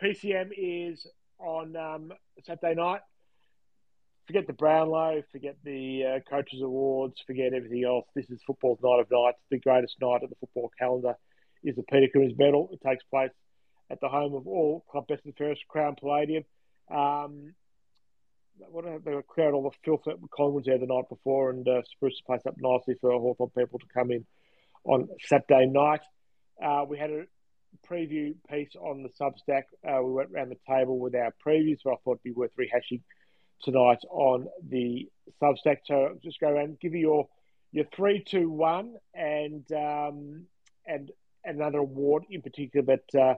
PCM 0.00 0.50
is 0.56 1.04
on 1.38 1.76
um, 1.76 2.12
Saturday 2.44 2.74
night. 2.74 3.00
Forget 4.26 4.46
the 4.46 4.52
Brownlow, 4.54 5.22
forget 5.32 5.56
the 5.64 6.04
uh, 6.04 6.30
Coaches 6.30 6.62
Awards, 6.62 7.16
forget 7.26 7.52
everything 7.52 7.84
else. 7.84 8.06
This 8.14 8.30
is 8.30 8.40
football's 8.46 8.78
night 8.82 9.00
of 9.00 9.10
nights. 9.10 9.38
The 9.50 9.58
greatest 9.58 9.96
night 10.00 10.22
of 10.22 10.30
the 10.30 10.36
football 10.40 10.70
calendar 10.78 11.16
is 11.62 11.76
the 11.76 11.82
Peter 11.82 12.06
Crimmins 12.10 12.38
Medal. 12.38 12.70
It 12.72 12.80
takes 12.86 13.04
place 13.04 13.32
at 13.90 14.00
the 14.00 14.08
home 14.08 14.34
of 14.34 14.46
all 14.46 14.84
Club 14.90 15.08
Best 15.08 15.24
and 15.24 15.36
Fairest 15.36 15.66
Crown 15.68 15.96
Palladium. 16.00 16.44
Um, 16.90 17.54
what 18.70 18.84
they 19.04 19.12
cleared 19.28 19.54
all 19.54 19.62
the 19.64 19.76
filth 19.84 20.02
that 20.06 20.16
Collingwood's 20.30 20.66
there 20.66 20.78
the 20.78 20.86
night 20.86 21.08
before 21.08 21.50
and 21.50 21.66
uh, 21.66 21.82
spruce 21.90 22.20
the 22.20 22.26
place 22.26 22.42
up 22.46 22.54
nicely 22.58 22.94
for 23.00 23.10
Hawthorn 23.12 23.50
people 23.50 23.78
to 23.78 23.86
come 23.92 24.10
in 24.10 24.24
on 24.84 25.08
Saturday 25.26 25.66
night. 25.66 26.02
Uh, 26.62 26.84
we 26.88 26.98
had 26.98 27.10
a 27.10 27.24
preview 27.88 28.34
piece 28.48 28.74
on 28.80 29.02
the 29.02 29.08
Substack. 29.20 29.64
Uh, 29.86 30.02
we 30.02 30.12
went 30.12 30.30
around 30.32 30.50
the 30.50 30.58
table 30.68 30.98
with 30.98 31.14
our 31.14 31.34
previews, 31.44 31.78
so 31.82 31.90
I 31.90 31.96
thought 32.04 32.12
it'd 32.12 32.22
be 32.22 32.32
worth 32.32 32.52
rehashing 32.58 33.02
tonight 33.62 33.98
on 34.10 34.46
the 34.68 35.08
Substack. 35.42 35.78
So 35.84 36.16
just 36.22 36.40
go 36.40 36.48
around, 36.48 36.78
give 36.80 36.94
you 36.94 37.00
your 37.00 37.28
your 37.72 37.86
three, 37.96 38.22
two, 38.24 38.48
one, 38.50 38.94
and 39.14 39.64
um, 39.72 40.46
and 40.86 41.10
another 41.44 41.78
award 41.78 42.24
in 42.30 42.40
particular 42.40 42.86
that 42.86 43.20
uh, 43.20 43.34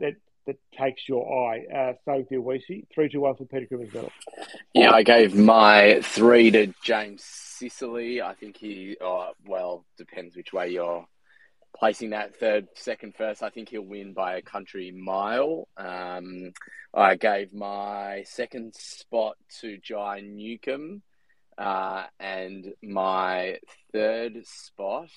that 0.00 0.14
that 0.46 0.56
takes 0.78 1.08
your 1.08 1.50
eye. 1.50 1.64
Uh, 1.74 1.92
with 2.06 2.30
you, 2.68 2.86
three, 2.94 3.08
two, 3.08 3.20
one 3.20 3.36
for 3.36 3.44
Peter 3.44 3.66
Crimmins 3.66 3.94
medal. 3.94 4.12
Yeah, 4.72 4.92
I 4.92 5.02
gave 5.02 5.34
my 5.34 6.00
three 6.02 6.50
to 6.50 6.72
James 6.82 7.24
Sicily. 7.24 8.20
I 8.20 8.34
think 8.34 8.56
he, 8.56 8.96
oh, 9.00 9.30
well, 9.46 9.84
depends 9.96 10.36
which 10.36 10.52
way 10.52 10.70
you're 10.70 11.06
placing 11.76 12.10
that 12.10 12.36
third, 12.36 12.68
second, 12.74 13.14
first. 13.16 13.42
I 13.42 13.50
think 13.50 13.68
he'll 13.68 13.82
win 13.82 14.12
by 14.12 14.36
a 14.36 14.42
country 14.42 14.90
mile. 14.90 15.68
Um, 15.76 16.52
I 16.92 17.16
gave 17.16 17.52
my 17.52 18.24
second 18.26 18.74
spot 18.74 19.36
to 19.60 19.78
Jai 19.78 20.20
Newcombe, 20.20 21.02
uh, 21.58 22.04
and 22.20 22.74
my 22.82 23.58
third 23.92 24.46
spot 24.46 25.08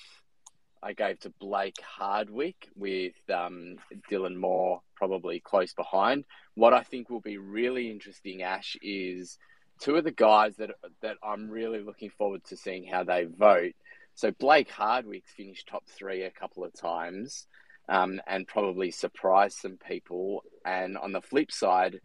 I 0.82 0.92
gave 0.92 1.20
to 1.20 1.30
Blake 1.40 1.80
Hardwick 1.82 2.68
with 2.76 3.14
um, 3.32 3.76
Dylan 4.10 4.36
Moore 4.36 4.80
probably 4.94 5.40
close 5.40 5.72
behind. 5.74 6.24
What 6.54 6.74
I 6.74 6.82
think 6.82 7.10
will 7.10 7.20
be 7.20 7.38
really 7.38 7.90
interesting, 7.90 8.42
Ash, 8.42 8.76
is 8.82 9.38
two 9.80 9.96
of 9.96 10.04
the 10.04 10.10
guys 10.10 10.56
that 10.56 10.70
that 11.02 11.16
I'm 11.22 11.48
really 11.48 11.82
looking 11.82 12.10
forward 12.10 12.44
to 12.44 12.56
seeing 12.56 12.84
how 12.86 13.04
they 13.04 13.24
vote. 13.24 13.74
So 14.14 14.32
Blake 14.32 14.70
Hardwick 14.70 15.24
finished 15.26 15.68
top 15.68 15.84
three 15.86 16.22
a 16.22 16.30
couple 16.30 16.64
of 16.64 16.72
times, 16.74 17.46
um, 17.88 18.20
and 18.26 18.46
probably 18.46 18.90
surprised 18.90 19.58
some 19.58 19.78
people. 19.86 20.42
And 20.64 20.98
on 20.98 21.12
the 21.12 21.20
flip 21.20 21.52
side, 21.52 22.00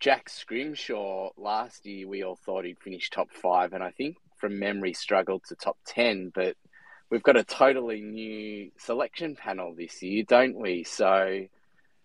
Jack 0.00 0.30
Scrimshaw 0.30 1.30
last 1.36 1.84
year 1.84 2.08
we 2.08 2.22
all 2.22 2.36
thought 2.36 2.64
he'd 2.64 2.78
finish 2.78 3.10
top 3.10 3.30
five, 3.32 3.72
and 3.72 3.82
I 3.82 3.90
think 3.90 4.16
from 4.38 4.58
memory 4.58 4.94
struggled 4.94 5.42
to 5.48 5.56
top 5.56 5.76
ten, 5.84 6.30
but 6.34 6.56
we've 7.10 7.22
got 7.22 7.36
a 7.36 7.44
totally 7.44 8.00
new 8.00 8.70
selection 8.78 9.36
panel 9.36 9.74
this 9.74 10.02
year, 10.02 10.24
don't 10.26 10.56
we? 10.56 10.84
So 10.84 11.46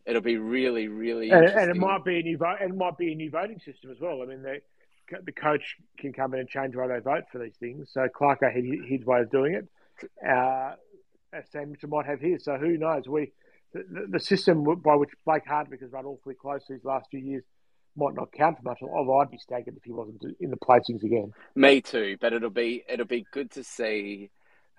it'll 0.06 0.22
be 0.22 0.38
really, 0.38 0.88
really 0.88 1.30
and, 1.30 1.46
and, 1.46 1.72
it 1.72 1.78
might 1.78 2.04
be 2.04 2.20
a 2.20 2.24
new 2.24 2.38
vote, 2.38 2.58
and 2.62 2.74
it 2.74 2.78
might 2.78 2.98
be 2.98 3.12
a 3.12 3.16
new 3.16 3.30
voting 3.30 3.60
system 3.60 3.92
as 3.92 3.98
well. 4.00 4.22
I 4.22 4.26
mean, 4.26 4.42
the 4.42 4.62
the 5.26 5.32
coach 5.32 5.76
can 6.00 6.14
come 6.14 6.34
in 6.34 6.40
and 6.40 6.50
change 6.50 6.74
the 6.74 6.80
way 6.80 6.88
they 6.88 7.00
vote 7.00 7.26
for 7.32 7.40
these 7.40 7.56
things. 7.60 7.90
So 7.92 8.08
Clarko 8.08 8.52
had 8.52 8.64
his 8.64 9.06
way 9.06 9.22
of 9.22 9.32
doing 9.32 9.56
it. 9.56 9.68
Uh, 10.26 10.76
Sam 11.52 11.72
Mitchell 11.72 11.90
might 11.90 12.06
have 12.06 12.20
his. 12.20 12.44
So 12.46 12.58
who 12.58 12.78
knows? 12.78 13.08
We 13.08 13.32
the, 13.74 14.08
the 14.10 14.20
system 14.20 14.64
by 14.64 14.96
which 14.96 15.10
Blake 15.26 15.46
Hardwick 15.48 15.82
has 15.82 15.92
run 15.92 16.06
awfully 16.06 16.36
close 16.36 16.62
these 16.70 16.84
last 16.84 17.08
few 17.10 17.20
years 17.20 17.44
might 17.96 18.16
not 18.16 18.32
count 18.32 18.58
for 18.58 18.64
much. 18.64 18.80
Although 18.82 19.20
I'd 19.20 19.32
be 19.32 19.38
staggered 19.38 19.76
if 19.78 19.84
he 19.84 19.92
wasn't 19.92 20.24
in 20.40 20.50
the 20.50 20.58
placings 20.58 21.04
again. 21.04 21.34
Me 21.56 21.82
too. 21.82 22.18
But 22.20 22.34
it'll 22.34 22.50
be 22.50 22.84
it'll 22.88 23.06
be 23.06 23.26
good 23.32 23.52
to 23.52 23.64
see 23.64 24.32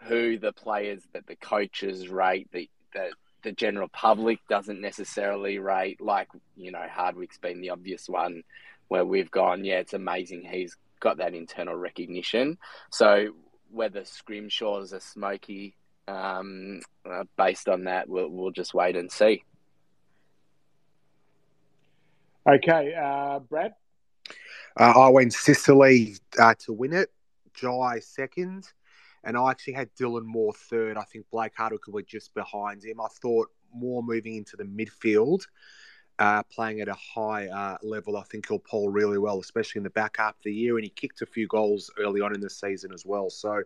who 0.04 0.38
the 0.38 0.52
players 0.52 1.02
that 1.12 1.26
the 1.26 1.36
coaches 1.36 2.08
rate 2.08 2.48
the 2.52 2.68
the 2.92 3.10
the 3.42 3.52
general 3.52 3.88
public 3.88 4.40
doesn't 4.48 4.80
necessarily 4.80 5.58
rate. 5.58 6.00
Like 6.00 6.28
you 6.56 6.72
know, 6.72 6.86
Hardwick's 6.90 7.38
been 7.38 7.60
the 7.60 7.70
obvious 7.70 8.08
one 8.08 8.42
where 8.88 9.04
we've 9.04 9.30
gone, 9.30 9.64
yeah, 9.64 9.78
it's 9.78 9.94
amazing 9.94 10.42
he's 10.42 10.76
got 11.00 11.18
that 11.18 11.34
internal 11.34 11.74
recognition. 11.74 12.58
So 12.90 13.28
whether 13.70 14.02
Scrimshaw's 14.02 14.92
a 14.92 15.00
smoky 15.00 15.76
um, 16.06 16.80
uh, 17.08 17.24
based 17.36 17.68
on 17.68 17.84
that, 17.84 18.08
we'll, 18.08 18.28
we'll 18.28 18.50
just 18.50 18.74
wait 18.74 18.96
and 18.96 19.10
see. 19.10 19.44
Okay, 22.46 22.94
uh, 22.94 23.40
Brad? 23.40 23.74
Uh, 24.78 24.92
I 24.96 25.08
went 25.08 25.32
Sicily 25.32 26.16
uh, 26.38 26.54
to 26.60 26.72
win 26.72 26.92
it, 26.92 27.10
Jai 27.54 28.00
second, 28.00 28.68
and 29.24 29.36
I 29.36 29.50
actually 29.50 29.74
had 29.74 29.94
Dylan 29.94 30.24
Moore 30.24 30.52
third. 30.52 30.96
I 30.96 31.04
think 31.04 31.26
Blake 31.30 31.52
Hardwick 31.56 31.86
was 31.88 32.04
just 32.04 32.34
behind 32.34 32.84
him. 32.84 33.00
I 33.00 33.08
thought 33.20 33.48
Moore 33.74 34.02
moving 34.02 34.36
into 34.36 34.56
the 34.56 34.64
midfield, 34.64 35.42
uh, 36.18 36.42
playing 36.44 36.80
at 36.80 36.88
a 36.88 36.94
high 36.94 37.48
uh, 37.48 37.78
level, 37.82 38.16
I 38.16 38.22
think 38.24 38.48
he'll 38.48 38.58
pull 38.58 38.88
really 38.90 39.18
well, 39.18 39.40
especially 39.40 39.80
in 39.80 39.84
the 39.84 39.90
back 39.90 40.16
half 40.18 40.34
of 40.34 40.42
the 40.44 40.52
year. 40.52 40.76
And 40.76 40.84
he 40.84 40.90
kicked 40.90 41.22
a 41.22 41.26
few 41.26 41.46
goals 41.46 41.90
early 41.98 42.20
on 42.20 42.34
in 42.34 42.40
the 42.40 42.50
season 42.50 42.92
as 42.92 43.04
well. 43.04 43.30
So 43.30 43.62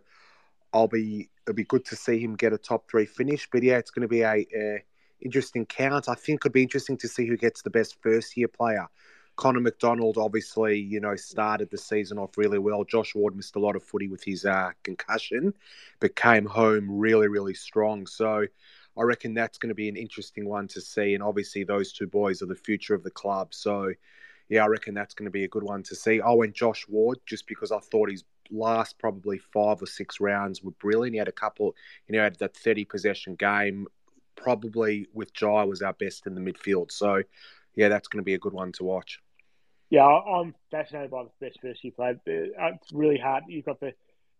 I'll 0.73 0.87
be 0.87 1.29
it'll 1.45 1.55
be 1.55 1.63
good 1.63 1.85
to 1.85 1.95
see 1.95 2.19
him 2.19 2.35
get 2.35 2.53
a 2.53 2.57
top 2.57 2.89
three 2.89 3.05
finish. 3.05 3.47
But 3.51 3.63
yeah, 3.63 3.77
it's 3.77 3.91
going 3.91 4.03
to 4.03 4.07
be 4.07 4.21
a, 4.21 4.45
a 4.55 4.83
interesting 5.21 5.65
count. 5.65 6.09
I 6.09 6.15
think 6.15 6.41
it'd 6.41 6.53
be 6.53 6.63
interesting 6.63 6.97
to 6.97 7.07
see 7.07 7.27
who 7.27 7.37
gets 7.37 7.61
the 7.61 7.69
best 7.69 7.97
first 8.01 8.35
year 8.37 8.47
player. 8.47 8.87
Connor 9.39 9.61
McDonald 9.61 10.17
obviously, 10.17 10.77
you 10.77 10.99
know, 10.99 11.15
started 11.15 11.69
the 11.71 11.77
season 11.77 12.17
off 12.17 12.37
really 12.37 12.59
well. 12.59 12.83
Josh 12.83 13.15
Ward 13.15 13.37
missed 13.37 13.55
a 13.55 13.59
lot 13.59 13.77
of 13.77 13.81
footy 13.81 14.09
with 14.09 14.21
his 14.21 14.43
uh, 14.43 14.71
concussion, 14.83 15.53
but 16.01 16.17
came 16.17 16.45
home 16.45 16.85
really, 16.91 17.29
really 17.29 17.53
strong. 17.53 18.05
So 18.05 18.45
I 18.97 19.01
reckon 19.01 19.33
that's 19.33 19.57
going 19.57 19.69
to 19.69 19.75
be 19.75 19.87
an 19.87 19.95
interesting 19.95 20.45
one 20.45 20.67
to 20.67 20.81
see. 20.81 21.13
And 21.13 21.23
obviously, 21.23 21.63
those 21.63 21.93
two 21.93 22.05
boys 22.05 22.41
are 22.41 22.47
the 22.47 22.55
future 22.55 22.93
of 22.93 23.01
the 23.01 23.11
club. 23.11 23.53
So, 23.53 23.93
yeah, 24.49 24.65
I 24.65 24.67
reckon 24.67 24.93
that's 24.93 25.13
going 25.13 25.27
to 25.27 25.31
be 25.31 25.45
a 25.45 25.47
good 25.47 25.63
one 25.63 25.83
to 25.83 25.95
see. 25.95 26.19
I 26.19 26.31
went 26.31 26.53
Josh 26.53 26.85
Ward 26.89 27.19
just 27.25 27.47
because 27.47 27.71
I 27.71 27.79
thought 27.79 28.11
his 28.11 28.25
last 28.51 28.99
probably 28.99 29.37
five 29.37 29.81
or 29.81 29.87
six 29.87 30.19
rounds 30.19 30.61
were 30.61 30.71
brilliant. 30.71 31.13
He 31.13 31.19
had 31.19 31.29
a 31.29 31.31
couple, 31.31 31.77
you 32.09 32.17
know, 32.17 32.23
had 32.23 32.35
that 32.39 32.57
30 32.57 32.83
possession 32.83 33.35
game. 33.35 33.87
Probably 34.35 35.07
with 35.13 35.31
Jai 35.31 35.63
was 35.63 35.81
our 35.81 35.93
best 35.93 36.27
in 36.27 36.35
the 36.35 36.41
midfield. 36.41 36.91
So, 36.91 37.23
yeah, 37.77 37.87
that's 37.87 38.09
going 38.09 38.19
to 38.19 38.25
be 38.25 38.33
a 38.33 38.37
good 38.37 38.51
one 38.51 38.73
to 38.73 38.83
watch. 38.83 39.21
Yeah, 39.89 40.05
I'm 40.05 40.53
fascinated 40.69 41.11
by 41.11 41.23
the 41.23 41.45
best 41.45 41.59
first 41.61 41.83
year 41.83 41.93
played. 41.95 42.17
Uh, 42.17 42.73
it's 42.75 42.93
really 42.93 43.17
hard. 43.17 43.45
You've 43.47 43.65
got 43.65 43.79
the 43.79 43.93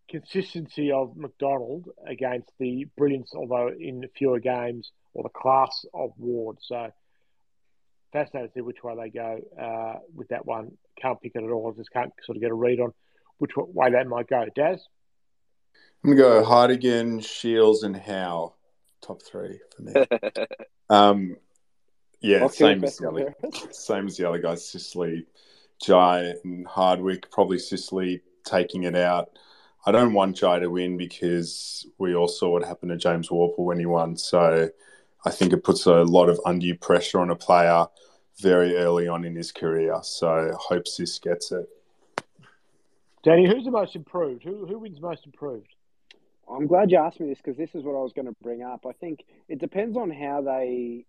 consistency 0.10 0.92
of 0.92 1.18
McDonald 1.18 1.90
against 2.06 2.52
the 2.60 2.86
brilliance, 2.98 3.32
although 3.36 3.70
in 3.70 4.08
fewer 4.16 4.40
games, 4.40 4.92
or 5.14 5.24
the 5.24 5.30
class 5.30 5.86
of 5.94 6.12
Ward. 6.18 6.58
So 6.62 6.92
fascinated 8.12 8.54
to 8.54 8.60
see 8.60 8.62
which 8.62 8.84
way 8.84 8.96
they 8.96 9.10
go 9.10 9.40
uh, 9.60 10.00
with 10.16 10.28
that 10.30 10.46
one. 10.46 10.72
Can't 11.02 11.20
pick 11.22 11.34
it 11.36 11.44
at 11.44 11.50
all. 11.50 11.72
I 11.74 11.78
Just 11.78 11.92
can't 11.92 12.14
sort 12.24 12.36
of 12.36 12.42
get 12.42 12.52
a 12.52 12.56
read 12.56 12.80
on 12.80 12.94
which 13.38 13.52
way 13.56 13.92
that 13.92 14.08
might 14.08 14.28
go. 14.28 14.46
Daz? 14.56 14.86
I'm 16.04 16.16
going 16.16 16.18
to 16.18 16.24
go 16.24 16.46
Hartigan, 16.46 17.20
Shiels, 17.20 17.84
and 17.84 17.96
Howe. 17.96 18.54
Top 19.02 19.22
three 19.22 19.60
for 19.76 19.82
me. 19.82 19.94
um, 20.90 21.38
yeah, 22.22 22.48
same 22.48 22.84
as, 22.84 22.98
the, 22.98 23.34
same 23.72 24.08
as 24.08 24.18
the 24.18 24.28
other 24.28 24.40
guys. 24.40 24.68
Sicily, 24.68 25.26
Jai, 25.82 26.34
and 26.44 26.68
Hardwick. 26.68 27.32
Probably 27.32 27.60
Sicily 27.60 28.22
taking 28.44 28.84
it 28.84 28.96
out. 28.96 29.30
I 29.86 29.92
don't 29.92 30.14
want 30.14 30.36
Jai 30.36 30.60
to 30.60 30.70
win 30.70 30.98
because 30.98 31.88
we 31.98 32.16
all 32.16 32.28
saw 32.28 32.50
what 32.52 32.66
happened 32.66 32.92
to 32.92 32.98
James 32.98 33.30
Worpel 33.30 33.60
when 33.60 33.80
he 33.80 33.86
won. 33.86 34.18
So 34.18 34.70
I 35.26 35.30
think 35.30 35.54
it 35.54 35.64
puts 35.64 35.86
a 35.86 36.04
lot 36.04 36.30
of 36.30 36.40
undue 36.46 36.76
pressure 36.76 37.20
on 37.20 37.30
a 37.30 37.36
player 37.36 37.88
very 38.40 38.76
early 38.76 39.08
on 39.08 39.26
in 39.26 39.36
his 39.36 39.52
career. 39.52 40.00
So 40.04 40.30
I 40.30 40.52
hope 40.60 40.88
Sis 40.88 41.20
gets 41.20 41.52
it. 41.52 41.68
Danny, 43.24 43.48
who's 43.48 43.66
the 43.66 43.72
most 43.72 43.96
improved? 43.96 44.44
Who 44.44 44.66
who 44.66 44.80
wins 44.80 45.02
most 45.02 45.26
improved? 45.26 45.68
I'm 46.50 46.68
glad 46.68 46.90
you 46.90 46.98
asked 46.98 47.20
me 47.20 47.28
this 47.28 47.38
because 47.38 47.58
this 47.58 47.76
is 47.76 47.84
what 47.84 47.96
I 47.96 48.02
was 48.02 48.14
going 48.14 48.26
to 48.26 48.36
bring 48.42 48.64
up. 48.64 48.86
I 48.88 48.94
think 48.94 49.24
it 49.48 49.60
depends 49.60 49.96
on 49.96 50.10
how 50.10 50.42
they, 50.42 51.06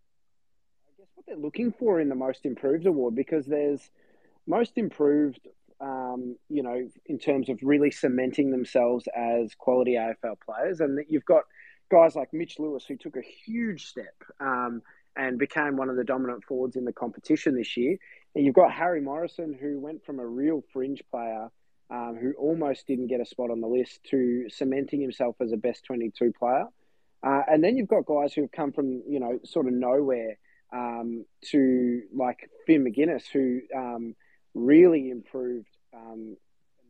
Guess, 1.16 1.16
what 1.16 1.26
they're 1.26 1.36
looking 1.36 1.72
for 1.72 2.00
in 2.00 2.08
the 2.08 2.14
most 2.14 2.44
improved 2.44 2.86
award 2.86 3.14
because 3.14 3.46
there's 3.46 3.90
most 4.46 4.72
improved 4.76 5.40
um, 5.80 6.36
you 6.48 6.62
know, 6.62 6.88
in 7.06 7.18
terms 7.18 7.48
of 7.48 7.58
really 7.62 7.90
cementing 7.90 8.50
themselves 8.50 9.08
as 9.16 9.54
quality 9.54 9.92
AFL 9.92 10.36
players. 10.44 10.80
And 10.80 10.98
you've 11.08 11.24
got 11.24 11.44
guys 11.90 12.14
like 12.14 12.32
Mitch 12.32 12.58
Lewis, 12.58 12.84
who 12.86 12.96
took 12.96 13.16
a 13.16 13.22
huge 13.22 13.86
step 13.86 14.14
um, 14.40 14.82
and 15.16 15.38
became 15.38 15.76
one 15.76 15.88
of 15.88 15.96
the 15.96 16.04
dominant 16.04 16.44
forwards 16.44 16.76
in 16.76 16.84
the 16.84 16.92
competition 16.92 17.56
this 17.56 17.76
year. 17.76 17.96
And 18.34 18.44
you've 18.44 18.54
got 18.54 18.72
Harry 18.72 19.00
Morrison, 19.00 19.56
who 19.58 19.80
went 19.80 20.04
from 20.04 20.20
a 20.20 20.26
real 20.26 20.62
fringe 20.72 21.02
player 21.11 21.48
um, 21.90 22.16
who 22.20 22.32
almost 22.38 22.86
didn't 22.86 23.08
get 23.08 23.20
a 23.20 23.24
spot 23.24 23.50
on 23.50 23.61
the 23.61 23.66
list 23.66 24.04
to 24.11 24.48
cementing 24.48 25.00
himself 25.00 25.36
as 25.40 25.52
a 25.52 25.56
best 25.56 25.84
22 25.86 26.32
player. 26.38 26.66
Uh, 27.22 27.42
and 27.48 27.64
then 27.64 27.76
you've 27.76 27.88
got 27.88 28.06
guys 28.06 28.32
who 28.32 28.42
have 28.42 28.52
come 28.52 28.72
from, 28.72 29.02
you 29.08 29.18
know, 29.18 29.40
sort 29.44 29.66
of 29.66 29.72
nowhere 29.72 30.38
um, 30.72 31.24
to 31.50 32.02
like 32.14 32.50
Finn 32.66 32.84
Maginness, 32.84 33.24
who 33.32 33.60
um, 33.76 34.14
really 34.54 35.10
improved 35.10 35.68
um, 35.94 36.36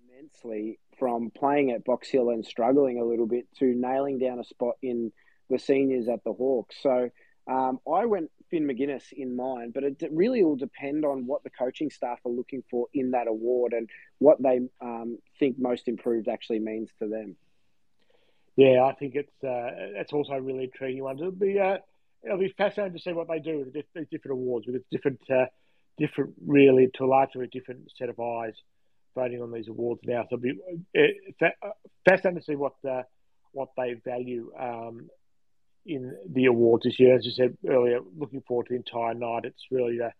immensely 0.09 0.79
from 0.99 1.31
playing 1.31 1.71
at 1.71 1.85
Box 1.85 2.09
Hill 2.11 2.31
and 2.31 2.45
struggling 2.45 2.99
a 2.99 3.05
little 3.05 3.27
bit 3.27 3.47
to 3.59 3.65
nailing 3.67 4.19
down 4.19 4.39
a 4.39 4.45
spot 4.45 4.75
in 4.83 5.13
the 5.49 5.59
seniors 5.59 6.09
at 6.09 6.23
the 6.25 6.33
Hawks. 6.33 6.77
So 6.83 7.11
um, 7.47 7.81
I 7.91 8.05
went 8.07 8.31
Finn 8.51 8.67
Maginness 8.67 9.13
in 9.13 9.35
mind, 9.35 9.73
but 9.73 9.85
it 9.85 10.03
really 10.13 10.43
will 10.45 10.57
depend 10.57 11.05
on 11.05 11.27
what 11.27 11.43
the 11.43 11.51
coaching 11.51 11.91
staff 11.91 12.19
are 12.27 12.33
looking 12.33 12.63
for 12.71 12.87
in 12.93 13.13
that 13.13 13.29
award 13.29 13.73
and 13.73 13.89
what 14.19 14.43
they 14.43 14.61
um, 14.81 15.19
think 15.39 15.59
most 15.59 15.89
improved 15.89 16.29
actually 16.29 16.59
means 16.59 16.91
to 16.99 17.09
them. 17.09 17.37
Yeah, 18.57 18.85
I 18.85 18.93
think 18.93 19.15
it's 19.15 19.45
uh, 19.45 19.71
it's 19.97 20.13
also 20.13 20.35
really 20.35 20.65
intriguing 20.65 21.03
one. 21.03 21.17
Be 21.39 21.59
uh, 21.59 21.79
it'll 22.25 22.39
be 22.39 22.55
fascinating 22.57 22.97
to 22.97 23.03
see 23.03 23.13
what 23.13 23.29
they 23.29 23.39
do 23.39 23.59
with 23.59 23.73
the 23.73 23.83
different 24.11 24.33
awards 24.33 24.67
with 24.67 24.83
different 24.91 25.21
uh, 25.31 25.47
different 25.99 26.35
really 26.47 26.89
to 26.95 27.05
a 27.05 27.07
large 27.07 27.33
degree 27.33 27.49
different 27.53 27.91
set 27.99 28.09
of 28.09 28.19
eyes 28.21 28.55
voting 29.15 29.43
on 29.43 29.53
these 29.53 29.69
awards 29.69 30.01
now. 30.05 30.25
So 30.29 30.37
it'll 30.37 30.43
be 30.43 30.61
fascinating 32.09 32.41
to 32.41 32.45
see 32.45 32.57
what 32.57 32.75
uh, 32.89 33.03
what 33.53 33.71
they 33.77 33.95
value 34.05 34.53
um, 34.59 35.11
in 35.87 36.15
the 36.33 36.47
awards 36.47 36.85
this 36.85 36.99
year. 37.01 37.17
As 37.17 37.25
you 37.25 37.33
said 37.33 37.57
earlier, 37.69 38.01
looking 38.17 38.43
forward 38.47 38.67
to 38.67 38.75
the 38.75 38.77
entire 38.77 39.15
night. 39.15 39.45
It's 39.45 39.67
really 39.71 39.99
the 39.99 40.13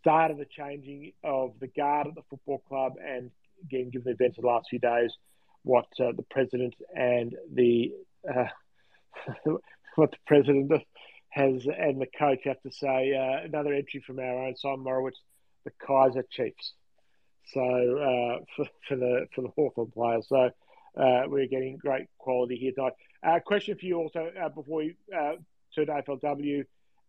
start 0.00 0.30
of 0.30 0.38
the 0.38 0.46
changing 0.46 1.12
of 1.24 1.52
the 1.60 1.68
guard 1.68 2.08
at 2.08 2.14
the 2.14 2.22
football 2.28 2.62
club, 2.68 2.94
and 3.04 3.30
again, 3.64 3.90
given 3.90 4.04
the 4.04 4.10
events 4.12 4.38
of 4.38 4.42
the 4.42 4.48
last 4.48 4.66
few 4.68 4.78
days, 4.78 5.12
what 5.62 5.86
uh, 6.00 6.12
the 6.16 6.24
president 6.30 6.74
and 6.94 7.34
the 7.52 7.92
uh, 8.28 8.48
what 9.96 10.10
the 10.10 10.16
president 10.26 10.70
has 11.32 11.66
and 11.66 12.00
the 12.00 12.06
coach 12.18 12.40
have 12.44 12.60
to 12.60 12.70
say. 12.70 13.14
Uh, 13.14 13.44
another 13.44 13.72
entry 13.72 14.02
from 14.06 14.18
our 14.18 14.46
own 14.46 14.54
Simon 14.56 14.84
Morowitz, 14.84 15.18
the 15.64 15.72
Kaiser 15.84 16.24
Chiefs. 16.30 16.74
So 17.52 17.60
uh, 17.60 18.44
for, 18.54 18.66
for 18.88 18.96
the 18.96 19.26
for 19.34 19.42
the 19.42 19.48
Hawthorn 19.48 19.90
players, 19.92 20.26
so 20.28 20.50
uh, 20.96 21.22
we're 21.26 21.46
getting 21.46 21.78
great 21.78 22.06
quality 22.18 22.56
here 22.56 22.72
tonight. 22.72 22.92
Uh, 23.22 23.40
question 23.40 23.76
for 23.78 23.86
you 23.86 23.96
also 23.96 24.30
uh, 24.40 24.48
before 24.50 24.78
we 24.78 24.96
uh, 25.14 25.32
turn 25.74 25.86
to 25.86 25.92
AFLW, 25.92 26.64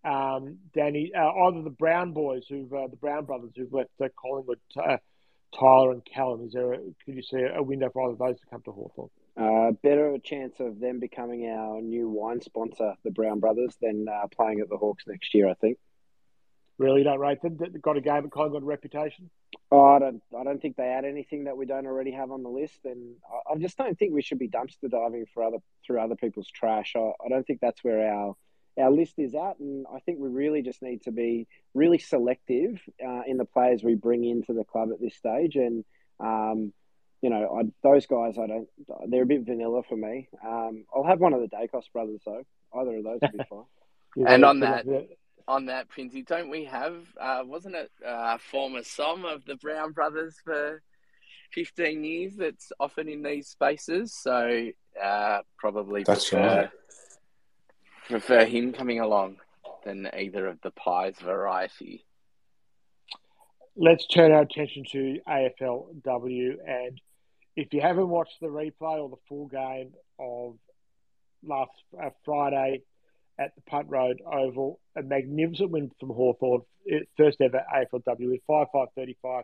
um, 0.05 0.57
Danny. 0.73 1.11
Either 1.13 1.61
the 1.61 1.69
Brown 1.69 2.13
boys, 2.13 2.45
who've 2.49 2.69
the 2.69 2.97
Brown 2.99 3.25
brothers, 3.25 3.51
who've 3.55 3.73
left 3.73 3.91
Collingwood, 4.15 4.59
Tyler 4.73 5.91
and 5.91 6.05
Callum. 6.05 6.45
Is 6.45 6.53
there? 6.53 6.73
A, 6.73 6.77
could 6.77 7.15
you 7.15 7.21
see 7.21 7.43
a 7.53 7.61
window 7.61 7.89
for 7.91 8.03
either 8.03 8.13
of 8.13 8.19
those 8.19 8.39
to 8.39 8.45
come 8.49 8.61
to 8.63 8.71
Hawthorn? 8.71 9.09
Uh, 9.35 9.71
better 9.81 10.15
chance 10.23 10.59
of 10.59 10.79
them 10.79 10.99
becoming 10.99 11.47
our 11.47 11.81
new 11.81 12.07
wine 12.07 12.41
sponsor, 12.41 12.93
the 13.03 13.11
Brown 13.11 13.39
Brothers, 13.39 13.75
than 13.81 14.05
uh, 14.07 14.27
playing 14.27 14.59
at 14.59 14.69
the 14.69 14.77
Hawks 14.77 15.05
next 15.07 15.33
year. 15.33 15.49
I 15.49 15.55
think. 15.55 15.77
Really, 16.77 17.03
don't 17.03 17.19
rate 17.19 17.41
them. 17.41 17.57
They've 17.57 17.81
got 17.81 17.97
a 17.97 18.01
game, 18.01 18.25
of 18.25 18.31
got 18.31 18.63
reputation. 18.63 19.29
Oh, 19.71 19.85
I 19.85 19.99
don't. 19.99 20.21
I 20.37 20.43
don't 20.43 20.61
think 20.61 20.75
they 20.75 20.87
add 20.87 21.05
anything 21.05 21.45
that 21.45 21.57
we 21.57 21.65
don't 21.65 21.85
already 21.85 22.11
have 22.11 22.31
on 22.31 22.43
the 22.43 22.49
list, 22.49 22.79
and 22.85 23.15
I, 23.27 23.53
I 23.53 23.57
just 23.57 23.77
don't 23.77 23.97
think 23.97 24.13
we 24.13 24.21
should 24.21 24.39
be 24.39 24.49
dumpster 24.49 24.89
diving 24.89 25.25
for 25.33 25.43
other 25.43 25.57
through 25.85 25.99
other 25.99 26.15
people's 26.15 26.49
trash. 26.49 26.93
I, 26.95 27.11
I 27.23 27.29
don't 27.29 27.45
think 27.45 27.59
that's 27.59 27.83
where 27.83 28.11
our 28.11 28.35
our 28.77 28.91
list 28.91 29.15
is 29.17 29.35
at, 29.35 29.59
and 29.59 29.85
I 29.93 29.99
think 29.99 30.19
we 30.19 30.29
really 30.29 30.63
just 30.63 30.81
need 30.81 31.03
to 31.03 31.11
be 31.11 31.47
really 31.73 31.99
selective 31.99 32.81
uh, 33.03 33.21
in 33.27 33.37
the 33.37 33.45
players 33.45 33.83
we 33.83 33.95
bring 33.95 34.23
into 34.23 34.53
the 34.53 34.63
club 34.63 34.89
at 34.91 34.99
this 34.99 35.15
stage. 35.15 35.55
And 35.55 35.85
um, 36.19 36.73
you 37.23 37.29
know, 37.29 37.57
I, 37.57 37.63
those 37.87 38.05
guys, 38.05 38.37
I 38.37 38.47
don't. 38.47 38.67
They're 39.07 39.23
a 39.23 39.25
bit 39.25 39.45
vanilla 39.45 39.81
for 39.87 39.95
me. 39.95 40.27
Um, 40.45 40.83
I'll 40.93 41.05
have 41.05 41.21
one 41.21 41.33
of 41.33 41.39
the 41.39 41.47
Daicos 41.47 41.89
brothers 41.93 42.21
though. 42.25 42.43
Either 42.75 42.97
of 42.97 43.03
those 43.05 43.19
would 43.21 43.31
be 43.31 43.43
fine. 43.49 44.27
and 44.27 44.43
on 44.43 44.59
that, 44.59 44.85
on 45.47 45.67
that, 45.67 45.87
Pinsy, 45.89 46.25
don't 46.25 46.49
we 46.49 46.65
have? 46.65 46.97
Uh, 47.19 47.43
wasn't 47.45 47.75
it 47.75 47.89
uh, 48.05 48.37
former 48.37 48.83
som 48.83 49.23
of 49.23 49.45
the 49.45 49.55
Brown 49.55 49.93
brothers 49.93 50.35
for? 50.43 50.81
15 51.53 52.03
years 52.03 52.35
that's 52.35 52.71
often 52.79 53.07
in 53.07 53.21
these 53.21 53.47
spaces, 53.47 54.11
so 54.11 54.69
uh, 54.99 55.37
probably 55.59 56.03
That's 56.03 56.27
prefer, 56.27 56.61
right. 56.61 56.69
prefer 58.07 58.45
him 58.45 58.73
coming 58.73 58.99
along 58.99 59.37
than 59.85 60.09
either 60.17 60.47
of 60.47 60.59
the 60.61 60.71
pies 60.71 61.13
variety. 61.21 62.05
Let's 63.75 64.07
turn 64.07 64.31
our 64.31 64.41
attention 64.41 64.83
to 64.93 65.19
AFLW. 65.27 66.55
And 66.67 66.99
if 67.55 67.73
you 67.73 67.81
haven't 67.81 68.09
watched 68.09 68.39
the 68.41 68.47
replay 68.47 68.99
or 68.99 69.09
the 69.09 69.21
full 69.27 69.47
game 69.47 69.91
of 70.19 70.55
last 71.45 71.71
uh, 72.01 72.09
Friday 72.25 72.81
at 73.39 73.55
the 73.55 73.61
Punt 73.61 73.87
Road 73.89 74.21
Oval, 74.25 74.79
a 74.95 75.03
magnificent 75.03 75.71
win 75.71 75.91
from 75.99 76.09
Hawthorn, 76.09 76.61
first 77.17 77.41
ever 77.41 77.63
AFLW 77.73 78.31
with 78.31 78.41
5 78.47 78.67
5 78.73 78.87
35 78.95 79.43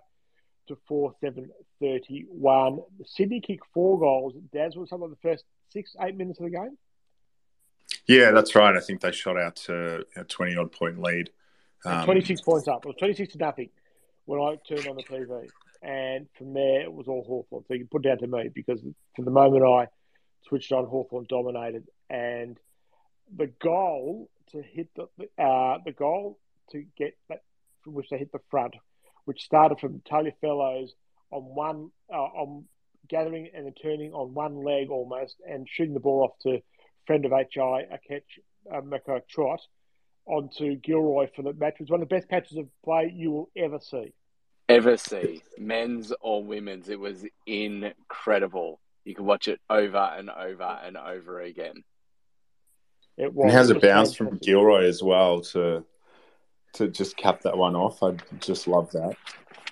to 0.68 0.78
4 0.88 1.14
7 1.22 1.50
31. 1.82 2.80
Sydney 3.06 3.42
kicked 3.42 3.66
four 3.74 4.00
goals. 4.00 4.34
Daz 4.54 4.76
was 4.76 4.90
some 4.90 5.04
of 5.04 5.10
the 5.10 5.18
first 5.22 5.44
six, 5.70 5.96
eight 6.02 6.16
minutes 6.16 6.40
of 6.40 6.46
the 6.46 6.52
game. 6.52 6.78
Yeah, 8.08 8.32
that's 8.32 8.56
right. 8.56 8.76
I 8.76 8.80
think 8.80 9.02
they 9.02 9.12
shot 9.12 9.38
out 9.38 9.56
to 9.68 10.04
a 10.16 10.24
20 10.24 10.56
odd 10.58 10.72
point 10.72 11.02
lead. 11.02 11.30
Um, 11.86 12.06
26 12.06 12.42
points 12.42 12.68
up. 12.68 12.86
It 12.86 12.90
was 12.90 12.96
26 12.98 13.34
to 13.34 13.40
nothing 13.40 13.70
when 14.26 14.40
I 14.40 14.58
turned 14.68 14.88
on 14.88 14.96
the 14.96 15.04
TV. 15.04 15.50
And 15.82 16.28
from 16.38 16.54
there, 16.54 16.82
it 16.82 16.94
was 16.94 17.08
all 17.08 17.24
Hawthorn. 17.24 17.64
So 17.68 17.74
you 17.74 17.88
put 17.90 18.06
it 18.06 18.10
down 18.10 18.18
to 18.20 18.28
me 18.28 18.50
because 18.54 18.82
from 19.16 19.26
the 19.26 19.32
moment 19.32 19.64
I 19.64 19.88
switched 20.48 20.72
on, 20.72 20.86
Hawthorn 20.86 21.26
dominated. 21.30 21.88
And 22.10 22.58
the 23.36 23.48
goal 23.48 24.30
to 24.52 24.62
hit 24.62 24.90
the 24.96 25.04
uh, 25.42 25.78
the 25.86 25.92
goal 25.92 26.40
to 26.72 26.84
get 26.98 27.16
that 27.30 27.44
from 27.84 27.94
which 27.94 28.10
they 28.10 28.18
hit 28.18 28.32
the 28.32 28.40
front, 28.50 28.76
which 29.26 29.44
started 29.44 29.80
from 29.80 30.02
Taliaferro's 30.02 30.94
on 31.32 31.44
one 31.44 31.92
uh, 32.12 32.18
on 32.18 32.66
gathering 33.08 33.50
and 33.54 33.66
then 33.66 33.74
turning 33.74 34.14
on 34.14 34.34
one 34.34 34.64
leg 34.64 34.90
almost 34.90 35.38
and 35.48 35.68
shooting 35.70 35.94
the 35.94 36.00
ball 36.00 36.24
off 36.24 36.38
to 36.42 36.62
friend 37.08 37.26
of 37.26 37.32
HI, 37.32 37.86
a 37.92 37.98
catch, 38.08 38.40
uh, 38.72 38.82
Makur 38.82 39.22
Chuot, 39.28 39.60
onto 40.28 40.76
Gilroy 40.76 41.28
for 41.36 41.42
the 41.42 41.54
match. 41.54 41.76
It 41.80 41.84
was 41.84 41.90
one 41.90 42.02
of 42.02 42.10
the 42.10 42.16
best 42.16 42.30
patches 42.30 42.58
of 42.58 42.68
play 42.84 43.12
you 43.14 43.32
will 43.32 43.50
ever 43.58 43.80
see. 43.80 44.14
Ever 44.70 44.98
see, 44.98 45.42
men's 45.58 46.14
or 46.22 46.44
women's. 46.44 46.90
It 46.90 47.00
was 47.00 47.26
incredible. 47.46 48.80
You 49.04 49.16
could 49.16 49.26
watch 49.26 49.48
it 49.48 49.60
over 49.70 49.98
and 49.98 50.30
over 50.30 50.80
and 50.86 50.96
over 50.96 51.42
again. 51.42 51.84
It 53.18 53.34
was. 53.34 53.46
And 53.46 53.54
has 53.54 53.72
a 53.72 53.80
bounce 53.80 54.14
from 54.14 54.38
Gilroy 54.38 54.86
as 54.86 55.02
well 55.02 55.42
to 55.42 55.84
to 56.74 56.88
just 56.88 57.18
cap 57.18 57.42
that 57.42 57.58
one 57.58 57.76
off. 57.76 58.04
I 58.04 58.16
just 58.40 58.68
love 58.68 58.92
that. 58.92 59.16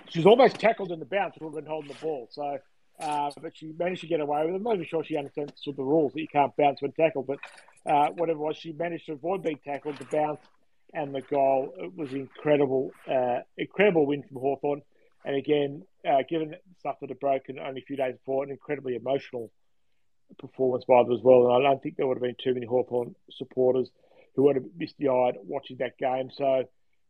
She's 0.10 0.26
almost 0.26 0.60
tackled 0.60 0.92
in 0.92 1.00
the 1.00 1.06
bounce. 1.06 1.36
Would 1.40 1.54
have 1.54 1.64
been 1.64 1.70
holding 1.70 1.90
the 1.90 1.98
ball. 2.02 2.28
So 2.32 2.58
uh, 3.00 3.32
but 3.42 3.56
she 3.56 3.74
managed 3.78 4.02
to 4.02 4.08
get 4.08 4.20
away 4.20 4.46
with 4.46 4.54
it. 4.54 4.58
I'm 4.58 4.64
not 4.64 4.76
even 4.76 4.88
sure 4.88 5.04
she 5.04 5.18
understands 5.18 5.54
the 5.66 5.84
rules 5.84 6.14
that 6.14 6.22
you 6.22 6.28
can't 6.28 6.56
bounce 6.56 6.82
when 6.82 6.92
tackled, 6.94 7.28
but 7.28 7.40
uh, 7.86 8.10
whatever 8.10 8.40
it 8.40 8.44
was, 8.44 8.58
she 8.58 8.72
managed 8.72 9.06
to 9.06 9.14
avoid 9.14 9.44
being 9.44 9.60
tackled, 9.64 9.98
the 9.98 10.06
bounce 10.06 10.40
and 10.94 11.14
the 11.14 11.22
goal. 11.22 11.74
It 11.78 11.96
was 11.96 12.14
incredible, 12.14 12.92
uh, 13.10 13.40
incredible 13.58 14.06
win 14.06 14.24
from 14.24 14.38
Hawthorn. 14.38 14.82
And 15.26 15.36
again, 15.36 15.84
uh, 16.08 16.24
given 16.30 16.56
stuff 16.80 16.98
that 17.02 17.10
had 17.10 17.20
broken 17.20 17.60
only 17.60 17.82
a 17.82 17.86
few 17.86 17.98
days 17.98 18.16
before, 18.16 18.44
an 18.44 18.52
incredibly 18.52 18.96
emotional 18.96 19.52
performance 20.40 20.86
by 20.88 21.04
them 21.04 21.12
as 21.12 21.22
well. 21.22 21.48
And 21.48 21.66
I 21.66 21.70
don't 21.70 21.82
think 21.82 21.98
there 21.98 22.08
would 22.08 22.18
have 22.18 22.24
been 22.24 22.36
too 22.42 22.54
many 22.54 22.66
Hawthorn 22.66 23.16
supporters 23.32 23.90
who 24.36 24.44
would 24.44 24.56
have 24.56 24.66
missed 24.78 24.96
the 25.00 25.10
eye 25.10 25.34
watching 25.44 25.78
that 25.78 25.98
game. 25.98 26.30
So 26.34 26.64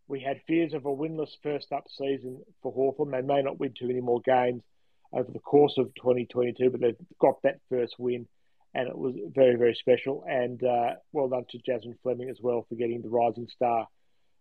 we 0.08 0.22
had 0.22 0.42
fears 0.48 0.74
of 0.74 0.86
a 0.86 0.90
winless 0.90 1.32
first 1.44 1.72
up 1.72 1.86
season 1.90 2.42
for 2.62 2.72
Hawthorn. 2.72 3.12
They 3.12 3.22
may 3.22 3.42
not 3.42 3.60
win 3.60 3.74
too 3.78 3.88
many 3.88 4.02
more 4.02 4.22
games 4.22 4.64
over 5.14 5.32
the 5.32 5.40
course 5.40 5.76
of 5.78 5.94
2022, 5.96 6.70
but 6.70 6.82
they've 6.82 6.96
got 7.20 7.42
that 7.44 7.60
first 7.70 7.96
win, 7.98 8.28
and 8.78 8.88
it 8.88 8.98
was 8.98 9.16
very, 9.34 9.56
very 9.56 9.76
special. 9.76 10.24
And 10.28 10.64
uh, 10.64 10.96
well 11.12 11.28
done 11.28 11.46
to 11.50 11.58
Jasmine 11.66 11.98
Fleming 12.04 12.30
as 12.30 12.38
well 12.42 12.66
for 12.68 12.76
getting 12.76 13.02
the 13.02 13.10
Rising 13.10 13.48
Star 13.50 13.88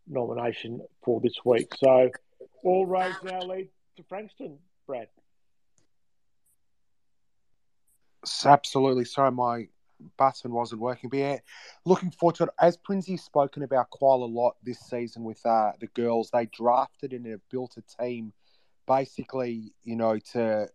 nomination 0.07 0.81
for 1.05 1.21
this 1.21 1.35
week. 1.45 1.73
So 1.77 2.11
all 2.63 2.87
roads 2.87 3.17
now 3.25 3.41
lead 3.41 3.69
to 3.97 4.03
Frankston, 4.09 4.59
Brad. 4.87 5.09
Absolutely. 8.45 9.05
Sorry, 9.05 9.31
my 9.31 9.69
button 10.19 10.53
wasn't 10.53 10.81
working. 10.81 11.09
But 11.11 11.19
yeah, 11.19 11.39
looking 11.85 12.11
forward 12.11 12.37
to 12.37 12.45
it. 12.45 12.51
As 12.61 12.77
Prinzy's 12.77 13.25
spoken 13.25 13.63
about 13.63 13.91
quite 13.91 14.21
a 14.21 14.27
lot 14.27 14.57
this 14.63 14.81
season 14.81 15.25
with 15.25 15.45
uh, 15.47 15.73
the 15.81 15.87
girls, 15.89 16.31
they 16.33 16.47
drafted 16.47 17.13
and 17.13 17.27
have 17.27 17.41
built 17.51 17.77
a 17.77 18.03
team– 18.03 18.33
basically, 18.87 19.73
you 19.83 19.97
know, 19.97 20.19
to 20.33 20.69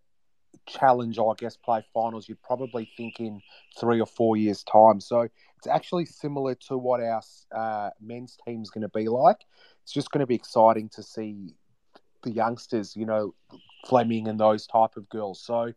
challenge, 0.67 1.17
I 1.19 1.33
guess, 1.37 1.57
play 1.57 1.83
finals, 1.93 2.27
you'd 2.27 2.41
probably 2.41 2.89
think 2.97 3.19
in 3.19 3.41
three 3.79 3.99
or 3.99 4.05
four 4.05 4.37
years' 4.37 4.63
time. 4.63 4.99
So 4.99 5.21
it's 5.57 5.67
actually 5.67 6.05
similar 6.05 6.55
to 6.67 6.77
what 6.77 7.01
our 7.01 7.21
uh, 7.55 7.89
men's 8.01 8.37
team's 8.45 8.69
going 8.69 8.81
to 8.83 8.89
be 8.89 9.07
like. 9.07 9.45
It's 9.83 9.91
just 9.91 10.11
going 10.11 10.19
to 10.19 10.27
be 10.27 10.35
exciting 10.35 10.89
to 10.89 11.03
see 11.03 11.55
the 12.23 12.31
youngsters, 12.31 12.95
you 12.95 13.05
know, 13.05 13.33
Fleming 13.87 14.27
and 14.27 14.39
those 14.39 14.67
type 14.67 14.95
of 14.95 15.09
girls. 15.09 15.41
So 15.41 15.73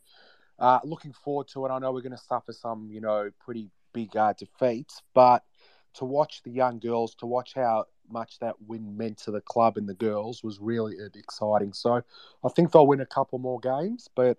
uh, 0.59 0.81
looking 0.85 1.13
forward 1.13 1.49
to 1.49 1.67
it. 1.67 1.71
I 1.71 1.79
know 1.79 1.93
we're 1.93 2.03
going 2.03 2.13
to 2.13 2.19
suffer 2.19 2.53
some, 2.53 2.89
you 2.91 3.01
know, 3.01 3.31
pretty 3.45 3.71
big 3.93 4.17
uh, 4.17 4.35
defeats, 4.35 5.03
but 5.15 5.43
to 5.95 6.05
watch 6.05 6.43
the 6.43 6.51
young 6.51 6.79
girls, 6.81 7.15
to 7.17 7.27
watch 7.27 7.55
how 7.55 7.87
much 8.11 8.39
that 8.41 8.61
win 8.67 8.97
meant 8.97 9.19
to 9.19 9.31
the 9.31 9.41
club 9.41 9.77
and 9.77 9.89
the 9.89 9.95
girls 9.95 10.43
was 10.43 10.59
really 10.61 10.97
exciting. 11.15 11.73
So 11.73 12.03
I 12.45 12.49
think 12.51 12.73
they'll 12.73 12.87
win 12.87 13.01
a 13.01 13.07
couple 13.07 13.39
more 13.39 13.61
games, 13.61 14.09
but 14.15 14.37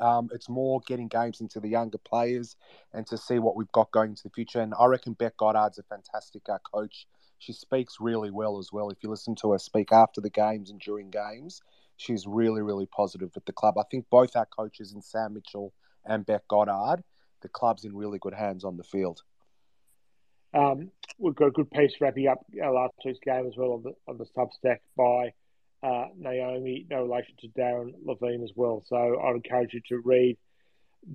um, 0.00 0.28
it's 0.32 0.48
more 0.48 0.80
getting 0.86 1.08
games 1.08 1.40
into 1.40 1.60
the 1.60 1.68
younger 1.68 1.98
players 1.98 2.56
and 2.92 3.06
to 3.06 3.16
see 3.16 3.38
what 3.38 3.56
we've 3.56 3.70
got 3.72 3.90
going 3.92 4.10
into 4.10 4.22
the 4.24 4.30
future. 4.30 4.60
And 4.60 4.74
I 4.78 4.86
reckon 4.86 5.14
Bec 5.14 5.36
Goddard's 5.36 5.78
a 5.78 5.82
fantastic 5.84 6.42
uh, 6.48 6.58
coach. 6.72 7.06
She 7.38 7.52
speaks 7.52 7.96
really 8.00 8.30
well 8.30 8.58
as 8.58 8.70
well. 8.72 8.90
If 8.90 9.02
you 9.02 9.10
listen 9.10 9.34
to 9.36 9.52
her 9.52 9.58
speak 9.58 9.92
after 9.92 10.20
the 10.20 10.30
games 10.30 10.70
and 10.70 10.80
during 10.80 11.10
games, 11.10 11.60
she's 11.96 12.26
really, 12.26 12.62
really 12.62 12.86
positive 12.86 13.30
with 13.34 13.44
the 13.44 13.52
club. 13.52 13.78
I 13.78 13.84
think 13.90 14.06
both 14.10 14.36
our 14.36 14.46
coaches 14.46 14.92
in 14.92 15.02
Sam 15.02 15.34
Mitchell 15.34 15.72
and 16.04 16.26
Bec 16.26 16.48
Goddard, 16.48 17.02
the 17.42 17.48
club's 17.48 17.84
in 17.84 17.94
really 17.94 18.18
good 18.18 18.34
hands 18.34 18.64
on 18.64 18.76
the 18.76 18.84
field. 18.84 19.22
Um, 20.54 20.90
we've 21.18 21.34
got 21.34 21.48
a 21.48 21.50
good 21.50 21.70
piece 21.70 21.92
wrapping 22.00 22.28
up 22.28 22.38
our 22.62 22.72
last 22.72 22.94
week's 23.04 23.18
game 23.24 23.46
as 23.46 23.56
well 23.56 23.72
on 23.72 23.82
the 23.82 23.92
on 24.08 24.16
the 24.16 24.24
Substack 24.24 24.78
by 24.96 25.32
uh, 25.82 26.06
Naomi, 26.16 26.86
no 26.90 27.02
relation 27.02 27.34
to 27.40 27.48
Darren 27.48 27.92
Levine 28.04 28.42
as 28.42 28.52
well. 28.54 28.82
So 28.86 28.96
I'd 28.96 29.36
encourage 29.36 29.74
you 29.74 29.80
to 29.88 30.00
read 30.04 30.38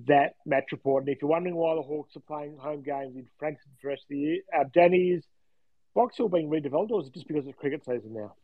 that 0.06 0.34
match 0.46 0.72
report. 0.72 1.04
And 1.04 1.14
if 1.14 1.20
you're 1.20 1.30
wondering 1.30 1.56
why 1.56 1.74
the 1.74 1.82
Hawks 1.82 2.16
are 2.16 2.20
playing 2.20 2.56
home 2.56 2.82
games 2.82 3.16
in 3.16 3.26
Frankston 3.38 3.70
for 3.80 3.88
the 3.88 3.88
rest 3.90 4.02
of 4.04 4.08
the 4.08 4.18
year, 4.18 4.38
uh, 4.56 4.64
is 4.92 5.24
Box 5.94 6.16
Hill 6.16 6.28
being 6.28 6.48
redeveloped 6.48 6.90
or 6.90 7.02
is 7.02 7.08
it 7.08 7.14
just 7.14 7.28
because 7.28 7.46
it's 7.46 7.58
cricket 7.58 7.84
season 7.84 8.14
now? 8.14 8.34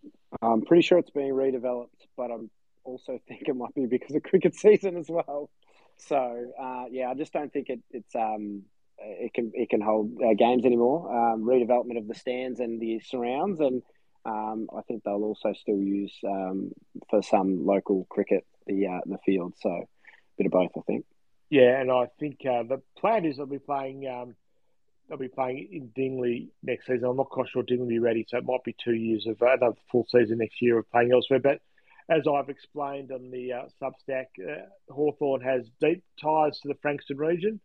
I'm 0.43 0.63
pretty 0.63 0.83
sure 0.83 0.99
it's 0.99 1.11
being 1.11 1.33
redeveloped, 1.33 1.89
but 2.17 2.31
I'm 2.31 2.51
also 2.85 3.19
think 3.29 3.43
it 3.47 3.57
might 3.57 3.75
be 3.75 3.87
because 3.87 4.15
of 4.15 4.23
cricket 4.23 4.55
season 4.57 4.97
as 4.97 5.09
well. 5.09 5.51
So 5.97 6.53
uh, 6.61 6.85
yeah, 6.91 7.11
I 7.11 7.15
just 7.15 7.33
don't 7.33 7.53
think 7.53 7.69
it, 7.71 7.81
it's 7.91 8.15
um, 8.15 8.63
it 8.99 9.33
can 9.35 9.53
it 9.55 9.71
can 9.71 9.81
hold 9.81 10.13
uh, 10.25 10.35
games 10.35 10.65
anymore. 10.65 11.11
Um, 11.11 11.43
redevelopment 11.43 11.99
of 11.99 12.07
the 12.07 12.15
stands 12.15 12.61
and 12.61 12.81
the 12.81 13.01
surrounds, 13.01 13.61
and 13.61 13.83
um, 14.29 14.69
I 14.77 14.83
think 14.83 15.05
they'll 15.05 15.25
also 15.25 15.53
still 15.55 15.79
use 15.79 16.13
um, 16.25 16.73
for 17.09 17.23
some 17.23 17.65
local 17.65 18.07
cricket 18.11 18.47
the 18.67 18.87
uh, 18.87 19.01
the 19.07 19.19
field. 19.25 19.55
So 19.61 19.71
a 19.71 19.87
bit 20.37 20.47
of 20.47 20.53
both, 20.53 20.71
I 20.77 20.81
think. 20.83 21.05
Yeah, 21.51 21.81
and 21.81 21.91
I 21.91 22.07
think 22.21 22.41
uh, 22.45 22.63
the 22.65 22.83
plan 22.99 23.25
is 23.25 23.37
they'll 23.37 23.47
be 23.47 23.59
playing. 23.59 24.07
Um, 24.07 24.35
they'll 25.09 25.19
be 25.19 25.29
playing 25.29 25.69
in 25.73 25.89
Dingley 25.97 26.51
next 26.63 26.87
season. 26.87 27.05
I'm 27.09 27.17
not 27.17 27.31
quite 27.31 27.49
sure 27.49 27.63
Dingley 27.63 27.85
will 27.85 27.89
be 27.89 27.99
ready, 27.99 28.27
so 28.29 28.39
it 28.39 28.45
might 28.45 28.65
be 28.65 28.77
two 28.85 28.95
years 28.95 29.27
of 29.27 29.41
uh, 29.41 29.55
another 29.55 29.77
full 29.91 30.07
season 30.11 30.39
next 30.39 30.61
year 30.61 30.79
of 30.79 30.91
playing 30.91 31.13
elsewhere. 31.13 31.41
But 31.41 31.61
as 32.11 32.23
I've 32.27 32.49
explained 32.51 33.13
on 33.13 33.31
the 33.31 33.53
uh, 33.53 33.63
Substack, 33.81 34.27
uh, 34.41 34.67
Hawthorn 34.91 35.41
has 35.41 35.67
deep 35.81 36.03
ties 36.21 36.59
to 36.61 36.69
the 36.69 36.77
Frankston 36.83 37.17
region, 37.17 37.61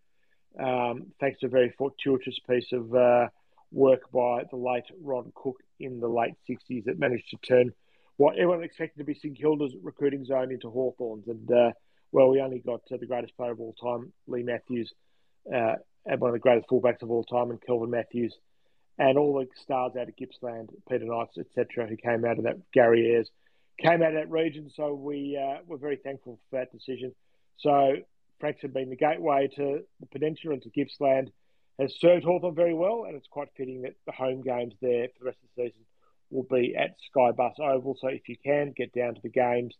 um, 0.59 1.07
thanks 1.19 1.39
to 1.41 1.47
a 1.47 1.49
very 1.49 1.73
fortuitous 1.77 2.39
piece 2.47 2.71
of 2.71 2.93
uh, 2.93 3.27
work 3.71 4.11
by 4.11 4.43
the 4.49 4.57
late 4.57 4.85
Ron 5.01 5.31
Cook 5.35 5.57
in 5.83 5.99
the 5.99 6.07
late 6.07 6.35
60s 6.49 6.85
that 6.85 6.99
managed 6.99 7.29
to 7.29 7.37
turn 7.37 7.71
what 8.17 8.37
everyone 8.37 8.63
expected 8.63 8.99
to 8.99 9.03
be 9.03 9.13
St 9.13 9.37
Kilda's 9.37 9.75
recruiting 9.81 10.25
zone 10.25 10.51
into 10.51 10.69
Hawthorn's. 10.69 11.27
And, 11.27 11.51
uh, 11.51 11.71
well, 12.11 12.29
we 12.29 12.41
only 12.41 12.59
got 12.59 12.81
uh, 12.91 12.97
the 12.97 13.07
greatest 13.07 13.35
player 13.35 13.51
of 13.51 13.59
all 13.59 13.73
time, 13.73 14.13
Leigh 14.27 14.43
Matthews, 14.43 14.93
uh, 15.53 15.75
and 16.05 16.19
one 16.19 16.29
of 16.29 16.33
the 16.33 16.39
greatest 16.39 16.69
fullbacks 16.69 17.01
of 17.01 17.09
all 17.09 17.23
time, 17.23 17.49
and 17.49 17.61
Kelvin 17.61 17.89
Matthews, 17.89 18.35
and 18.99 19.17
all 19.17 19.33
the 19.33 19.47
stars 19.61 19.93
out 19.99 20.09
of 20.09 20.15
Gippsland, 20.15 20.69
Peter 20.89 21.05
Knights, 21.05 21.37
etc., 21.37 21.87
who 21.87 21.97
came 21.97 22.23
out 22.25 22.37
of 22.37 22.43
that, 22.43 22.57
Gary 22.71 23.13
Ayres 23.13 23.29
came 23.79 24.03
out 24.03 24.09
of 24.09 24.15
that 24.15 24.29
region. 24.29 24.69
So 24.75 24.93
we 24.93 25.39
uh, 25.41 25.61
were 25.65 25.77
very 25.77 25.97
thankful 25.97 26.39
for 26.49 26.59
that 26.59 26.71
decision. 26.71 27.13
So 27.57 27.95
Franks 28.39 28.61
had 28.61 28.73
been 28.73 28.89
the 28.89 28.95
gateway 28.95 29.49
to 29.55 29.79
the 29.99 30.05
peninsula 30.11 30.53
and 30.53 30.61
to 30.63 30.69
Gippsland 30.69 31.31
has 31.79 31.93
served 31.99 32.23
Hawthorn 32.23 32.55
very 32.55 32.73
well, 32.73 33.05
and 33.05 33.15
it's 33.15 33.27
quite 33.27 33.49
fitting 33.57 33.81
that 33.81 33.95
the 34.05 34.11
home 34.11 34.41
games 34.41 34.73
there 34.81 35.07
for 35.07 35.19
the 35.19 35.25
rest 35.25 35.39
of 35.43 35.49
the 35.55 35.63
season 35.63 35.81
will 36.29 36.43
be 36.49 36.75
at 36.75 36.95
Skybus 37.15 37.59
Oval. 37.59 37.97
So 37.99 38.07
if 38.07 38.27
you 38.27 38.35
can 38.43 38.73
get 38.75 38.93
down 38.93 39.15
to 39.15 39.21
the 39.21 39.29
games, 39.29 39.73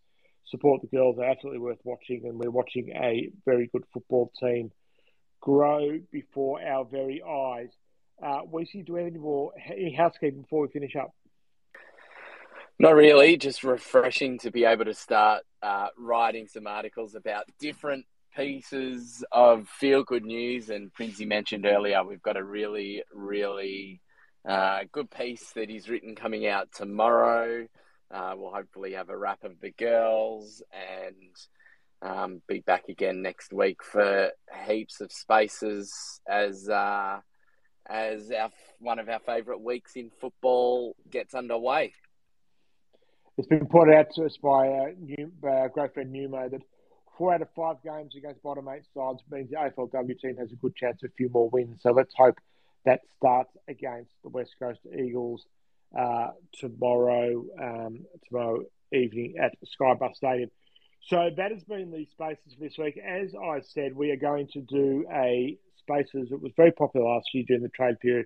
support 0.46 0.82
the 0.82 0.88
girls. 0.88 1.18
They're 1.18 1.30
absolutely 1.30 1.60
worth 1.60 1.80
watching, 1.84 2.26
and 2.26 2.38
we're 2.38 2.52
watching 2.52 2.90
a 2.90 3.30
very 3.46 3.68
good 3.72 3.84
football 3.94 4.32
team 4.40 4.72
grow 5.42 6.00
before 6.12 6.62
our 6.62 6.86
very 6.86 7.22
eyes. 7.22 7.70
Uh, 8.22 8.42
Weesey, 8.44 8.86
do 8.86 8.94
we 8.94 9.00
have 9.00 9.08
any 9.08 9.20
more 9.20 9.52
any 9.68 9.94
housekeeping 9.94 10.42
before 10.42 10.62
we 10.62 10.68
finish 10.70 10.96
up? 10.96 11.14
Not 12.80 12.96
really, 12.96 13.38
just 13.38 13.64
refreshing 13.64 14.40
to 14.40 14.52
be 14.52 14.66
able 14.66 14.86
to 14.86 14.94
start 14.94 15.44
uh, 15.62 15.88
writing 15.98 16.48
some 16.48 16.68
articles 16.68 17.16
about 17.16 17.46
different 17.60 18.06
pieces 18.36 19.24
of 19.32 19.68
feel 19.68 20.04
good 20.04 20.26
news. 20.26 20.70
And 20.70 20.94
Princey 20.94 21.26
mentioned 21.26 21.66
earlier, 21.66 22.04
we've 22.04 22.22
got 22.22 22.38
a 22.38 22.44
really, 22.44 23.04
really 23.14 24.02
uh, 24.48 24.82
good 24.92 25.10
piece 25.10 25.52
that 25.56 25.70
he's 25.70 25.90
written 25.90 26.16
coming 26.16 26.48
out 26.48 26.70
tomorrow. 26.74 27.68
Uh, 28.12 28.34
we'll 28.36 28.54
hopefully 28.54 28.94
have 28.94 29.10
a 29.10 29.18
wrap 29.18 29.44
of 29.44 29.60
the 29.62 29.72
girls 29.72 30.62
and 30.72 31.36
um, 32.02 32.42
be 32.48 32.60
back 32.60 32.90
again 32.90 33.22
next 33.22 33.54
week 33.54 33.82
for 33.84 34.32
heaps 34.68 35.02
of 35.02 35.12
spaces 35.12 36.20
as 36.28 36.68
uh, 36.70 37.20
as 37.88 38.30
our 38.32 38.50
one 38.80 39.00
of 39.00 39.10
our 39.10 39.20
favourite 39.20 39.62
weeks 39.62 39.96
in 39.96 40.10
football 40.22 40.96
gets 41.10 41.34
underway. 41.34 41.94
It's 43.38 43.48
been 43.48 43.66
pointed 43.66 43.96
out 43.96 44.14
to 44.16 44.26
us 44.26 44.38
by 44.38 44.68
uh, 44.68 44.86
new, 45.00 45.32
great 45.42 45.94
friend 45.94 46.14
Numo 46.14 46.52
that 46.52 46.62
four 47.18 47.34
out 47.34 47.42
of 47.42 47.50
five 47.56 47.78
games 47.84 48.16
against 48.16 48.42
bottom 48.44 48.68
eight 48.70 48.84
sides 48.94 49.20
means 49.30 49.50
the 49.50 49.58
AFLW 49.58 50.20
team 50.20 50.38
has 50.38 50.52
a 50.52 50.56
good 50.56 50.76
chance 50.76 51.04
of 51.04 51.12
a 51.12 51.14
few 51.14 51.30
more 51.30 51.50
wins. 51.50 51.82
So 51.82 51.92
let's 51.92 52.14
hope 52.18 52.38
that 52.86 53.02
starts 53.18 53.52
against 53.68 54.12
the 54.24 54.30
West 54.30 54.52
Coast 54.60 54.80
Eagles 54.98 55.46
uh, 55.98 56.30
tomorrow 56.60 57.44
um, 57.62 58.06
tomorrow 58.28 58.64
evening 58.92 59.36
at 59.42 59.56
Skybus 59.80 60.16
Stadium. 60.16 60.50
So 61.08 61.30
that 61.36 61.52
has 61.52 61.64
been 61.64 61.92
the 61.92 62.08
spaces 62.12 62.54
for 62.54 62.60
this 62.62 62.78
week. 62.78 62.98
As 62.98 63.34
I 63.36 63.62
said, 63.62 63.96
we 63.96 64.12
are 64.12 64.18
going 64.18 64.48
to 64.54 64.62
do 64.62 65.06
a 65.14 65.58
spaces. 65.80 66.32
It 66.32 66.42
was 66.42 66.54
very 66.56 66.72
popular 66.72 67.06
last 67.06 67.28
year 67.34 67.44
during 67.46 67.64
the 67.64 67.70
trade 67.70 68.00
period, 68.00 68.26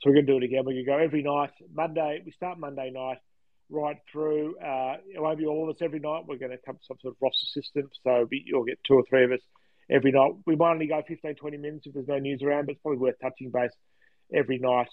so 0.00 0.10
we're 0.10 0.14
going 0.14 0.26
to 0.26 0.32
do 0.32 0.38
it 0.38 0.44
again. 0.44 0.64
We're 0.64 0.72
going 0.72 0.84
to 0.86 0.90
go 0.90 0.98
every 0.98 1.22
night. 1.22 1.50
Monday, 1.72 2.22
we 2.24 2.32
start 2.32 2.58
Monday 2.58 2.90
night 2.90 3.18
right 3.70 3.96
through. 4.10 4.56
Uh, 4.58 4.96
it 5.12 5.20
won't 5.20 5.38
be 5.38 5.46
all 5.46 5.68
of 5.68 5.74
us 5.74 5.82
every 5.82 6.00
night. 6.00 6.24
We're 6.26 6.38
going 6.38 6.52
to 6.52 6.58
come 6.58 6.76
to 6.76 6.84
some 6.84 6.98
sort 7.00 7.14
of 7.14 7.18
roster 7.20 7.46
system. 7.46 7.88
So 8.02 8.28
you'll 8.30 8.64
get 8.64 8.78
two 8.84 8.94
or 8.94 9.04
three 9.08 9.24
of 9.24 9.32
us 9.32 9.40
every 9.90 10.12
night. 10.12 10.32
We 10.46 10.56
might 10.56 10.72
only 10.72 10.86
go 10.86 11.02
15, 11.06 11.34
20 11.34 11.56
minutes 11.56 11.86
if 11.86 11.94
there's 11.94 12.08
no 12.08 12.18
news 12.18 12.42
around, 12.42 12.66
but 12.66 12.72
it's 12.72 12.82
probably 12.82 12.98
worth 12.98 13.16
touching 13.20 13.50
base 13.50 13.72
every 14.32 14.58
night 14.58 14.88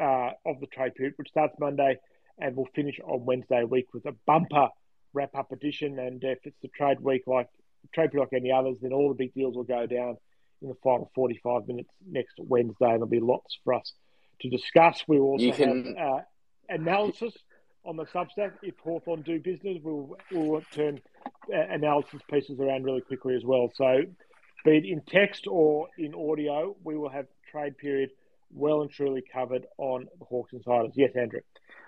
uh, 0.00 0.30
of 0.46 0.60
the 0.60 0.66
trade 0.66 0.94
period, 0.94 1.14
which 1.16 1.28
starts 1.28 1.54
Monday 1.58 1.98
and 2.38 2.56
will 2.56 2.68
finish 2.74 2.98
on 3.04 3.24
Wednesday 3.24 3.64
week 3.64 3.92
with 3.92 4.06
a 4.06 4.14
bumper 4.26 4.68
wrap 5.12 5.34
up 5.34 5.52
edition. 5.52 5.98
And 5.98 6.22
if 6.22 6.38
it's 6.44 6.56
the 6.62 6.68
trade 6.68 7.00
week 7.00 7.22
like 7.26 7.48
trade 7.94 8.12
period 8.12 8.28
like 8.32 8.40
any 8.40 8.52
others, 8.52 8.76
then 8.80 8.92
all 8.92 9.08
the 9.08 9.14
big 9.14 9.34
deals 9.34 9.56
will 9.56 9.64
go 9.64 9.86
down 9.86 10.16
in 10.62 10.68
the 10.68 10.74
final 10.82 11.10
45 11.14 11.66
minutes 11.66 11.90
next 12.08 12.34
Wednesday. 12.38 12.86
And 12.86 12.94
there'll 12.94 13.06
be 13.06 13.20
lots 13.20 13.58
for 13.64 13.74
us 13.74 13.92
to 14.42 14.48
discuss. 14.48 15.04
We 15.06 15.18
will 15.18 15.32
also 15.32 15.52
can... 15.52 15.94
have 15.96 16.12
uh, 16.12 16.20
analysis 16.68 17.34
on 17.84 17.96
the 17.96 18.06
Substack. 18.06 18.52
If 18.62 18.78
Hawthorn 18.78 19.22
do 19.22 19.38
business, 19.40 19.78
we'll, 19.82 20.16
we'll 20.32 20.62
turn 20.72 21.00
uh, 21.52 21.60
analysis 21.70 22.20
pieces 22.30 22.60
around 22.60 22.84
really 22.84 23.00
quickly 23.00 23.34
as 23.34 23.44
well. 23.44 23.70
So, 23.74 24.02
be 24.64 24.76
it 24.76 24.84
in 24.84 25.00
text 25.02 25.46
or 25.48 25.88
in 25.98 26.14
audio, 26.14 26.76
we 26.84 26.96
will 26.96 27.08
have 27.08 27.26
trade 27.50 27.78
period 27.78 28.10
well 28.52 28.82
and 28.82 28.90
truly 28.90 29.22
covered 29.32 29.66
on 29.78 30.08
the 30.18 30.24
Hawks 30.24 30.52
Insiders. 30.52 30.92
Yes, 30.94 31.12
Andrew. 31.14 31.40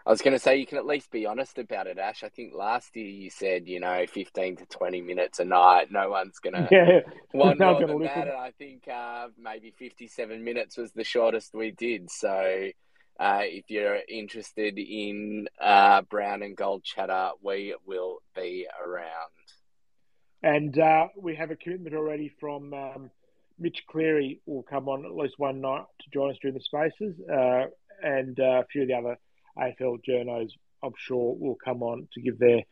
I 0.05 0.11
was 0.11 0.21
going 0.21 0.33
to 0.33 0.39
say 0.39 0.57
you 0.57 0.67
can 0.67 0.79
at 0.79 0.87
least 0.87 1.11
be 1.11 1.27
honest 1.27 1.59
about 1.59 1.87
it, 1.87 1.99
Ash. 1.99 2.25
I 2.25 2.29
think 2.29 2.55
last 2.55 2.97
year 2.97 3.07
you 3.07 3.31
said 3.31 3.69
you 3.69 3.79
know 3.79 4.05
fifteen 4.09 4.57
to 4.57 4.67
twenty 4.67 5.01
minutes 5.01 5.39
a 5.39 5.45
night. 5.45 5.93
No 5.93 6.11
one's 6.11 6.39
going 6.39 6.55
to 6.69 6.69
yeah, 6.71 7.01
want 7.35 7.59
more 7.61 7.81
than 7.81 8.03
that. 8.03 8.29
And 8.29 8.37
I 8.37 8.53
think 8.59 8.89
uh, 8.89 9.29
maybe 9.39 9.73
fifty-seven 9.79 10.43
minutes 10.43 10.77
was 10.77 10.93
the 10.93 11.05
shortest 11.05 11.55
we 11.55 11.71
did. 11.71 12.11
So 12.11 12.71
uh, 13.19 13.43
if 13.43 13.65
you're 13.69 13.99
interested 14.09 14.79
in 14.79 15.49
uh, 15.61 16.03
brown 16.03 16.43
and 16.43 16.57
gold 16.57 16.85
chatter, 16.85 17.31
we 17.43 17.75
will 17.87 18.19
be 18.35 18.67
around. 18.85 19.31
And 20.43 20.77
uh, 20.79 21.09
we 21.17 21.37
have 21.37 21.51
a 21.51 21.57
commitment 21.57 21.95
already 21.95 22.33
from 22.41 22.75
um, 22.75 23.11
Mitch 23.59 23.85
Cleary 23.89 24.41
will 24.47 24.65
come 24.65 24.89
on 24.89 25.05
at 25.05 25.15
least 25.15 25.39
one 25.39 25.61
night 25.61 25.85
to 26.01 26.11
join 26.13 26.31
us 26.31 26.37
during 26.41 26.57
the 26.57 26.65
spaces, 26.65 27.15
uh, 27.31 27.67
and 28.03 28.39
uh, 28.41 28.63
a 28.63 28.65
few 28.71 28.83
of 28.83 28.89
the 28.89 28.95
other 28.95 29.19
AFL 29.57 30.01
journos, 30.09 30.51
I'm 30.83 30.95
sure, 30.97 31.37
will 31.39 31.57
come 31.65 31.83
on 31.83 32.09
to 32.15 32.21
give 32.21 32.39
their 32.39 32.63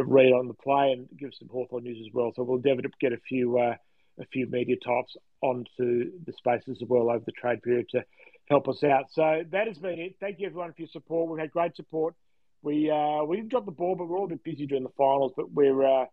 read 0.00 0.32
on 0.32 0.48
the 0.48 0.54
play 0.54 0.92
and 0.92 1.08
give 1.16 1.30
some 1.38 1.48
Hawthorn 1.48 1.84
news 1.84 1.98
as 2.00 2.12
well. 2.12 2.32
So 2.34 2.42
we'll 2.42 2.56
endeavour 2.56 2.82
to 2.82 2.90
get 3.00 3.12
a 3.12 3.18
few 3.18 3.58
uh, 3.58 3.76
a 4.20 4.26
few 4.26 4.46
media 4.46 4.76
types 4.76 5.16
onto 5.40 6.12
the 6.24 6.32
spaces 6.36 6.78
as 6.82 6.88
well 6.88 7.10
over 7.10 7.24
the 7.24 7.32
trade 7.32 7.62
period 7.62 7.88
to 7.90 8.04
help 8.52 8.68
us 8.68 8.84
out. 8.84 9.06
So 9.12 9.44
that 9.50 9.66
has 9.66 9.78
been 9.78 9.98
it. 9.98 10.16
Thank 10.20 10.38
you 10.38 10.46
everyone 10.46 10.72
for 10.72 10.82
your 10.82 10.88
support. 10.88 11.30
We've 11.30 11.40
had 11.40 11.50
great 11.50 11.74
support. 11.74 12.14
We 12.62 12.90
uh, 12.90 13.24
we 13.24 13.36
didn't 13.36 13.50
drop 13.50 13.64
the 13.64 13.72
ball, 13.72 13.96
but 13.96 14.06
we're 14.08 14.18
all 14.18 14.26
a 14.26 14.28
bit 14.28 14.44
busy 14.44 14.66
during 14.66 14.84
the 14.84 14.96
finals. 14.96 15.32
But 15.34 15.50
we're 15.50 15.82
uh, 15.84 16.06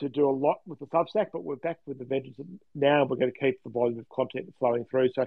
to 0.00 0.08
do 0.08 0.28
a 0.28 0.36
lot 0.46 0.58
with 0.66 0.78
the 0.80 0.86
Substack, 0.86 1.28
but 1.32 1.44
we're 1.44 1.56
back 1.56 1.78
with 1.86 1.98
the 1.98 2.04
vengeance 2.04 2.36
now. 2.74 3.04
We're 3.04 3.16
going 3.16 3.32
to 3.32 3.38
keep 3.38 3.62
the 3.62 3.70
volume 3.70 4.00
of 4.00 4.08
content 4.08 4.52
flowing 4.58 4.84
through. 4.90 5.10
So 5.14 5.26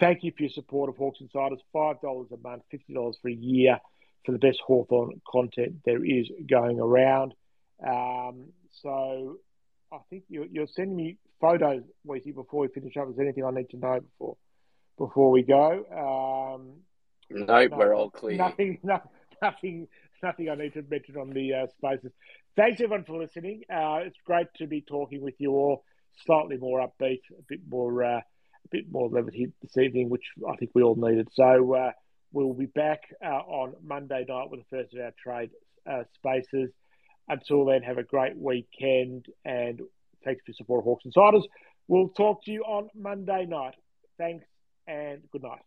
thank 0.00 0.24
you 0.24 0.32
for 0.36 0.44
your 0.44 0.50
support 0.50 0.88
of 0.88 0.96
Hawks 0.96 1.20
Insiders. 1.20 1.60
Five 1.72 2.00
dollars 2.00 2.28
a 2.32 2.38
month, 2.38 2.62
fifty 2.70 2.94
dollars 2.94 3.16
for 3.20 3.28
a 3.28 3.34
year 3.34 3.78
for 4.24 4.32
the 4.32 4.38
best 4.38 4.60
Hawthorn 4.66 5.20
content 5.30 5.76
there 5.84 6.04
is 6.04 6.26
going 6.48 6.80
around. 6.80 7.34
Um, 7.86 8.46
so 8.82 9.36
I 9.92 9.98
think 10.10 10.24
you're, 10.28 10.46
you're 10.46 10.66
sending 10.66 10.96
me 10.96 11.16
photos, 11.40 11.82
Weezy, 12.06 12.34
before 12.34 12.62
we 12.62 12.68
finish 12.68 12.96
up. 12.96 13.08
Is 13.10 13.18
anything 13.20 13.44
I 13.44 13.50
need 13.50 13.70
to 13.70 13.76
know 13.76 14.00
before 14.00 14.36
before 14.98 15.30
we 15.30 15.42
go? 15.42 15.84
Um, 15.90 16.80
no, 17.30 17.68
we're 17.70 17.94
all 17.94 18.10
clear. 18.10 18.36
Nothing, 18.36 18.78
no, 18.82 19.00
nothing, 19.40 19.88
nothing 20.22 20.50
I 20.50 20.54
need 20.56 20.74
to 20.74 20.84
mention 20.88 21.16
on 21.16 21.30
the 21.30 21.54
uh, 21.54 21.66
spaces. 21.78 22.12
Thanks 22.56 22.80
everyone 22.80 23.04
for 23.04 23.18
listening. 23.18 23.62
Uh, 23.70 24.00
it's 24.04 24.18
great 24.26 24.48
to 24.56 24.66
be 24.66 24.80
talking 24.80 25.22
with 25.22 25.34
you 25.38 25.52
all. 25.52 25.84
Slightly 26.26 26.56
more 26.56 26.80
upbeat, 26.80 27.20
a 27.38 27.42
bit 27.48 27.60
more, 27.70 28.02
uh, 28.02 28.18
a 28.18 28.68
bit 28.70 28.90
more 28.90 29.08
levity 29.08 29.52
this 29.62 29.76
evening, 29.76 30.10
which 30.10 30.24
I 30.48 30.56
think 30.56 30.72
we 30.74 30.82
all 30.82 30.96
needed. 30.96 31.28
So 31.32 31.74
uh, 31.74 31.92
we'll 32.32 32.54
be 32.54 32.66
back 32.66 33.02
uh, 33.24 33.28
on 33.28 33.74
Monday 33.82 34.24
night 34.28 34.50
with 34.50 34.60
the 34.60 34.76
first 34.76 34.94
of 34.94 35.00
our 35.00 35.12
trade 35.22 35.50
uh, 35.88 36.02
spaces. 36.14 36.70
Until 37.28 37.66
then, 37.66 37.82
have 37.82 37.98
a 37.98 38.02
great 38.02 38.36
weekend 38.36 39.26
and 39.44 39.80
thanks 40.24 40.40
for 40.44 40.50
your 40.50 40.56
support, 40.56 40.84
Hawks 40.84 41.04
Insiders. 41.04 41.46
We'll 41.86 42.08
talk 42.08 42.44
to 42.44 42.50
you 42.50 42.62
on 42.64 42.88
Monday 42.94 43.46
night. 43.46 43.74
Thanks 44.18 44.44
and 44.88 45.22
good 45.30 45.42
night. 45.42 45.62